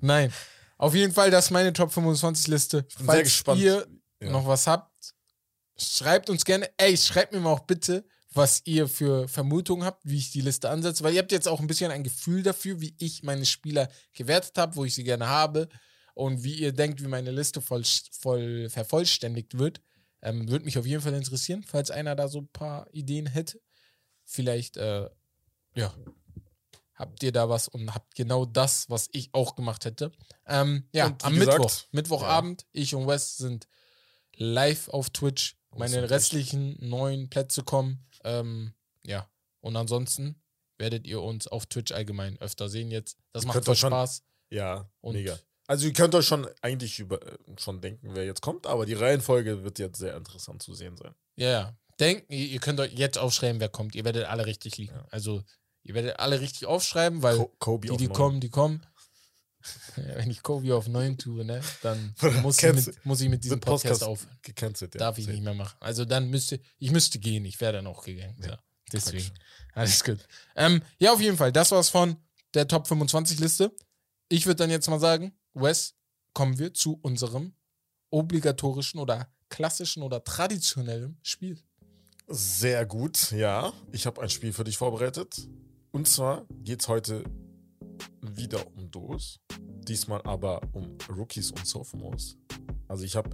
[0.00, 0.32] Nein.
[0.78, 2.82] Auf jeden Fall, das ist meine Top 25 Liste.
[2.82, 3.60] bin Falls sehr gespannt.
[3.62, 3.86] ihr
[4.20, 4.30] Ja.
[4.30, 4.92] noch was habt,
[5.76, 6.70] schreibt uns gerne.
[6.76, 8.04] Ey, schreibt mir mal auch bitte,
[8.36, 11.60] was ihr für Vermutungen habt, wie ich die Liste ansetze, weil ihr habt jetzt auch
[11.60, 15.28] ein bisschen ein Gefühl dafür, wie ich meine Spieler gewertet habe, wo ich sie gerne
[15.28, 15.68] habe
[16.14, 19.80] und wie ihr denkt, wie meine Liste voll, voll vervollständigt wird.
[20.22, 23.60] Ähm, Würde mich auf jeden Fall interessieren, falls einer da so ein paar Ideen hätte.
[24.24, 25.08] Vielleicht, äh,
[25.74, 25.94] ja,
[26.94, 30.10] habt ihr da was und habt genau das, was ich auch gemacht hätte.
[30.46, 33.68] Ähm, ja, am gesagt, Mittwoch, Mittwochabend, ich und Wes sind
[34.34, 35.56] live auf Twitch.
[35.76, 38.06] Meine restlichen neun Plätze kommen.
[38.26, 38.72] Ähm,
[39.04, 39.28] ja,
[39.60, 40.42] und ansonsten
[40.78, 43.16] werdet ihr uns auf Twitch allgemein öfter sehen jetzt.
[43.32, 44.22] Das macht voll schon- Spaß.
[44.50, 45.38] Ja, Und- mega.
[45.68, 48.92] Also ihr könnt euch schon eigentlich über, äh, schon denken, wer jetzt kommt, aber die
[48.94, 51.12] Reihenfolge wird jetzt sehr interessant zu sehen sein.
[51.36, 51.76] Ja, ja.
[51.98, 53.94] Denken, ihr könnt euch jetzt aufschreiben, wer kommt.
[53.96, 54.94] Ihr werdet alle richtig liegen.
[55.10, 55.42] Also,
[55.82, 58.84] ihr werdet alle richtig aufschreiben, weil Co die, die kommen, die kommen.
[59.96, 63.60] Wenn ich Kobe auf 9 tue, ne, dann muss ich, mit, muss ich mit diesem
[63.60, 64.38] Podcast Podcast aufhören.
[64.42, 64.98] Gecancelt, ja.
[64.98, 65.76] Darf ich nicht mehr machen.
[65.80, 68.36] Also dann müsste, ich müsste gehen, ich wäre dann auch gegangen.
[68.44, 68.58] Ja,
[68.92, 69.30] deswegen.
[69.72, 70.18] Alles gut.
[70.54, 72.16] Ähm, ja, auf jeden Fall, das war's von
[72.54, 73.74] der Top 25 Liste.
[74.28, 75.94] Ich würde dann jetzt mal sagen, Wes,
[76.32, 77.54] kommen wir zu unserem
[78.10, 81.58] obligatorischen oder klassischen oder traditionellen Spiel.
[82.28, 83.72] Sehr gut, ja.
[83.92, 85.48] Ich habe ein Spiel für dich vorbereitet.
[85.92, 87.24] Und zwar geht es heute
[88.22, 89.40] wieder um Duos.
[89.88, 92.36] Diesmal aber um Rookies und Sophomores.
[92.88, 93.30] Also ich habe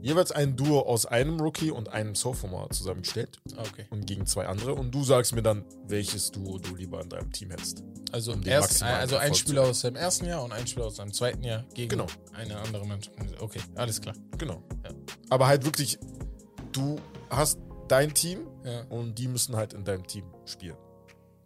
[0.00, 3.86] jeweils ein Duo aus einem Rookie und einem Sophomore zusammengestellt Okay.
[3.90, 4.74] und gegen zwei andere.
[4.74, 7.82] Und du sagst mir dann, welches Duo du lieber in deinem Team hättest.
[8.12, 11.12] Also, Um erst, also ein Spieler aus seinem ersten Jahr und ein Spieler aus seinem
[11.12, 12.06] zweiten Jahr gegen Genau.
[12.32, 13.16] eine andere Mannschaft.
[13.40, 14.14] Okay, alles klar.
[14.38, 14.62] Genau.
[14.84, 14.90] Ja.
[15.30, 15.98] Aber halt wirklich,
[16.72, 16.96] du
[17.30, 18.82] hast dein Team Ja.
[18.90, 20.76] und die müssen halt in deinem Team spielen.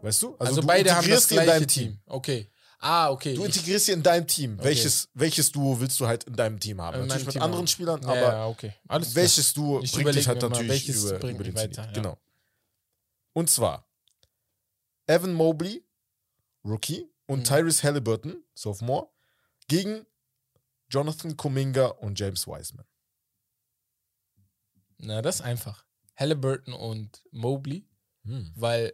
[0.00, 0.36] Weißt du?
[0.38, 1.98] Also, du beide haben das die in gleiche deinem Team.
[2.06, 2.50] Okay.
[2.80, 3.34] Ah, okay.
[3.34, 4.54] Du integrierst sie in deinem Team.
[4.54, 4.64] Okay.
[4.64, 6.94] Welches, welches Duo willst du halt in deinem Team haben?
[6.94, 7.66] In Natürlich mit Team anderen haben.
[7.66, 8.72] Spielern, aber ja, okay.
[8.86, 9.22] Alles klar.
[9.24, 11.90] welches Duo Ich bringt dich halt natürlich über, über den weiter, ja.
[11.92, 12.16] Genau.
[13.32, 13.84] Und zwar
[15.08, 15.84] Evan Mobley,
[16.64, 17.44] Rookie, und Mhm.
[17.44, 19.08] Tyrese Halliburton, Sophomore,
[19.66, 20.06] gegen
[20.88, 22.86] Jonathan Kuminga und James Wiseman.
[24.98, 25.84] Na, das ist einfach.
[26.16, 27.86] Halliburton und Mobley,
[28.24, 28.52] Hm.
[28.56, 28.92] weil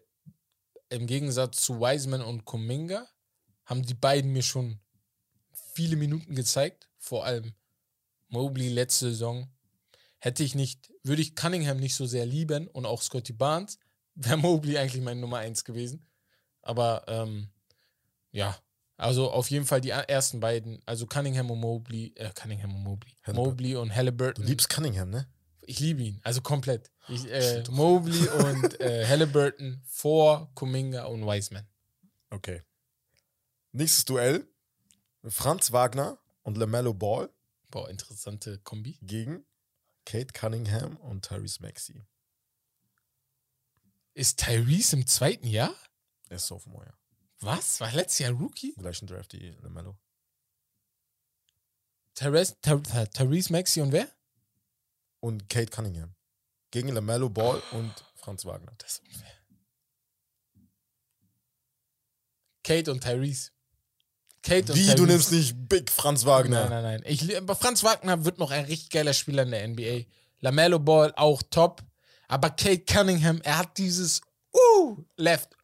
[0.95, 3.07] im Gegensatz zu Wiseman und Kuminga
[3.67, 4.81] haben die beiden mir schon
[5.75, 6.89] viele Minuten gezeigt.
[6.99, 7.55] Vor allem
[8.29, 9.49] Mobley letzte Saison.
[10.19, 13.79] Hätte ich nicht, würde ich Cunningham nicht so sehr lieben und auch Scotty Barnes,
[14.15, 16.07] wäre Mobley eigentlich mein Nummer eins gewesen.
[16.63, 17.51] Aber ähm,
[18.31, 18.57] ja,
[18.97, 23.13] also auf jeden Fall die ersten beiden, also Cunningham und Mobley, äh, Cunningham und Mobley,
[23.23, 23.51] Halliburton.
[23.51, 24.47] Mobley und Du Halliburton.
[24.47, 25.27] liebst Cunningham, ne?
[25.67, 26.91] Ich liebe ihn, also komplett.
[27.09, 27.63] Ich, äh.
[27.71, 31.67] Mobley und äh, Halliburton vor Kuminga und Wiseman.
[32.31, 32.63] Okay.
[33.73, 34.47] Nächstes Duell.
[35.27, 37.31] Franz Wagner und LaMelo Ball
[37.71, 38.99] Boah, interessante Kombi.
[39.03, 39.45] gegen
[40.05, 42.03] Kate Cunningham und Tyrese Maxey.
[44.13, 45.75] Ist Tyrese im zweiten Jahr?
[46.29, 46.95] Er ist Sophomore, ja.
[47.41, 47.81] Was?
[47.81, 48.75] War letztes Jahr Rookie?
[48.75, 49.97] Gleichen Draft wie LaMelo.
[52.15, 54.09] Tyrese, Ty- Ty- Tyrese Maxey und wer?
[55.25, 56.15] Und Kate Cunningham.
[56.71, 58.73] Gegen LaMelo Ball und Franz Wagner.
[58.77, 59.33] Das ist unfair.
[62.63, 63.51] Kate und Tyrese.
[64.43, 64.97] Kate und Wie, Tyrese.
[64.97, 66.69] du nimmst nicht Big Franz Wagner?
[66.69, 67.03] Nein, nein, nein.
[67.07, 70.05] Ich, aber Franz Wagner wird noch ein richtig geiler Spieler in der NBA.
[70.41, 71.83] LaMelo Ball auch top.
[72.29, 74.21] Aber Kate Cunningham, er hat dieses
[74.55, 75.57] Uh, left,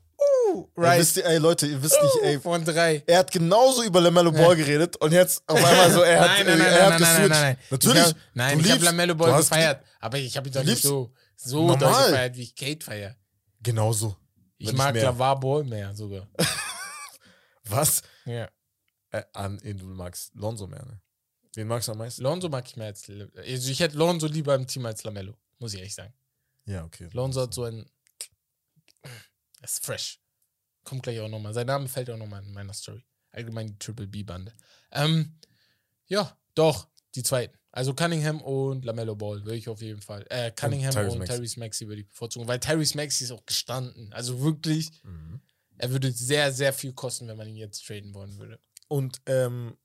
[0.76, 3.02] Right, wisst ihr, ey, Leute, ihr wisst nicht, ey, von drei.
[3.06, 6.46] er hat genauso über LaMelo Ball geredet und jetzt auf einmal so, er hat, nein,
[6.46, 7.56] nein, nein, er hat nein, nein, nein, nein.
[7.70, 9.84] Natürlich, Ich hab, nein, du ich habe LaMelo Ball gefeiert.
[10.00, 13.16] Aber ich habe ihn doch nicht so, so doll gefeiert, wie ich Kate feiere.
[13.62, 14.16] Genauso.
[14.58, 14.94] Ich mag.
[14.94, 16.28] Lavar Ball mehr sogar.
[17.64, 18.02] Was?
[18.24, 18.48] ja.
[19.12, 21.00] Äh, an, du magst Lonzo mehr, ne?
[21.54, 22.22] Wen magst du am meisten?
[22.22, 23.10] Lonzo mag ich mehr als.
[23.36, 26.14] Also ich hätte Lonzo lieber im Team als Lamello, muss ich ehrlich sagen.
[26.64, 27.08] Ja, okay.
[27.12, 27.90] Lonzo hat so ein.
[29.60, 30.20] Das ist fresh.
[30.84, 31.54] Kommt gleich auch nochmal.
[31.54, 33.04] Sein Name fällt auch nochmal in meiner Story.
[33.32, 34.52] Allgemein die Triple B-Bande.
[34.92, 35.38] Ähm,
[36.06, 37.56] ja, doch, die zweiten.
[37.72, 40.26] Also Cunningham und Lamello Ball würde ich auf jeden Fall.
[40.30, 41.36] Äh, Cunningham und Maxey.
[41.36, 44.12] Tyrese Maxey würde ich bevorzugen, weil Tyrese Maxey ist auch gestanden.
[44.12, 45.40] Also wirklich, Mhm.
[45.76, 48.58] er würde sehr, sehr viel kosten, wenn man ihn jetzt traden wollen würde.
[48.88, 49.76] Und, ähm,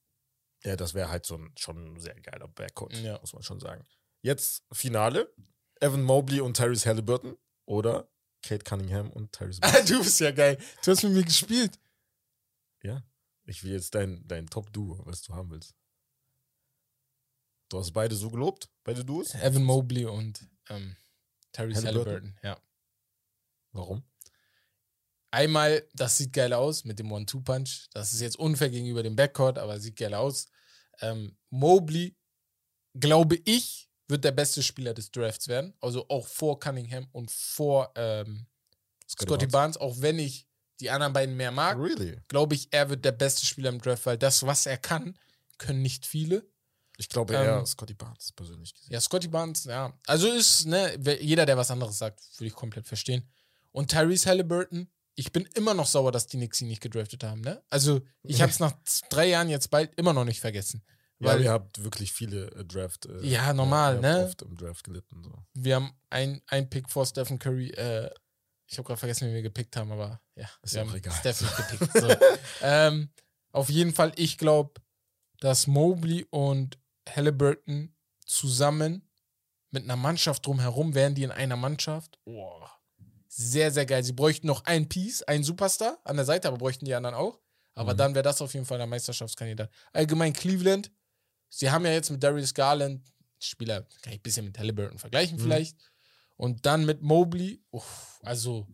[0.64, 3.20] ja, das wäre halt so ein, schon ein sehr geiler Backcourt, Ja.
[3.20, 3.86] muss man schon sagen.
[4.24, 5.32] Jetzt Finale.
[5.80, 8.10] Evan Mobley und Tyrese Halliburton oder
[8.46, 9.86] Kate Cunningham und Tyrese Maxey.
[9.86, 10.58] du bist ja geil.
[10.84, 11.80] Du hast mit mir gespielt.
[12.84, 13.04] Ja.
[13.46, 15.76] Ich will jetzt dein, dein Top-Duo, was du haben willst.
[17.70, 19.34] Du hast beide so gelobt, beide Duos?
[19.36, 20.96] Evan Mobley und ähm,
[21.52, 22.14] Tyrese Halliburton?
[22.14, 22.60] Halliburton, ja.
[23.72, 24.04] Warum?
[25.32, 27.90] Einmal, das sieht geil aus mit dem One-Two-Punch.
[27.92, 30.48] Das ist jetzt unfair gegenüber dem Backcourt, aber sieht geil aus.
[31.02, 32.16] Ähm, Mobley,
[32.94, 35.74] glaube ich, wird der beste Spieler des Drafts werden.
[35.82, 38.46] Also auch vor Cunningham und vor ähm,
[39.08, 40.48] Scotty Barnes, auch wenn ich
[40.80, 42.20] die anderen beiden mehr mag, Really?
[42.28, 45.18] glaube ich, er wird der beste Spieler im Draft, weil das, was er kann,
[45.58, 46.46] können nicht viele.
[46.98, 48.94] Ich glaube Ähm, eher Scotty Barnes, persönlich gesehen.
[48.94, 49.98] Ja, Scotty Barnes, ja.
[50.08, 53.30] Also ist, ne, jeder, der was anderes sagt, würde ich komplett verstehen.
[53.72, 57.42] Und Tyrese Halliburton, ich bin immer noch sauer, dass die Knicks ihn nicht gedraftet haben,
[57.42, 57.62] ne?
[57.70, 58.74] Also, ich habe es nach
[59.10, 60.84] drei Jahren jetzt bald immer noch nicht vergessen.
[61.20, 63.06] Ja, Weil ihr habt wirklich viele äh, Draft.
[63.06, 64.26] Äh, Ja, normal, ne?
[64.26, 65.24] Oft im Draft gelitten.
[65.24, 65.32] So.
[65.54, 68.10] wir haben ein, ein Pick vor Stephen Curry, äh,
[68.68, 70.98] ich habe gerade vergessen, wen wir gepickt haben, aber ja, Ist wir ja auch haben
[70.98, 71.14] egal.
[71.20, 71.92] Stephen gepickt.
[72.02, 72.10] So.
[72.62, 73.10] ähm,
[73.52, 74.82] auf jeden Fall, ich glaube,
[75.40, 77.96] dass Mobley und Halliburton
[78.26, 79.08] zusammen
[79.72, 82.20] mit einer Mannschaft drumherum wären die in einer Mannschaft.
[82.26, 82.72] Boah.
[83.28, 84.04] Sehr, sehr geil.
[84.04, 87.40] Sie bräuchten noch ein Piece, einen Superstar an der Seite, aber bräuchten die anderen auch.
[87.74, 87.98] Aber Mhm.
[87.98, 89.70] dann wäre das auf jeden Fall der Meisterschaftskandidat.
[89.94, 90.92] Allgemein Cleveland.
[91.58, 93.02] Sie haben ja jetzt mit Darius Garland
[93.40, 95.42] Spieler, kann ich ein bisschen mit Halliburton vergleichen Mhm.
[95.42, 95.78] vielleicht.
[96.36, 97.62] Und dann mit Mobley.
[97.72, 98.68] Uff, also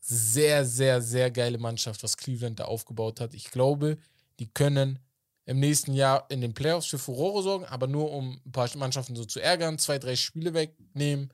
[0.00, 3.34] sehr, sehr, sehr geile Mannschaft, was Cleveland da aufgebaut hat.
[3.34, 3.98] Ich glaube,
[4.40, 4.98] die können
[5.44, 9.14] im nächsten Jahr in den Playoffs für Furore sorgen, aber nur um ein paar Mannschaften
[9.14, 11.32] so zu ärgern, zwei, drei Spiele wegnehmen,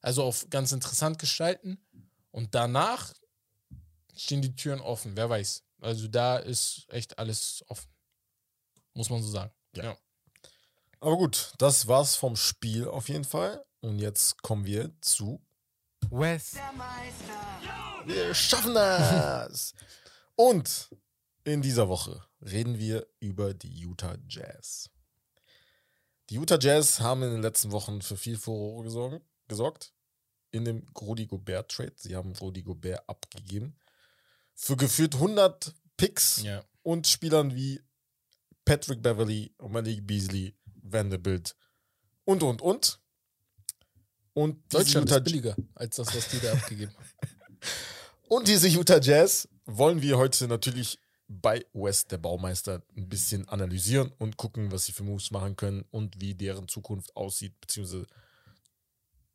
[0.00, 1.78] also auf ganz interessant gestalten.
[2.32, 3.12] Und danach
[4.16, 5.62] stehen die Türen offen, wer weiß.
[5.80, 7.88] Also da ist echt alles offen.
[8.94, 9.52] Muss man so sagen.
[9.76, 9.84] Ja.
[9.84, 9.98] Ja.
[11.00, 13.64] Aber gut, das war's vom Spiel auf jeden Fall.
[13.80, 15.44] Und jetzt kommen wir zu
[16.10, 16.54] Wes.
[18.06, 19.74] Wir schaffen das!
[20.36, 20.90] Und
[21.44, 24.90] in dieser Woche reden wir über die Utah Jazz.
[26.30, 29.92] Die Utah Jazz haben in den letzten Wochen für viel Furore gesorgt.
[30.50, 31.92] In dem Rudy Gobert Trade.
[31.96, 33.76] Sie haben Rudy Gobert abgegeben.
[34.54, 36.64] Für gefühlt 100 Picks Ja.
[36.82, 37.80] und Spielern wie
[38.64, 41.56] Patrick Beverly, Malik Beasley, Vanderbilt
[42.24, 43.00] und, und, und.
[44.32, 47.08] Und Deutschland ist billiger als das, was die da abgegeben haben.
[48.28, 54.12] Und diese Utah Jazz wollen wir heute natürlich bei West, der Baumeister, ein bisschen analysieren
[54.18, 58.06] und gucken, was sie für Moves machen können und wie deren Zukunft aussieht, beziehungsweise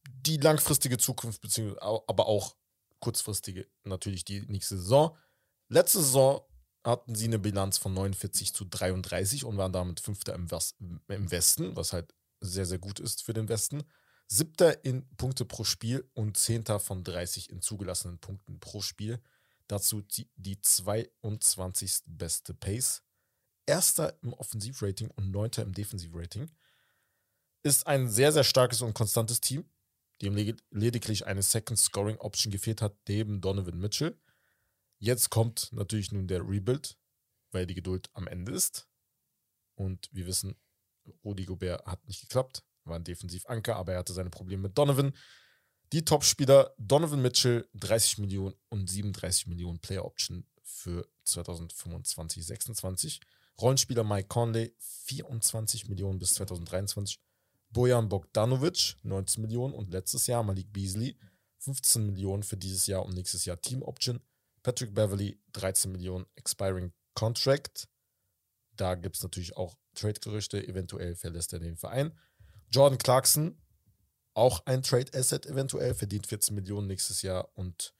[0.07, 2.55] die langfristige Zukunft, beziehungsweise aber auch
[2.99, 5.17] kurzfristige, natürlich die nächste Saison.
[5.69, 6.41] Letzte Saison
[6.89, 10.75] hatten sie eine Bilanz von 49 zu 33 und waren damit Fünfter im, Wes
[11.07, 13.83] im Westen, was halt sehr, sehr gut ist für den Westen.
[14.27, 19.19] Siebter in Punkte pro Spiel und Zehnter von 30 in zugelassenen Punkten pro Spiel.
[19.67, 22.01] Dazu die, die 22.
[22.05, 23.03] beste Pace.
[23.65, 26.49] Erster im Offensivrating und neunter im Defensivrating.
[27.63, 29.65] Ist ein sehr, sehr starkes und konstantes Team,
[30.21, 34.17] dem led- lediglich eine Second Scoring Option gefehlt hat, neben Donovan Mitchell.
[34.99, 36.97] Jetzt kommt natürlich nun der Rebuild,
[37.51, 38.87] weil die Geduld am Ende ist.
[39.75, 40.55] Und wir wissen,
[41.23, 45.13] Rudi Gobert hat nicht geklappt, war ein Defensivanker, aber er hatte seine Probleme mit Donovan.
[45.93, 53.21] Die Topspieler Donovan Mitchell 30 Millionen und 37 Millionen Player Option für 2025, 26.
[53.59, 57.19] Rollenspieler Mike Conley 24 Millionen bis 2023.
[57.71, 61.17] Bojan Bogdanovic 19 Millionen und letztes Jahr Malik Beasley
[61.59, 64.21] 15 Millionen für dieses Jahr und nächstes Jahr Team Option.
[64.63, 67.87] Patrick Beverly 13 Millionen Expiring Contract.
[68.75, 70.65] Da gibt es natürlich auch Trade-Gerüchte.
[70.67, 72.17] Eventuell verlässt er den Verein.
[72.71, 73.57] Jordan Clarkson,
[74.33, 77.93] auch ein Trade-Asset eventuell, verdient 14 Millionen nächstes Jahr und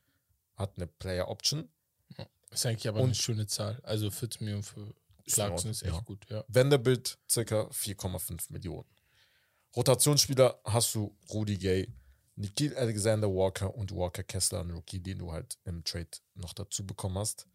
[0.56, 1.70] hat eine Player-Option.
[2.52, 3.80] Ist eigentlich aber Und- eine schöne Zahl.
[3.84, 4.94] Also 14 Millionen für
[5.26, 6.40] Ist Clarkson ist echt Ordnung, ja.
[6.40, 6.54] gut, ja.
[6.54, 8.88] Vanderbilt circa 4,5 Millionen.
[9.76, 11.94] Rotationsspieler hast du Rudy Gay,
[12.40, 16.86] Nikhil Alexander Walker und Walker Kessler, ein Rookie, den du halt im Trade noch dazu
[16.88, 17.48] bekommen hast.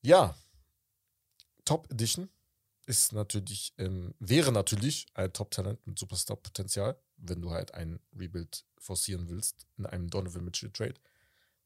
[0.00, 0.34] Ja,
[1.66, 2.30] Top Edition
[2.86, 9.28] ist natürlich, ähm, wäre natürlich ein Top-Talent mit Superstar-Potenzial, wenn du halt einen Rebuild forcieren
[9.28, 10.94] willst in einem Donovan Mitchell Trade.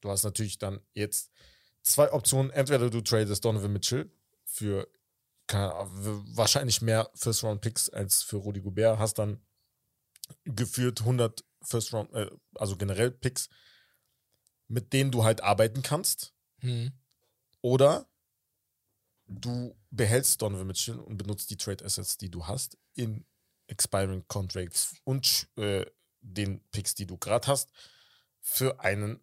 [0.00, 1.30] Du hast natürlich dann jetzt
[1.82, 2.50] zwei Optionen.
[2.50, 4.10] Entweder du tradest Donovan Mitchell
[4.44, 4.88] für
[5.46, 9.40] wahrscheinlich mehr First-Round-Picks als für Rudy Gobert, hast dann
[10.44, 13.48] geführt 100 First-Round, äh, also generell Picks,
[14.68, 16.32] mit denen du halt arbeiten kannst.
[16.60, 16.92] Hm.
[17.60, 18.06] Oder
[19.26, 23.24] du behältst Donovan Mitchell und benutzt die Trade Assets, die du hast, in
[23.66, 25.84] Expiring Contracts und äh,
[26.20, 27.70] den Picks, die du gerade hast,
[28.40, 29.20] für einen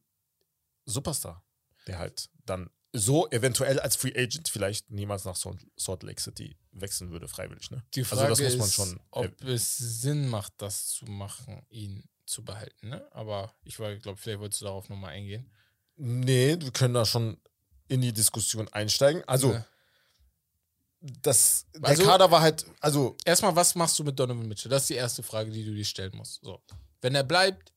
[0.86, 1.44] Superstar,
[1.88, 7.12] der halt dann so eventuell als Free Agent vielleicht niemals nach Salt Lake City wechseln
[7.12, 7.70] würde, freiwillig.
[7.70, 7.84] Ne?
[7.94, 9.00] Die Frage also das muss man ist, schon.
[9.12, 12.90] ob es Sinn macht, das zu machen, ihn zu behalten.
[12.90, 13.06] Ne?
[13.12, 15.50] Aber ich glaube, vielleicht wolltest du darauf nochmal eingehen.
[15.96, 17.38] nee, wir können da schon
[17.88, 19.24] in die Diskussion einsteigen.
[19.28, 19.66] Also, Ja.
[21.02, 24.70] das, der Also- Kader war halt, also Erstmal, was machst du mit Donovan Mitchell?
[24.70, 26.42] Das ist die erste Frage, die du dir stellen musst.
[26.44, 26.62] So.
[27.02, 27.74] Wenn er bleibt,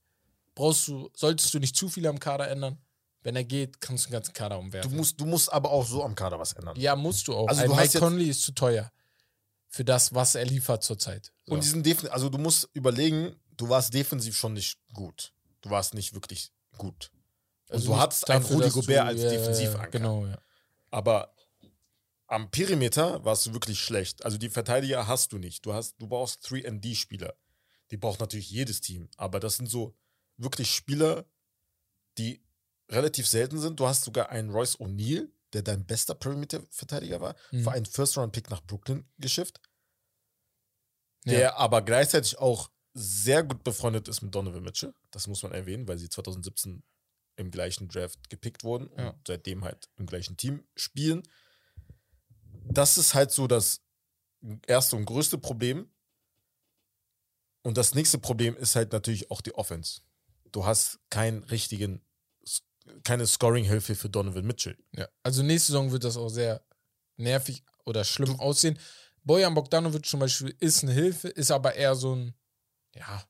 [0.55, 2.79] brauchst du, solltest du nicht zu viel am Kader ändern.
[3.23, 4.97] Wenn er geht, kannst du den ganzen Kader du umwerfen.
[4.97, 6.79] musst, du musst aber auch so am Kader was ändern.
[6.79, 7.47] ja, musst du auch.
[7.49, 8.91] Also Ein du Mike Conley ist zu teuer
[9.69, 11.33] für das, was er liefert zurzeit.
[11.47, 11.55] So.
[11.55, 15.33] Und diesen Defen also du musst überlegen, du warst defensiv schon nicht gut.
[15.61, 17.11] Du warst nicht wirklich gut.
[17.69, 19.91] Und Also du hattest einen Rudi Gobert als ja, ja, ja, Defensivanker.
[19.91, 20.39] Genau, ja.
[20.91, 21.35] Aber
[22.27, 24.25] am Perimeter warst du wirklich schlecht.
[24.25, 25.65] Also die Verteidiger hast du nicht.
[25.67, 27.35] Du, hast, du brauchst 3D-Spieler.
[27.91, 29.09] Die braucht natürlich jedes Team.
[29.17, 29.95] Aber das sind so
[30.39, 31.25] wirklich Spieler,
[32.19, 32.43] die
[32.91, 33.79] relativ selten sind.
[33.81, 37.63] Du hast sogar einen Royce O'Neal, der dein bester Perimeter-Verteidiger war, Mhm.
[37.65, 39.61] für einen First-Round-Pick nach Brooklyn geschifft.
[41.25, 41.33] Ja.
[41.35, 44.95] der aber gleichzeitig auch sehr gut befreundet ist mit Donovan Mitchell.
[45.11, 46.83] Das muss man erwähnen, weil sie 2017
[47.37, 49.11] im gleichen Draft gepickt wurden Ja.
[49.11, 51.23] und seitdem halt im gleichen Team spielen.
[52.69, 53.81] Das ist halt so das
[54.67, 55.91] erste und größte Problem.
[57.63, 60.01] Und das nächste Problem ist halt natürlich auch die Offense.
[60.51, 62.03] Du hast keinen richtigen,
[63.05, 64.77] keine Scoring-Hilfe für Donovan Mitchell.
[64.93, 66.63] Ja, also nächste Saison wird das auch sehr
[67.17, 68.79] nervig oder schlimm aussehen.
[69.25, 72.35] Bojan Bogdanovic zum Beispiel ist eine Hilfe, ist aber eher so ein,
[72.95, 73.25] ja.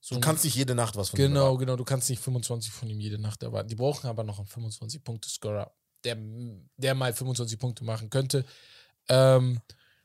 [0.00, 1.76] So Du kannst nicht jede Nacht was von ihm Genau, genau.
[1.76, 3.68] Du kannst nicht 25 von ihm jede Nacht erwarten.
[3.68, 6.16] Die brauchen aber noch einen 25-Punkte-Scorer, der,
[6.76, 8.44] der mal 25 Punkte machen könnte.
[9.08, 9.60] Ähm,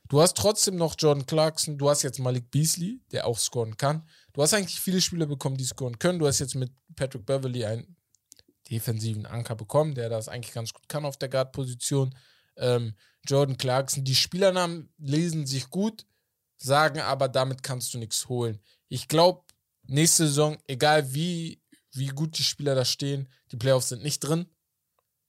[0.08, 4.06] Du hast trotzdem noch Jordan Clarkson, du hast jetzt Malik Beasley, der auch scoren kann.
[4.34, 6.18] Du hast eigentlich viele Spieler bekommen, die scoren können.
[6.18, 7.96] Du hast jetzt mit Patrick Beverly einen
[8.70, 12.14] defensiven Anker bekommen, der das eigentlich ganz gut kann auf der Guard-Position.
[12.56, 12.94] Ähm,
[13.26, 16.06] Jordan Clarkson, die Spielernamen lesen sich gut,
[16.56, 18.60] sagen aber, damit kannst du nichts holen.
[18.88, 19.42] Ich glaube,
[19.86, 24.46] nächste Saison, egal wie, wie gut die Spieler da stehen, die Playoffs sind nicht drin.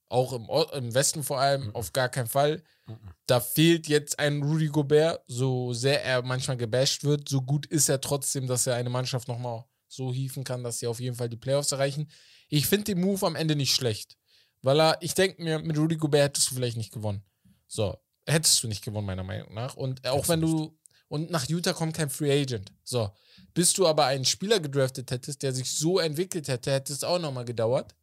[0.08, 1.74] Auch im, im Westen vor allem, mhm.
[1.74, 2.62] auf gar keinen Fall.
[2.86, 2.98] Mhm.
[3.26, 7.88] Da fehlt jetzt ein Rudy Gobert, so sehr er manchmal gebasht wird, so gut ist
[7.88, 11.28] er trotzdem, dass er eine Mannschaft nochmal so hieven kann, dass sie auf jeden Fall
[11.28, 12.08] die Playoffs erreichen.
[12.48, 14.16] Ich finde den Move am Ende nicht schlecht,
[14.62, 17.24] weil er, ich denke mir, mit Rudy Gobert hättest du vielleicht nicht gewonnen.
[17.66, 17.96] So,
[18.26, 19.74] hättest du nicht gewonnen, meiner Meinung nach.
[19.74, 22.72] Und auch wenn du, und nach Utah kommt kein Free Agent.
[22.82, 23.10] So,
[23.54, 27.18] bis du aber einen Spieler gedraftet hättest, der sich so entwickelt hätte, hätte es auch
[27.18, 27.94] nochmal gedauert.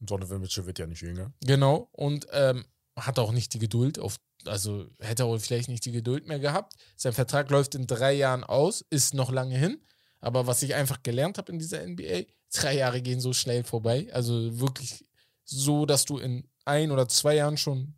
[0.00, 1.32] Donovan Mitchell wird ja nicht jünger.
[1.40, 2.64] Genau, und ähm,
[2.96, 6.74] hat auch nicht die Geduld auf, also hätte er vielleicht nicht die Geduld mehr gehabt.
[6.96, 9.80] Sein Vertrag läuft in drei Jahren aus, ist noch lange hin.
[10.20, 12.22] Aber was ich einfach gelernt habe in dieser NBA,
[12.52, 14.08] drei Jahre gehen so schnell vorbei.
[14.12, 15.04] Also wirklich
[15.44, 17.94] so, dass du in ein oder zwei Jahren schon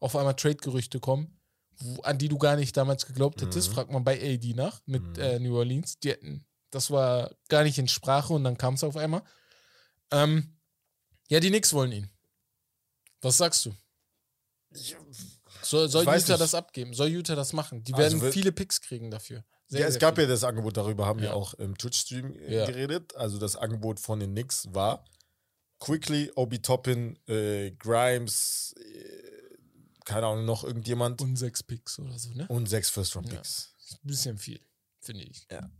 [0.00, 1.39] auf einmal Trade-Gerüchte kommen,
[2.02, 3.70] an die du gar nicht damals geglaubt hättest.
[3.70, 3.74] Mhm.
[3.74, 5.22] Fragt man bei AD nach mit mhm.
[5.22, 5.98] äh, New Orleans.
[6.00, 9.22] Die hätten, das war gar nicht in Sprache und dann kam es auf einmal.
[10.10, 10.56] Ähm,
[11.28, 12.10] ja, die Knicks wollen ihn.
[13.20, 13.74] Was sagst du?
[15.62, 16.28] soll soll Utah nicht.
[16.28, 16.94] das abgeben?
[16.94, 17.82] Soll Utah das machen?
[17.84, 19.44] Die werden also, viele Picks kriegen dafür.
[19.66, 20.26] Sehr, ja, es gab viele.
[20.26, 21.26] ja das Angebot, darüber haben ja.
[21.26, 22.66] wir auch im Twitch-Stream äh, ja.
[22.66, 23.14] geredet.
[23.16, 25.04] Also das Angebot von den Knicks war
[25.78, 29.29] Quickly, Obi Toppin, äh, Grimes, äh,
[30.10, 31.20] keine Ahnung, noch irgendjemand.
[31.20, 32.46] Und sechs Picks oder so, ne?
[32.48, 33.74] Und sechs First-Round-Picks.
[33.90, 33.96] Ja.
[33.96, 34.60] Ein bisschen viel,
[35.00, 35.46] finde ich.
[35.50, 35.70] Ja.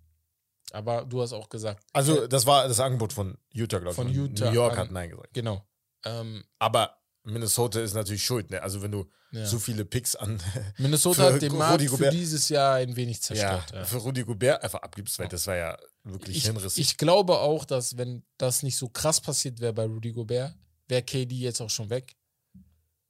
[0.72, 1.84] Aber du hast auch gesagt.
[1.92, 3.96] Also, das war das Angebot von Utah, glaube ich.
[3.96, 4.46] Von Utah.
[4.46, 5.34] New York an, hat Nein gesagt.
[5.34, 5.66] Genau.
[6.04, 8.62] Ähm, aber Minnesota ist natürlich schuld, ne?
[8.62, 9.46] Also, wenn du ja.
[9.46, 10.40] so viele Picks an.
[10.78, 13.70] Minnesota hat den Markt für dieses Jahr ein wenig zerstört.
[13.72, 13.84] Ja, ja.
[13.84, 16.84] Für Rudy Gobert einfach abgibst, weil das war ja wirklich ich, hinrissig.
[16.84, 20.54] Ich glaube auch, dass, wenn das nicht so krass passiert wäre bei Rudy Gobert,
[20.88, 22.16] wäre KD jetzt auch schon weg.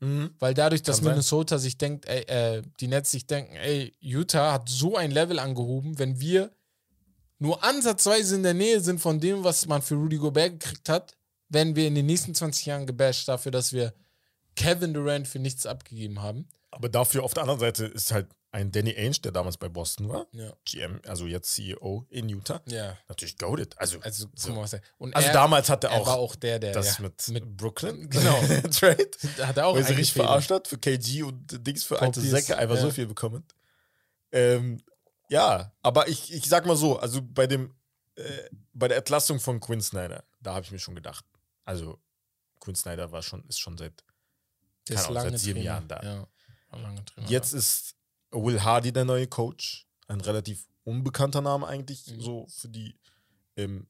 [0.00, 0.30] Mhm.
[0.38, 4.68] Weil dadurch, dass Minnesota sich denkt, ey, äh, die Nets sich denken, ey, Utah hat
[4.68, 6.50] so ein Level angehoben, wenn wir
[7.38, 11.16] nur ansatzweise in der Nähe sind von dem, was man für Rudy Gobert gekriegt hat,
[11.48, 13.92] werden wir in den nächsten 20 Jahren gebasht dafür, dass wir
[14.56, 16.48] Kevin Durant für nichts abgegeben haben.
[16.70, 20.08] Aber dafür auf der anderen Seite ist halt ein Danny Ainge, der damals bei Boston
[20.08, 20.52] war, ja.
[20.64, 22.96] GM, also jetzt CEO in Utah, ja.
[23.08, 23.78] natürlich goaded.
[23.78, 24.52] Also, also, so.
[24.98, 27.28] Und also er, damals hat er auch er war auch der, der das ja, mit,
[27.28, 28.40] mit Brooklyn genau.
[28.72, 29.10] Trade,
[29.42, 32.56] hat er auch weil sie richtig verarscht hat für KG und Dings für alte Säcke
[32.58, 33.44] einfach so viel bekommen.
[34.32, 34.82] Ähm,
[35.28, 37.72] ja, aber ich, ich sag mal so, also bei dem
[38.16, 41.24] äh, bei der Entlassung von Quinn Snyder, da habe ich mir schon gedacht.
[41.64, 41.98] Also
[42.58, 44.04] Quinn Snyder war schon, ist schon seit,
[44.88, 45.64] keine Ahnung, seit sieben Trainer.
[45.64, 46.02] Jahren da.
[46.02, 46.26] Ja,
[47.26, 47.96] Jetzt ist
[48.32, 49.86] Will Hardy der neue Coach.
[50.06, 52.20] Ein relativ unbekannter Name eigentlich, mhm.
[52.20, 52.98] so für die
[53.56, 53.86] ähm,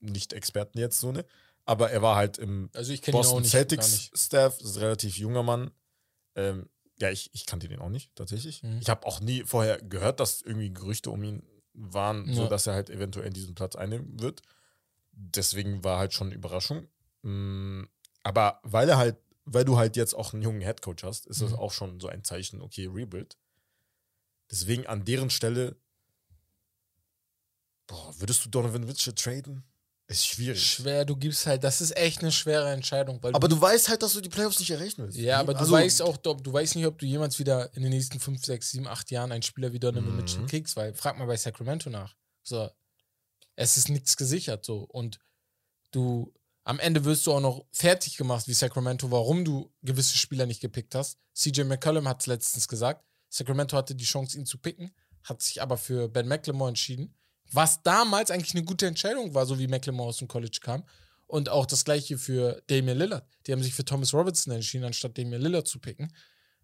[0.00, 1.24] Nicht-Experten jetzt so, ne?
[1.66, 5.70] Aber er war halt im also Boston Celtics Staff, ist ein relativ junger Mann.
[6.34, 6.68] Ähm,
[6.98, 8.62] ja, ich, ich kannte den auch nicht, tatsächlich.
[8.62, 8.78] Mhm.
[8.80, 12.34] Ich habe auch nie vorher gehört, dass irgendwie Gerüchte um ihn waren, ja.
[12.34, 14.42] so dass er halt eventuell diesen Platz einnehmen wird.
[15.12, 16.88] Deswegen war halt schon eine Überraschung.
[17.22, 17.84] Mm,
[18.22, 21.50] aber weil er halt, weil du halt jetzt auch einen jungen Headcoach hast, ist mhm.
[21.50, 23.36] das auch schon so ein Zeichen, okay, Rebuild.
[24.50, 25.76] Deswegen an deren Stelle,
[27.86, 29.64] boah, würdest du Donovan Mitchell traden?
[30.06, 30.62] Ist schwierig.
[30.62, 33.18] Schwer, du gibst halt, das ist echt eine schwere Entscheidung.
[33.22, 35.16] aber du, du, weißt halt, dass du die Playoffs nicht erreichen willst.
[35.16, 37.90] Ja, aber also, du weißt auch, du weißt nicht, ob du jemals wieder in den
[37.90, 40.16] nächsten 5, 6, 7, 8 Jahren einen Spieler wie Donovan mhm.
[40.16, 42.14] Mitchell kriegst, weil frag mal bei Sacramento nach.
[42.42, 42.68] So,
[43.56, 44.80] es ist nichts gesichert so.
[44.80, 45.20] Und
[45.90, 46.34] du,
[46.64, 50.60] am Ende wirst du auch noch fertig gemacht wie Sacramento, warum du gewisse Spieler nicht
[50.60, 51.18] gepickt hast.
[51.34, 53.04] CJ McCollum hat es letztens gesagt.
[53.28, 57.14] Sacramento hatte die Chance, ihn zu picken, hat sich aber für Ben McLemore entschieden
[57.52, 60.84] was damals eigentlich eine gute Entscheidung war, so wie McLemore aus dem College kam.
[61.26, 63.26] Und auch das gleiche für Damian Lillard.
[63.46, 66.12] Die haben sich für Thomas Robertson entschieden, anstatt Damian Lillard zu picken.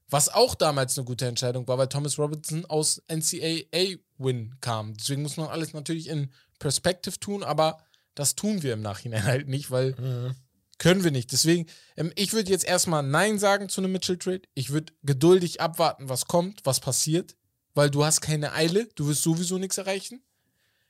[0.09, 4.95] Was auch damals eine gute Entscheidung war, weil Thomas Robertson aus NCAA-Win kam.
[4.95, 7.79] Deswegen muss man alles natürlich in Perspective tun, aber
[8.15, 10.35] das tun wir im Nachhinein halt nicht, weil mhm.
[10.79, 11.33] können wir nicht.
[11.33, 14.43] Deswegen, ähm, ich würde jetzt erstmal Nein sagen zu einem Mitchell-Trade.
[14.55, 17.37] Ich würde geduldig abwarten, was kommt, was passiert,
[17.75, 20.23] weil du hast keine Eile, du wirst sowieso nichts erreichen.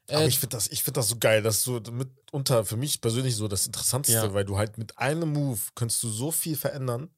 [0.08, 3.36] Aber äh, ich finde das, find das so geil, dass so mitunter für mich persönlich
[3.36, 4.34] so das Interessanteste, ja.
[4.34, 7.10] weil du halt mit einem Move kannst du so viel verändern.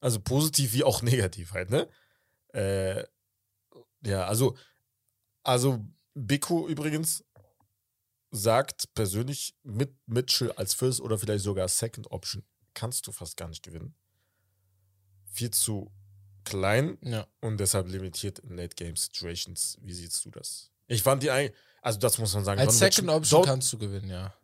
[0.00, 1.88] Also positiv wie auch negativ halt, ne?
[2.52, 3.04] Äh,
[4.04, 4.56] ja, also,
[5.44, 7.24] also Biko übrigens
[8.32, 12.42] sagt persönlich mit Mitchell als First oder vielleicht sogar Second Option
[12.74, 13.94] kannst du fast gar nicht gewinnen.
[15.30, 15.90] Viel zu
[16.44, 17.26] klein Ja.
[17.40, 19.78] und deshalb limitiert in Late Game Situations.
[19.82, 20.70] Wie siehst du das?
[20.88, 22.60] Ich fand die eigentlich, also das muss man sagen.
[22.60, 24.34] Als Second Option kannst du gewinnen, ja.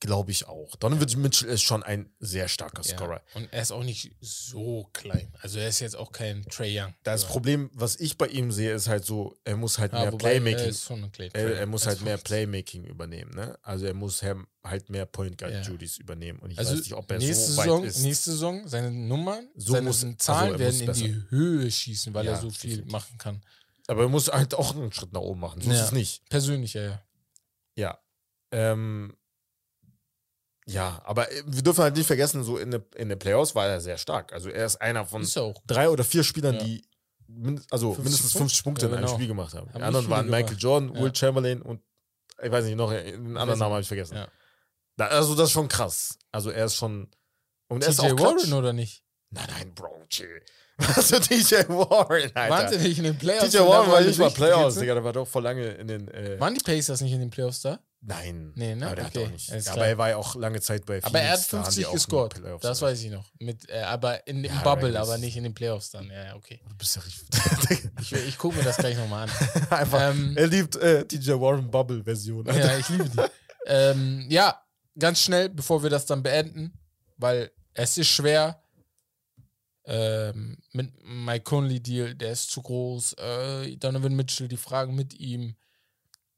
[0.00, 0.76] Glaube ich auch.
[0.76, 2.96] Donovan Mitchell ist schon ein sehr starker ja.
[2.96, 3.22] Scorer.
[3.34, 5.32] Und er ist auch nicht so klein.
[5.40, 6.94] Also er ist jetzt auch kein Trey Young.
[7.02, 7.28] Das Ja.
[7.28, 10.74] Problem, was ich bei ihm sehe, ist halt so, er muss halt Ja, mehr Playmaking.
[11.18, 13.58] Er, Er, er muss Er halt mehr Playmaking übernehmen, ne?
[13.62, 15.62] Also er muss halt mehr Point Guard Ja.
[15.62, 16.38] Duties übernehmen.
[16.40, 17.98] Und ich Also weiß nicht, ob er nächste, so Saison, weit ist.
[18.00, 22.12] nächste Saison, seine Nummern, So seine muss- Zahlen also er werden in die Höhe schießen,
[22.14, 22.92] weil Ja, er so viel definitiv.
[22.92, 23.42] machen kann.
[23.86, 25.62] Aber er muss halt auch einen Schritt nach oben machen.
[25.62, 25.84] So ist Ja.
[25.86, 26.28] es nicht.
[26.28, 27.02] Persönlich, ja, ja.
[27.76, 27.98] Ja.
[28.50, 29.16] Ähm,
[30.68, 33.80] ja, aber äh, wir dürfen halt nicht vergessen, so in den in Playoffs war er
[33.80, 34.32] sehr stark.
[34.32, 36.62] Also er ist einer von Ist drei oder vier Spielern, Ja.
[36.64, 36.84] die
[37.26, 39.16] min also 50 mindestens 50 Punkte Ja, in einem genau.
[39.16, 39.68] Spiel gemacht haben.
[39.68, 40.62] Haben Die anderen nicht waren Michael gemacht.
[40.62, 41.00] Jordan, Ja.
[41.02, 41.82] Will Chamberlain und
[42.42, 43.58] ich weiß nicht, noch den anderen nicht.
[43.58, 44.24] Namen habe ich vergessen.
[44.96, 46.18] Da, also das ist schon krass.
[46.32, 47.10] Also er ist schon
[47.68, 49.02] und er ist auch Warren Warren oder nicht?
[49.30, 50.40] Nein, nein, Bro, chill.
[50.78, 52.50] Was für TJ Warren, Alter.
[52.50, 53.52] Wahnsinnig in den Playoffs.
[53.52, 54.76] Wenn Warren war nicht mal Playoffs.
[54.76, 57.30] Digga, der war doch vor lange in den äh, Waren die Pacers nicht in den
[57.30, 57.80] Playoffs da?
[58.00, 58.52] Nein.
[58.54, 58.86] Nee, ne?
[58.86, 59.50] Aber der Okay, hat auch nicht.
[59.50, 59.82] alles Ja, klar.
[59.84, 61.82] aber er war ja auch lange Zeit bei Aber er hat Phoenix, da haben die
[61.82, 61.94] 50 auch in den
[62.38, 62.64] gescored.
[62.64, 63.24] Das weiß ich noch.
[63.40, 66.08] Mit, äh, aber in dem Ja, Bubble, Regular aber nicht in den Playoffs dann.
[66.10, 66.60] Ja, okay.
[66.68, 67.28] Du bist ja richtig.
[68.00, 69.30] Ich, ich gucke mir das gleich nochmal an.
[69.70, 70.10] Einfach.
[70.12, 72.48] Ähm, er liebt äh, TJ Warren Bubble Version.
[72.48, 72.72] Alter.
[72.72, 73.18] Ja, ich liebe die.
[73.66, 74.62] ähm, ja,
[74.98, 76.72] ganz schnell, bevor wir das dann beenden,
[77.16, 78.62] weil es ist schwer.
[79.84, 83.14] Ähm, mit Mike Conley Deal, der ist zu groß.
[83.14, 85.56] Äh, Donovan Mitchell, die Fragen mit ihm.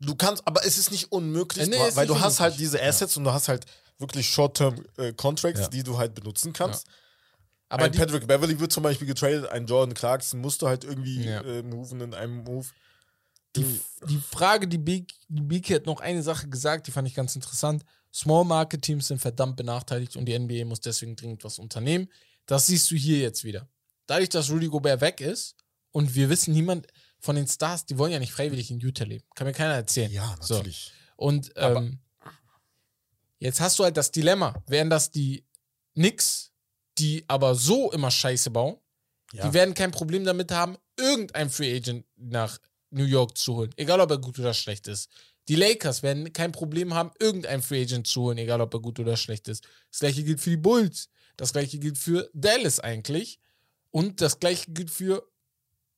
[0.00, 2.40] Du kannst, aber es ist nicht unmöglich, Äh, nee, weil ist weil nicht du hast
[2.40, 2.88] halt diese Ja.
[2.88, 3.66] Assets und du hast halt
[3.98, 5.68] wirklich Short-Term äh, Contracts, Ja.
[5.68, 6.86] die du halt benutzen kannst.
[7.68, 11.24] Aber ein Patrick Beverly wird zum Beispiel getradet, ein Jordan Clarkson musst du halt irgendwie
[11.24, 11.42] Ja.
[11.42, 12.66] äh, moven in einem Move.
[13.56, 17.14] die, die Frage, die Big, die Big hat noch eine Sache gesagt, die fand ich
[17.14, 17.84] ganz interessant.
[18.14, 22.08] Small Market Teams sind verdammt benachteiligt und die NBA muss deswegen dringend was unternehmen.
[22.46, 23.68] Das siehst du hier jetzt wieder.
[24.06, 25.56] Dadurch, dass Rudy Gobert weg ist
[25.90, 26.86] und wir wissen, niemand
[27.20, 29.24] von den Stars, die wollen ja nicht freiwillig in Utah leben.
[29.34, 30.10] Kann mir keiner erzählen.
[30.10, 30.54] Ja, So.
[30.54, 30.92] natürlich.
[31.16, 31.98] Und Aber- ähm,
[33.38, 34.62] jetzt hast du halt das Dilemma.
[34.66, 35.44] Wären das die
[35.94, 36.52] Knicks,
[36.98, 38.76] die aber so immer Scheiße bauen,
[39.32, 39.46] Ja.
[39.48, 42.58] die werden kein Problem damit haben, irgendein Free Agent nach
[42.90, 43.70] New York zu holen.
[43.76, 45.08] Egal, ob er gut oder schlecht ist.
[45.48, 48.98] Die Lakers werden kein Problem haben, irgendein Free Agent zu holen, egal, ob er gut
[48.98, 49.66] oder schlecht ist.
[49.90, 51.08] Das gleiche gilt für die Bulls.
[51.36, 53.38] Das gleiche gilt für Dallas eigentlich.
[53.90, 55.26] Und das gleiche gilt für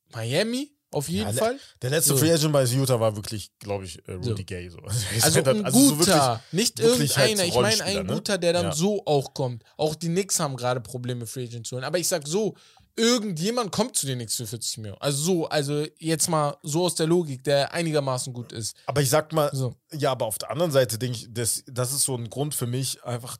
[0.09, 1.57] Miami, auf jeden Ja, Fall.
[1.81, 2.17] Der letzte So.
[2.17, 4.35] Free Agent bei Utah war wirklich, glaube ich, äh, Rudy So.
[4.45, 4.69] Gay.
[4.69, 4.77] So.
[5.21, 7.49] Also halt- ein so guter, nicht wirklich halt irgendeiner.
[7.71, 8.13] ich meine ein ne?
[8.13, 8.71] guter, der dann Ja.
[8.75, 9.63] so auch kommt.
[9.77, 11.83] Auch die Knicks haben gerade Probleme, Free Agent zu holen.
[11.85, 12.55] Aber ich sag so,
[12.95, 15.01] irgendjemand kommt zu den Knicks für 40 Millionen.
[15.01, 18.75] Also so, also jetzt mal so aus der Logik, der einigermaßen gut ist.
[18.85, 19.75] Aber ich sag mal, So.
[19.91, 22.67] ja, aber auf der anderen Seite denke ich, das, das ist so ein Grund für
[22.67, 23.37] mich, einfach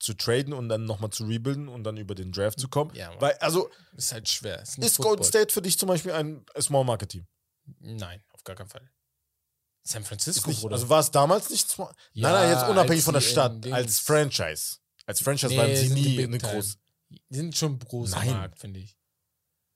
[0.00, 2.94] zu traden und dann nochmal zu rebuilden und dann über den Draft zu kommen.
[2.94, 3.20] Ja, Mann.
[3.20, 4.62] Weil, also, Ist halt schwer.
[4.62, 4.98] Ist, ist.
[4.98, 7.26] Golden State für dich zum Beispiel ein Small Market Team?
[7.78, 8.90] Nein, auf gar keinen Fall.
[9.82, 11.92] San Francisco, nicht, also war es damals nicht small?
[12.12, 14.76] Ja, nein, nein, jetzt unabhängig von der Stadt, als Franchise.
[15.06, 16.76] Als Franchise Nee, waren sie nie eine große.
[17.08, 18.30] Die sind schon ein großer Nein.
[18.30, 18.96] Markt, finde ich.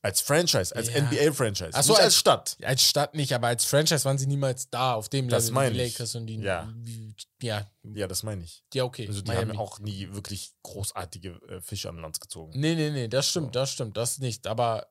[0.05, 1.01] Als Franchise, als Ja.
[1.01, 1.71] NBA-Franchise.
[1.73, 2.57] Ach so, nicht als- als Stadt.
[2.63, 5.75] Als Stadt nicht, aber als Franchise waren sie niemals da, auf dem Das Level meine
[5.75, 5.93] die ich.
[5.95, 6.37] Lakers und die.
[6.41, 6.73] Ja.
[7.41, 8.63] Ja, Ja, das meine ich.
[8.75, 9.07] ja okay.
[9.09, 9.53] Also die Miami.
[9.53, 12.53] haben auch nie wirklich großartige äh, Fische an Land gezogen.
[12.59, 13.51] Nee, nee, nee, das stimmt, So.
[13.61, 14.47] das stimmt, das nicht.
[14.47, 14.87] Aber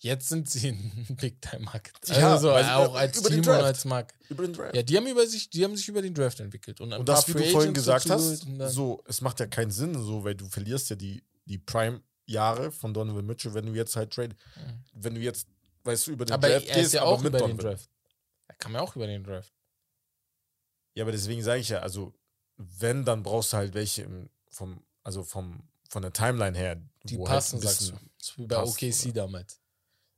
[0.00, 1.94] jetzt sind sie ein Big-Time-Market.
[2.08, 4.14] Ja, also so, sie- auch als Team und als Markt.
[4.28, 4.74] Über den Draft.
[4.74, 6.80] Ja, die haben, über sich, die haben sich über den Draft entwickelt.
[6.80, 9.94] Und, Und das, wie du vorhin Agents gesagt hast, so, es macht ja keinen Sinn,
[9.94, 11.58] so, weil du verlierst ja die, die
[12.28, 14.36] Prime-Jahre von Donovan Mitchell, wenn du jetzt halt trade,
[14.92, 15.46] wenn du jetzt,
[15.84, 17.56] weißt du, über den aber Draft er ist gehst, ja aber auch mit über den
[17.56, 17.72] Donovan.
[17.72, 17.90] Draft.
[18.48, 19.52] Er kam ja auch über den Draft.
[20.94, 22.12] Ja, aber deswegen sage ich ja, also,
[22.56, 27.18] wenn, dann brauchst du halt welche im, vom, also vom, von der Timeline her, Die
[27.18, 27.92] wo passen, halt sagst du.
[27.92, 29.12] bisschen- Das ist wie bei passt, OKC oder?
[29.22, 29.60] damals.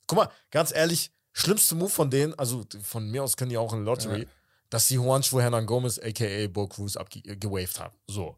[0.07, 3.73] Guck mal, ganz ehrlich, schlimmste Move von denen, also von mir aus können die auch
[3.73, 4.29] in Lottery, Ja.
[4.71, 7.97] dass sie Juancho Hernan Gomez, aka Bo Cruz, abgewaved haben.
[8.09, 8.37] So.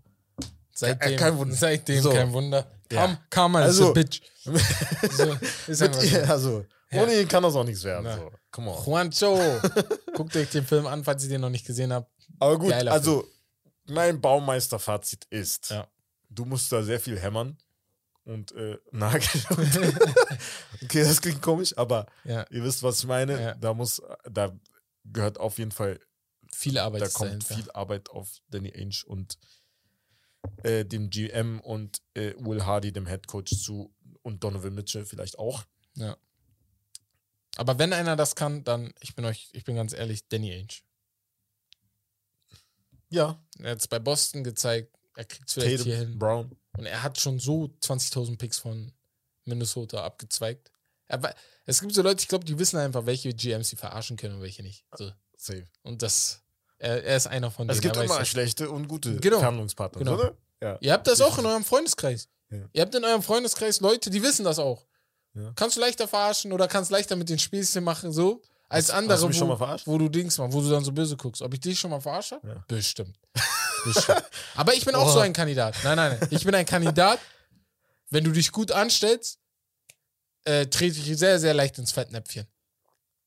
[0.74, 1.54] Seitdem, kein Wunder.
[1.54, 2.10] seitdem So.
[2.10, 2.70] kein Wunder.
[2.92, 3.06] Ja.
[3.06, 4.20] Kam, kam als Also- a Bitch.
[4.44, 6.16] so, ist einfach so.
[6.32, 7.02] also, Ja.
[7.02, 8.04] ohne ihn kann das auch nichts werden.
[8.04, 8.16] Na.
[8.16, 8.32] So.
[8.50, 8.84] Come on.
[8.84, 9.38] Juancho.
[10.14, 12.10] Guckt euch den Film an, falls ihr den noch nicht gesehen habt.
[12.38, 13.26] Aber gut, Geiler also
[13.86, 15.88] mein Baumeister-Fazit ist, Ja.
[16.28, 17.56] du musst da sehr viel hämmern
[18.24, 19.44] und äh, nageln.
[20.82, 23.40] okay, das klingt komisch, aber Ja, ihr wisst, was ich meine.
[23.40, 23.54] Ja.
[23.54, 24.52] Da muss, da
[25.04, 25.98] gehört auf jeden Fall,
[26.52, 27.54] viel Arbeit da ist kommt dahinter.
[27.54, 29.38] viel Arbeit auf Danny Ainge und
[30.62, 35.38] äh, dem GM und äh, Will Hardy, dem Head Coach zu und Donovan Mitchell vielleicht
[35.38, 35.64] auch.
[35.94, 36.16] Ja.
[37.56, 40.80] Aber wenn einer das kann, dann, ich bin euch, ich bin ganz ehrlich, Danny Ainge.
[43.10, 46.18] Ja, Er hat es bei Boston gezeigt, er kriegt es vielleicht hier hin.
[46.18, 46.56] Brown.
[46.78, 48.90] Und er hat schon so 20.000 Picks von
[49.44, 50.72] Minnesota abgezweigt.
[51.08, 51.34] Aber
[51.66, 54.42] es gibt so Leute, ich glaube, die wissen einfach, welche GMs sie verarschen können und
[54.42, 54.86] welche nicht.
[54.96, 55.12] So.
[55.36, 55.66] Safe.
[55.82, 56.41] Und das,
[56.82, 57.76] er, er ist einer von denen.
[57.76, 59.38] Es gibt er immer schlechte und gute Genau.
[59.38, 60.14] Verhandlungspartner, Genau.
[60.14, 60.34] oder?
[60.60, 60.78] Ja.
[60.80, 62.28] Ihr habt das auch in eurem Freundeskreis.
[62.50, 62.58] Ja.
[62.72, 64.84] Ihr habt in eurem Freundeskreis Leute, die wissen das auch.
[65.34, 65.52] Ja.
[65.56, 69.22] Kannst du leichter verarschen oder kannst leichter mit den Späßchen machen, so, als andere, hast
[69.22, 71.42] du mich wo, wo du Dings machst, wo du dann so böse guckst.
[71.42, 72.40] Ob ich dich schon mal verarsche?
[72.42, 72.64] Ja.
[72.68, 73.18] Bestimmt.
[73.84, 74.22] Bestimmt.
[74.54, 75.12] Aber ich bin auch Oh.
[75.12, 75.74] so ein Kandidat.
[75.84, 76.28] Nein, nein, nein.
[76.30, 77.18] Ich bin ein Kandidat,
[78.10, 79.38] wenn du dich gut anstellst,
[80.44, 82.46] äh, trete ich sehr, sehr leicht ins Fettnäpfchen.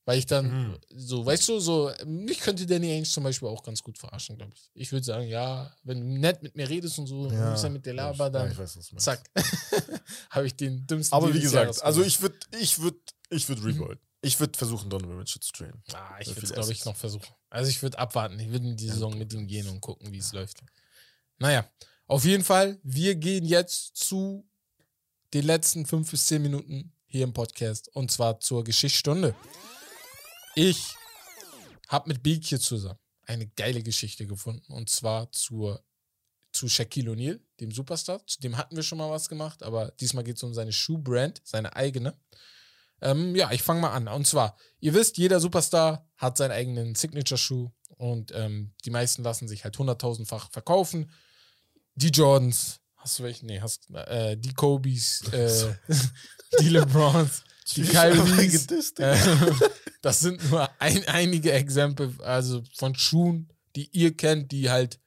[0.06, 0.78] Weil ich dann, Mhm.
[0.96, 4.54] so, weißt du, so, mich könnte Danny Ainge zum Beispiel auch ganz gut verarschen, glaube
[4.54, 4.70] ich.
[4.76, 7.86] Ich würde sagen, ja, wenn du nett mit mir redest und so, ja, ja mit
[7.86, 9.24] dir laber, ja, dann ich weiß, zack,
[10.30, 13.00] habe ich den dümmsten Aber Deal wie gesagt, also ich würde, ich würde,
[13.32, 14.00] ich würde rebuild.
[14.22, 15.84] Ich würde versuchen, Donovan Mitchell zu traden.
[15.94, 17.28] Ah, ich würde es, glaube ich, noch versuchen.
[17.50, 18.40] Also ich würde abwarten.
[18.40, 20.64] Ich würde in die Saison mit ihm gehen und gucken, wie es läuft.
[21.38, 21.70] Naja,
[22.08, 24.48] auf jeden Fall, wir gehen jetzt zu
[25.34, 29.36] den letzten fünf bis zehn Minuten hier im Podcast und zwar zur Geschichtsstunde.
[30.56, 30.96] Ich
[31.90, 35.84] habe mit Beak hier zusammen eine geile Geschichte gefunden und zwar zur,
[36.54, 38.26] zu Shaquille O'Neal, dem Superstar.
[38.26, 41.42] Zu dem hatten wir schon mal was gemacht, aber diesmal geht es um seine Schuhbrand,
[41.44, 42.18] seine eigene.
[43.02, 44.08] Ähm, ja, ich fange mal an.
[44.08, 49.50] Und zwar, ihr wisst, jeder Superstar hat seinen eigenen Signature-Schuh und ähm, die meisten lassen
[49.50, 51.12] sich halt hunderttausendfach verkaufen.
[51.96, 53.46] Die Jordans, hast du welche?
[53.46, 55.76] Nee, hast äh, die Kobes, äh,
[56.62, 57.44] die LeBrons,
[57.76, 58.68] die Kyries.
[59.00, 59.18] Äh,
[60.02, 65.00] das sind nur ein, einige Exempel, also von Schuhen, die ihr kennt, die halt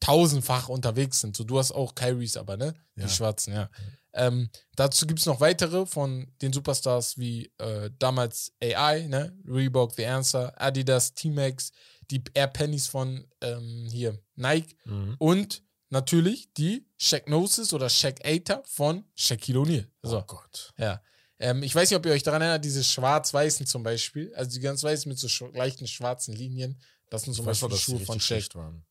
[0.00, 1.36] tausendfach unterwegs sind.
[1.36, 2.74] So, du hast auch Kyries, aber ne?
[2.96, 3.08] Die Ja.
[3.08, 3.70] schwarzen, ja.
[4.12, 9.36] Ähm, dazu gibt es noch weitere von den Superstars wie äh, damals AI, ne?
[9.46, 11.72] Reebok, The Answer, Adidas, T-Max,
[12.10, 15.16] die Air Pennies von ähm, hier Nike Mhm.
[15.18, 19.86] und natürlich die Shaq Gnosis oder Shaq Ater von Shaquille O'Neal.
[20.02, 20.18] So.
[20.18, 20.72] Oh Gott.
[20.78, 21.00] Ja.
[21.38, 24.60] Ähm, ich weiß nicht, ob ihr euch daran erinnert, diese schwarz-weißen zum Beispiel, also die
[24.60, 26.80] ganz weiß mit so sch leichten schwarzen Linien,
[27.10, 28.48] das sind zum Ich weiß Beispiel die Schuhe von Shaq.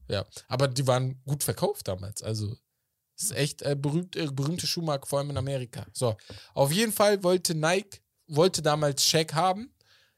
[0.08, 2.22] Ja, aber die waren gut verkauft damals.
[2.22, 2.56] Also,
[3.16, 5.86] das ist echt äh, berühmt, äh, berühmte Schuhmarke, vor allem in Amerika.
[5.94, 6.16] So,
[6.54, 9.74] auf jeden Fall wollte Nike, wollte damals Shaq haben.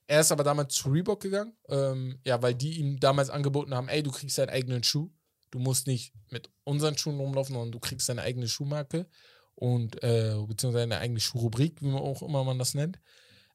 [0.08, 1.58] Er ist aber damals zu Reebok gegangen.
[1.68, 5.10] Ähm, ja, weil die ihm damals angeboten haben: ey, du kriegst deinen eigenen Schuh.
[5.52, 9.08] Du musst nicht mit unseren Schuhen rumlaufen, sondern du kriegst deine eigene Schuhmarke
[9.56, 13.00] und äh, beziehungsweise eine eigene Schuhrubrik, wie man auch immer man das nennt.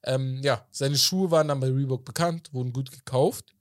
[0.03, 3.55] Ähm, ja, seine Schuhe waren dann bei Reebok bekannt, wurden gut gekauft.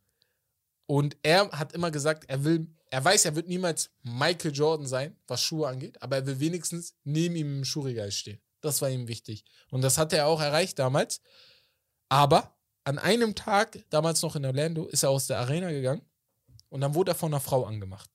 [0.85, 5.15] Und er hat immer gesagt, er will, er weiß, er wird niemals Michael Jordan sein,
[5.27, 8.41] was Schuhe angeht, aber er will wenigstens neben ihm im Schuhregal stehen.
[8.61, 9.45] Das war ihm wichtig.
[9.69, 11.21] Und das hat er auch erreicht damals.
[12.09, 16.01] Aber an einem Tag, damals noch in Orlando, ist er aus der Arena gegangen
[16.69, 18.09] und dann wurde er von einer Frau angemacht.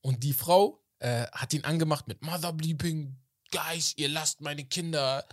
[0.00, 3.18] Und die Frau äh, hat ihn angemacht mit Mother Bleeping,
[3.52, 5.24] Guys, ihr lasst meine Kinder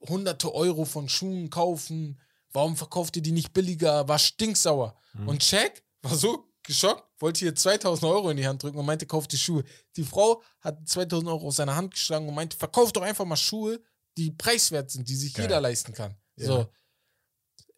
[0.00, 2.20] hunderte Euro von Schuhen kaufen.
[2.50, 4.08] Warum verkauft ihr die nicht billiger?
[4.08, 4.98] War stinksauer.
[5.14, 5.28] Mhm.
[5.28, 9.06] Und Jack war so geschockt, wollte hier 2000 Euro in die Hand drücken und meinte,
[9.06, 9.64] kauft die Schuhe.
[9.96, 13.36] Die Frau hat 2000 Euro aus seiner Hand geschlagen und meinte, verkauft doch einfach mal
[13.36, 13.80] Schuhe,
[14.18, 15.44] die preiswert sind, die sich Geil.
[15.44, 16.16] jeder leisten kann.
[16.34, 16.46] Ja.
[16.46, 16.72] So.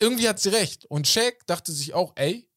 [0.01, 0.87] Irgendwie hat sie recht.
[0.87, 2.51] Und Shaq dachte sich auch, ey,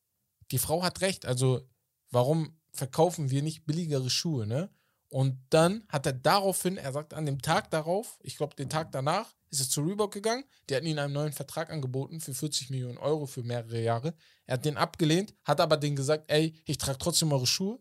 [0.51, 1.26] die Frau hat recht.
[1.26, 1.67] Also,
[2.09, 4.68] warum verkaufen wir nicht billigere Schuhe, ne?
[5.08, 8.92] Und dann hat er daraufhin, er sagt an dem Tag darauf, ich glaube den Tag
[8.92, 10.46] danach, ist er zu Reebok gegangen.
[10.68, 14.16] Die hatten ihm einen neuen Vertrag angeboten für 40 Millionen Euro für mehrere Jahre.
[14.48, 17.78] Er hat den abgelehnt, hat aber denen gesagt, ey, ich trage trotzdem eure Schuhe,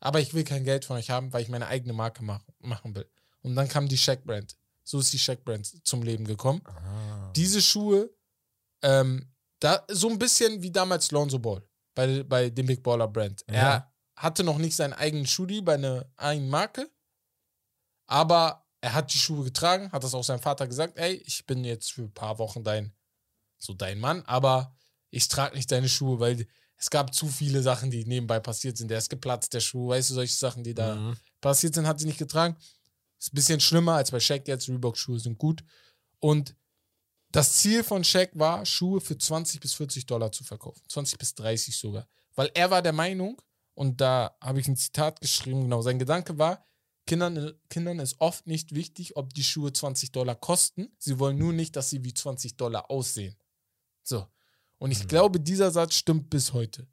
[0.00, 2.94] aber ich will kein Geld von euch haben, weil ich meine eigene Marke mach, machen
[2.94, 3.08] will.
[3.40, 4.54] Und dann kam die Shaq Brand.
[4.84, 6.60] So ist die Shaq Brand zum Leben gekommen.
[6.66, 7.32] Ah.
[7.34, 8.10] Diese Schuhe,
[8.82, 11.62] ähm, da, so ein bisschen wie damals Lonzo Ball
[11.94, 13.44] bei, bei dem Big Baller Brand.
[13.48, 13.54] Ja.
[13.54, 16.90] Er hatte noch nicht seinen eigenen Schuhdeal bei einer eigenen Marke,
[18.06, 21.64] aber er hat die Schuhe getragen, hat das auch seinem Vater gesagt, ey, ich bin
[21.64, 22.92] jetzt für ein paar Wochen dein,
[23.58, 24.76] so dein Mann, aber
[25.10, 26.46] ich trage nicht deine Schuhe, weil
[26.76, 28.88] es gab zu viele Sachen, die nebenbei passiert sind.
[28.88, 31.16] Der ist geplatzt, der Schuh, weißt du, solche Sachen, die da Mhm.
[31.40, 32.56] passiert sind, hat sie nicht getragen.
[33.20, 34.68] Ist ein bisschen schlimmer als bei Shaq jetzt.
[34.68, 35.62] Reebok-Schuhe sind gut.
[36.18, 36.56] Und
[37.30, 40.82] das Ziel von Shaq war, Schuhe für 20 bis 40 Dollar zu verkaufen.
[40.88, 42.08] 20 bis 30 sogar.
[42.34, 43.40] Weil er war der Meinung,
[43.82, 46.64] und da habe ich ein Zitat geschrieben, genau, sein Gedanke war,
[47.04, 50.94] Kindern, Kindern ist oft nicht wichtig, ob die Schuhe 20 Dollar kosten.
[50.98, 53.36] Sie wollen nur nicht, dass sie wie 20 Dollar aussehen.
[54.04, 54.24] So.
[54.78, 55.08] Und ich Mhm.
[55.08, 56.86] glaube, dieser Satz stimmt bis heute.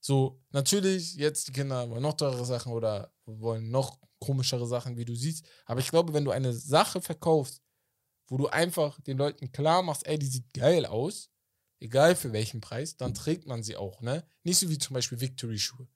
[0.00, 5.04] So, natürlich, jetzt die Kinder wollen noch teure Sachen oder wollen noch komischere Sachen, wie
[5.04, 5.44] du siehst.
[5.66, 7.60] Aber ich glaube, wenn du eine Sache verkaufst,
[8.28, 11.28] wo du einfach den Leuten klar machst, ey, die sieht geil aus,
[11.78, 14.24] egal für welchen Preis, dann trägt man sie auch, ne?
[14.44, 15.86] Nicht so wie zum Beispiel Victory-Schuhe.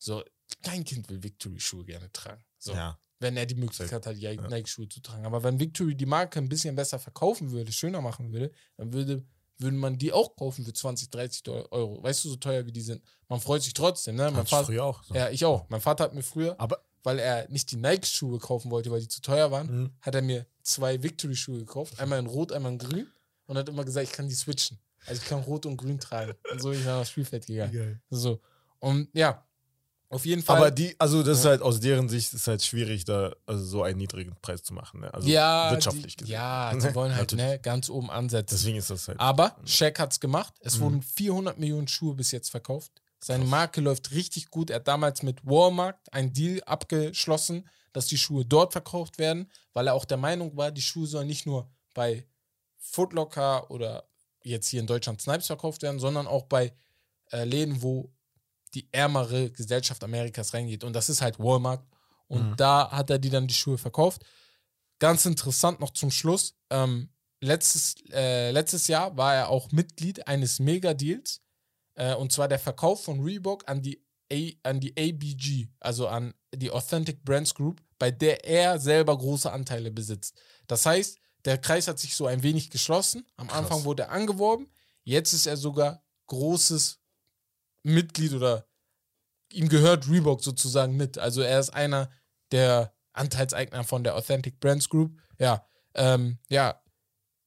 [0.00, 0.24] So,
[0.62, 2.42] kein Kind will Victory-Schuhe gerne tragen.
[2.58, 2.98] So, Ja.
[3.20, 5.26] wenn er die Möglichkeit hat, Nike-Schuhe zu tragen.
[5.26, 9.22] Aber wenn Victory die Marke ein bisschen besser verkaufen würde, schöner machen würde, dann würde,
[9.58, 12.02] würde man die auch kaufen für 20, 30 Euro.
[12.02, 13.02] Weißt du, so teuer wie die sind.
[13.28, 14.30] Man freut sich trotzdem, ne?
[14.30, 15.04] Mein Vater, früher auch.
[15.04, 15.14] So.
[15.14, 15.68] ja, ich auch.
[15.68, 19.08] Mein Vater hat mir früher, Aber weil er nicht die Nike-Schuhe kaufen wollte, weil die
[19.08, 19.90] zu teuer waren, Mhm.
[20.00, 21.98] hat er mir zwei Victory-Schuhe gekauft.
[22.00, 23.06] Einmal in Rot, einmal in Grün.
[23.46, 24.78] Und hat immer gesagt, ich kann die switchen.
[25.06, 26.34] Also ich kann Rot und Grün tragen.
[26.52, 28.00] Und so bin ich dann aufs Spielfeld gegangen.
[28.10, 28.40] So.
[28.78, 29.46] Und ja,
[30.10, 30.56] auf jeden Fall.
[30.58, 33.82] Aber die, also das ist halt aus deren Sicht ist halt schwierig, da also so
[33.82, 35.00] einen niedrigen Preis zu machen.
[35.00, 35.14] Ne?
[35.14, 36.32] Also ja, wirtschaftlich die, gesehen.
[36.34, 38.54] Ja, die wollen halt ne, ganz oben ansetzen.
[38.56, 39.18] Deswegen ist das halt.
[39.20, 40.52] Aber Shaq hat es gemacht.
[40.60, 40.80] Es Mhm.
[40.82, 42.92] wurden 400 Millionen Schuhe bis jetzt verkauft.
[43.22, 44.70] Seine Marke läuft richtig gut.
[44.70, 49.86] Er hat damals mit Walmart einen Deal abgeschlossen, dass die Schuhe dort verkauft werden, weil
[49.86, 52.26] er auch der Meinung war, die Schuhe sollen nicht nur bei
[52.78, 54.08] Footlocker oder
[54.42, 56.72] jetzt hier in Deutschland Snipes verkauft werden, sondern auch bei
[57.30, 58.10] äh, Läden, wo
[58.74, 60.84] die ärmere Gesellschaft Amerikas reingeht.
[60.84, 61.84] Und das ist halt Walmart.
[62.28, 62.56] Und Mhm.
[62.56, 64.22] da hat er die dann die Schuhe verkauft.
[64.98, 66.54] Ganz interessant noch zum Schluss.
[66.70, 67.08] Ähm,
[67.40, 71.40] letztes, äh, letztes Jahr war er auch Mitglied eines Mega-Deals.
[71.94, 76.34] Äh, und zwar der Verkauf von Reebok an die, A, an die ABG, also an
[76.54, 80.36] die Authentic Brands Group, bei der er selber große Anteile besitzt.
[80.68, 83.26] Das heißt, der Kreis hat sich so ein wenig geschlossen.
[83.36, 83.58] Am Krass.
[83.58, 84.70] Anfang wurde er angeworben.
[85.02, 86.99] Jetzt ist er sogar großes
[87.82, 88.66] Mitglied oder
[89.52, 91.18] ihm gehört Reebok sozusagen mit.
[91.18, 92.10] Also er ist einer
[92.52, 95.18] der Anteilseigner von der Authentic Brands Group.
[95.38, 96.80] Ja, ähm, ja,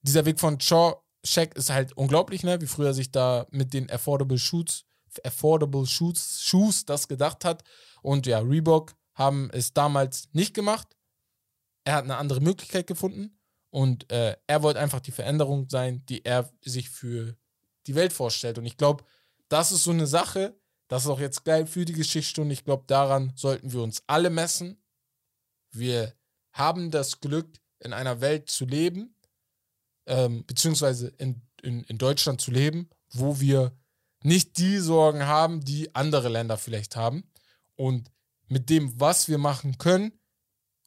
[0.02, 2.60] dieser Weg von Shaw Shaq ist halt unglaublich, ne?
[2.60, 4.84] Wie früher sich da mit den Affordable Shoes,
[5.24, 7.64] Affordable Shoes, Shoes das gedacht hat.
[8.02, 10.96] Und ja, Reebok haben es damals nicht gemacht.
[11.84, 13.38] Er hat eine andere Möglichkeit gefunden
[13.70, 17.36] und äh, er wollte einfach die Veränderung sein, die er sich für
[17.86, 18.58] die Welt vorstellt.
[18.58, 19.04] Und ich glaube,
[19.48, 22.52] das ist so eine Sache, das ist auch jetzt geil für die Geschichtsstunde.
[22.52, 24.82] Ich glaube, daran sollten wir uns alle messen.
[25.70, 26.14] Wir
[26.52, 27.48] haben das Glück,
[27.80, 29.14] in einer Welt zu leben,
[30.06, 33.76] ähm, beziehungsweise in, in, in Deutschland zu leben, wo wir
[34.22, 37.30] nicht die Sorgen haben, die andere Länder vielleicht haben.
[37.76, 38.10] Und
[38.48, 40.12] mit dem, was wir machen können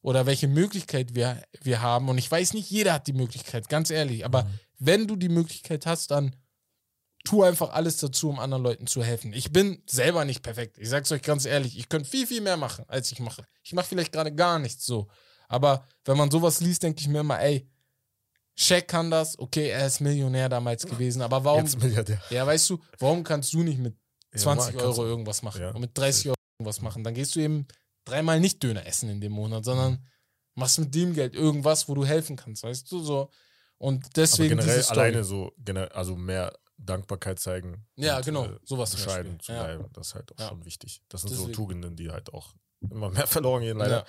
[0.01, 3.89] oder welche Möglichkeit wir, wir haben, und ich weiß nicht, jeder hat die Möglichkeit, ganz
[3.89, 4.59] ehrlich, aber Mhm.
[4.79, 6.35] wenn du die Möglichkeit hast, dann
[7.27, 9.33] tu einfach alles dazu, um anderen Leuten zu helfen.
[9.33, 10.77] Ich bin selber nicht perfekt.
[10.77, 13.45] Ich sag's euch ganz ehrlich, ich könnte viel, viel mehr machen, als ich mache.
[13.63, 15.07] Ich mache vielleicht gerade gar nichts so.
[15.47, 17.69] Aber wenn man sowas liest, denke ich mir immer, ey,
[18.55, 22.19] Shaq kann das, okay, er ist Millionär damals gewesen, aber warum, Jetzt Milliardär.
[22.31, 23.95] ja, weißt du, warum kannst du nicht mit
[24.33, 25.71] Ja, 20 mal, kannst Euro irgendwas machen Ja.
[25.71, 27.03] und mit 30 Euro irgendwas machen?
[27.03, 27.67] Dann gehst du eben
[28.03, 30.03] dreimal nicht Döner essen in dem Monat, sondern
[30.55, 33.29] machst mit dem Geld irgendwas, wo du helfen kannst, weißt du, so.
[33.77, 34.99] Und Aber deswegen generell diese Story.
[35.01, 35.53] alleine so,
[35.93, 37.85] also mehr Dankbarkeit zeigen.
[37.95, 39.63] Ja, und, genau, äh, sowas Bescheiden zu Ja.
[39.63, 39.85] bleiben.
[39.93, 40.49] Das ist halt auch Ja.
[40.49, 41.01] schon wichtig.
[41.09, 41.47] Das sind Deswegen.
[41.49, 42.53] so Tugenden, die halt auch
[42.89, 44.05] immer mehr verloren gehen, leider.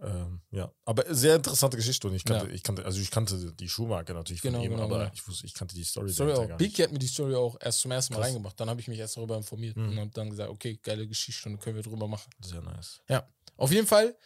[0.00, 2.52] Ähm, ja, aber sehr interessante Geschichte und ich kannte, Ja.
[2.52, 5.10] ich kannte, also ich kannte die Schuhmarke natürlich Genau, von ihm, genau, aber genau.
[5.12, 6.56] ich wusste, ich kannte die Story, Story auch.
[6.56, 8.28] Biggie hat mir die Story auch erst zum ersten Mal Krass.
[8.28, 8.60] reingebracht.
[8.60, 9.88] Dann habe ich mich erst darüber informiert Mhm.
[9.90, 12.30] und habe dann gesagt, okay, geile Geschichtsstunde können wir drüber machen.
[12.40, 13.00] Sehr nice.
[13.56, 14.16] Auf jeden Fall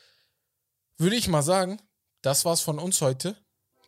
[0.99, 1.81] würde ich mal sagen,
[2.21, 3.35] das war's von uns heute.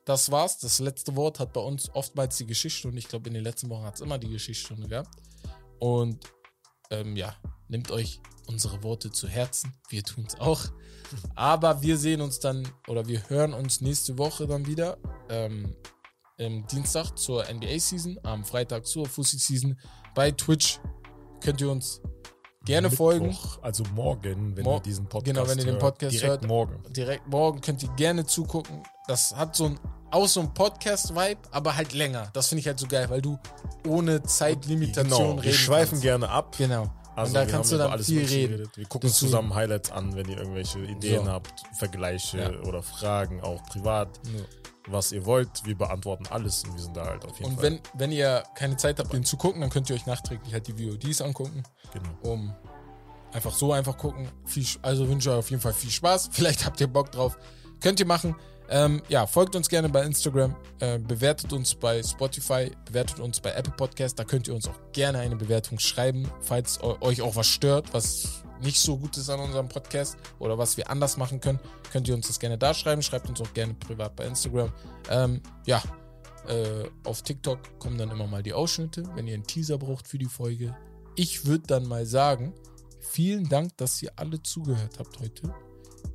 [0.05, 0.59] Das war's.
[0.59, 2.99] Das letzte Wort hat bei uns oftmals die Geschichtsstunde.
[2.99, 5.09] Ich glaube, in den letzten Wochen hat es immer die Geschichtsstunde gehabt.
[5.79, 6.25] Und
[6.91, 7.35] ähm, ja,
[7.69, 9.75] nehmt euch unsere Worte zu Herzen.
[9.89, 10.61] Wir tun es auch.
[11.35, 14.99] Aber wir sehen uns dann oder wir hören uns nächste Woche dann wieder.
[15.31, 15.75] Ähm,
[16.37, 19.79] im Dienstag zur NBA-Season, am Freitag zur Fussi-Season.
[20.15, 20.81] Bei Twitch
[21.41, 22.01] könnt ihr uns
[22.67, 23.37] gerne Mittwoch, folgen.
[23.63, 26.47] Also morgen, wenn Mor- ihr diesen Podcast genau, wenn ihr den hört, Podcast direkt hört.
[26.47, 26.83] morgen.
[26.93, 28.83] direkt morgen könnt ihr gerne zugucken.
[29.07, 29.79] Das hat so ein
[30.11, 32.29] auch so ein Podcast-Vibe, aber halt länger.
[32.35, 33.37] Das finde ich halt so geil, weil du
[33.87, 36.03] ohne Zeitlimitation Genau, reden wir schweifen kannst.
[36.03, 36.55] gerne ab.
[36.57, 36.87] Genau.
[37.17, 38.53] Also und da kannst du dann alles viel reden.
[38.53, 38.77] geredet.
[38.77, 41.31] Wir gucken uns zusammen Highlights an, wenn ihr irgendwelche Ideen So.
[41.33, 42.69] habt, Vergleiche Ja.
[42.69, 44.09] oder Fragen, auch privat,
[44.87, 45.49] was ihr wollt.
[45.65, 47.65] Wir beantworten alles und wir sind da halt auf jeden Und Fall.
[47.73, 50.67] wenn, wenn ihr keine Zeit habt, den zu gucken, dann könnt ihr euch nachträglich halt
[50.69, 52.09] die VODs angucken, genau.
[52.23, 52.55] um
[53.33, 54.29] einfach so einfach gucken.
[54.45, 56.29] Viel, also wünsche ich euch auf jeden Fall viel Spaß.
[56.33, 57.37] Vielleicht habt ihr Bock drauf.
[57.81, 58.37] Könnt ihr machen.
[58.75, 63.53] Ähm, ja, folgt uns gerne bei Instagram, äh, bewertet uns bei Spotify, bewertet uns bei
[63.53, 64.19] Apple Podcast.
[64.19, 67.95] Da könnt ihr uns auch gerne eine Bewertung schreiben, falls eu- euch auch was stört,
[67.95, 71.61] was nicht so gut ist an unserem Podcast oder was wir anders machen können,
[71.93, 73.01] könnt ihr uns das gerne da schreiben.
[73.01, 74.73] Schreibt uns auch gerne privat bei Instagram.
[75.09, 75.81] Ähm, ja,
[76.49, 80.19] äh, auf TikTok kommen dann immer mal die Ausschnitte, wenn ihr einen Teaser braucht für
[80.19, 80.77] die Folge.
[81.15, 82.53] Ich würde dann mal sagen,
[83.01, 85.55] vielen Dank, dass ihr alle zugehört habt heute.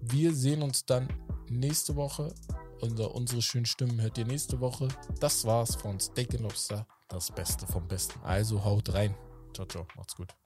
[0.02, 1.08] Wir sehen uns dann
[1.50, 2.34] nächste Woche.
[2.82, 4.88] Unser, unsere schönen Stimmen hört ihr nächste Woche.
[5.20, 6.88] Das war's von Steak Lobster.
[7.10, 8.20] Das Beste vom Besten.
[8.24, 9.16] Also haut rein.
[9.54, 9.86] Ciao, ciao.
[9.98, 10.39] Macht's gut.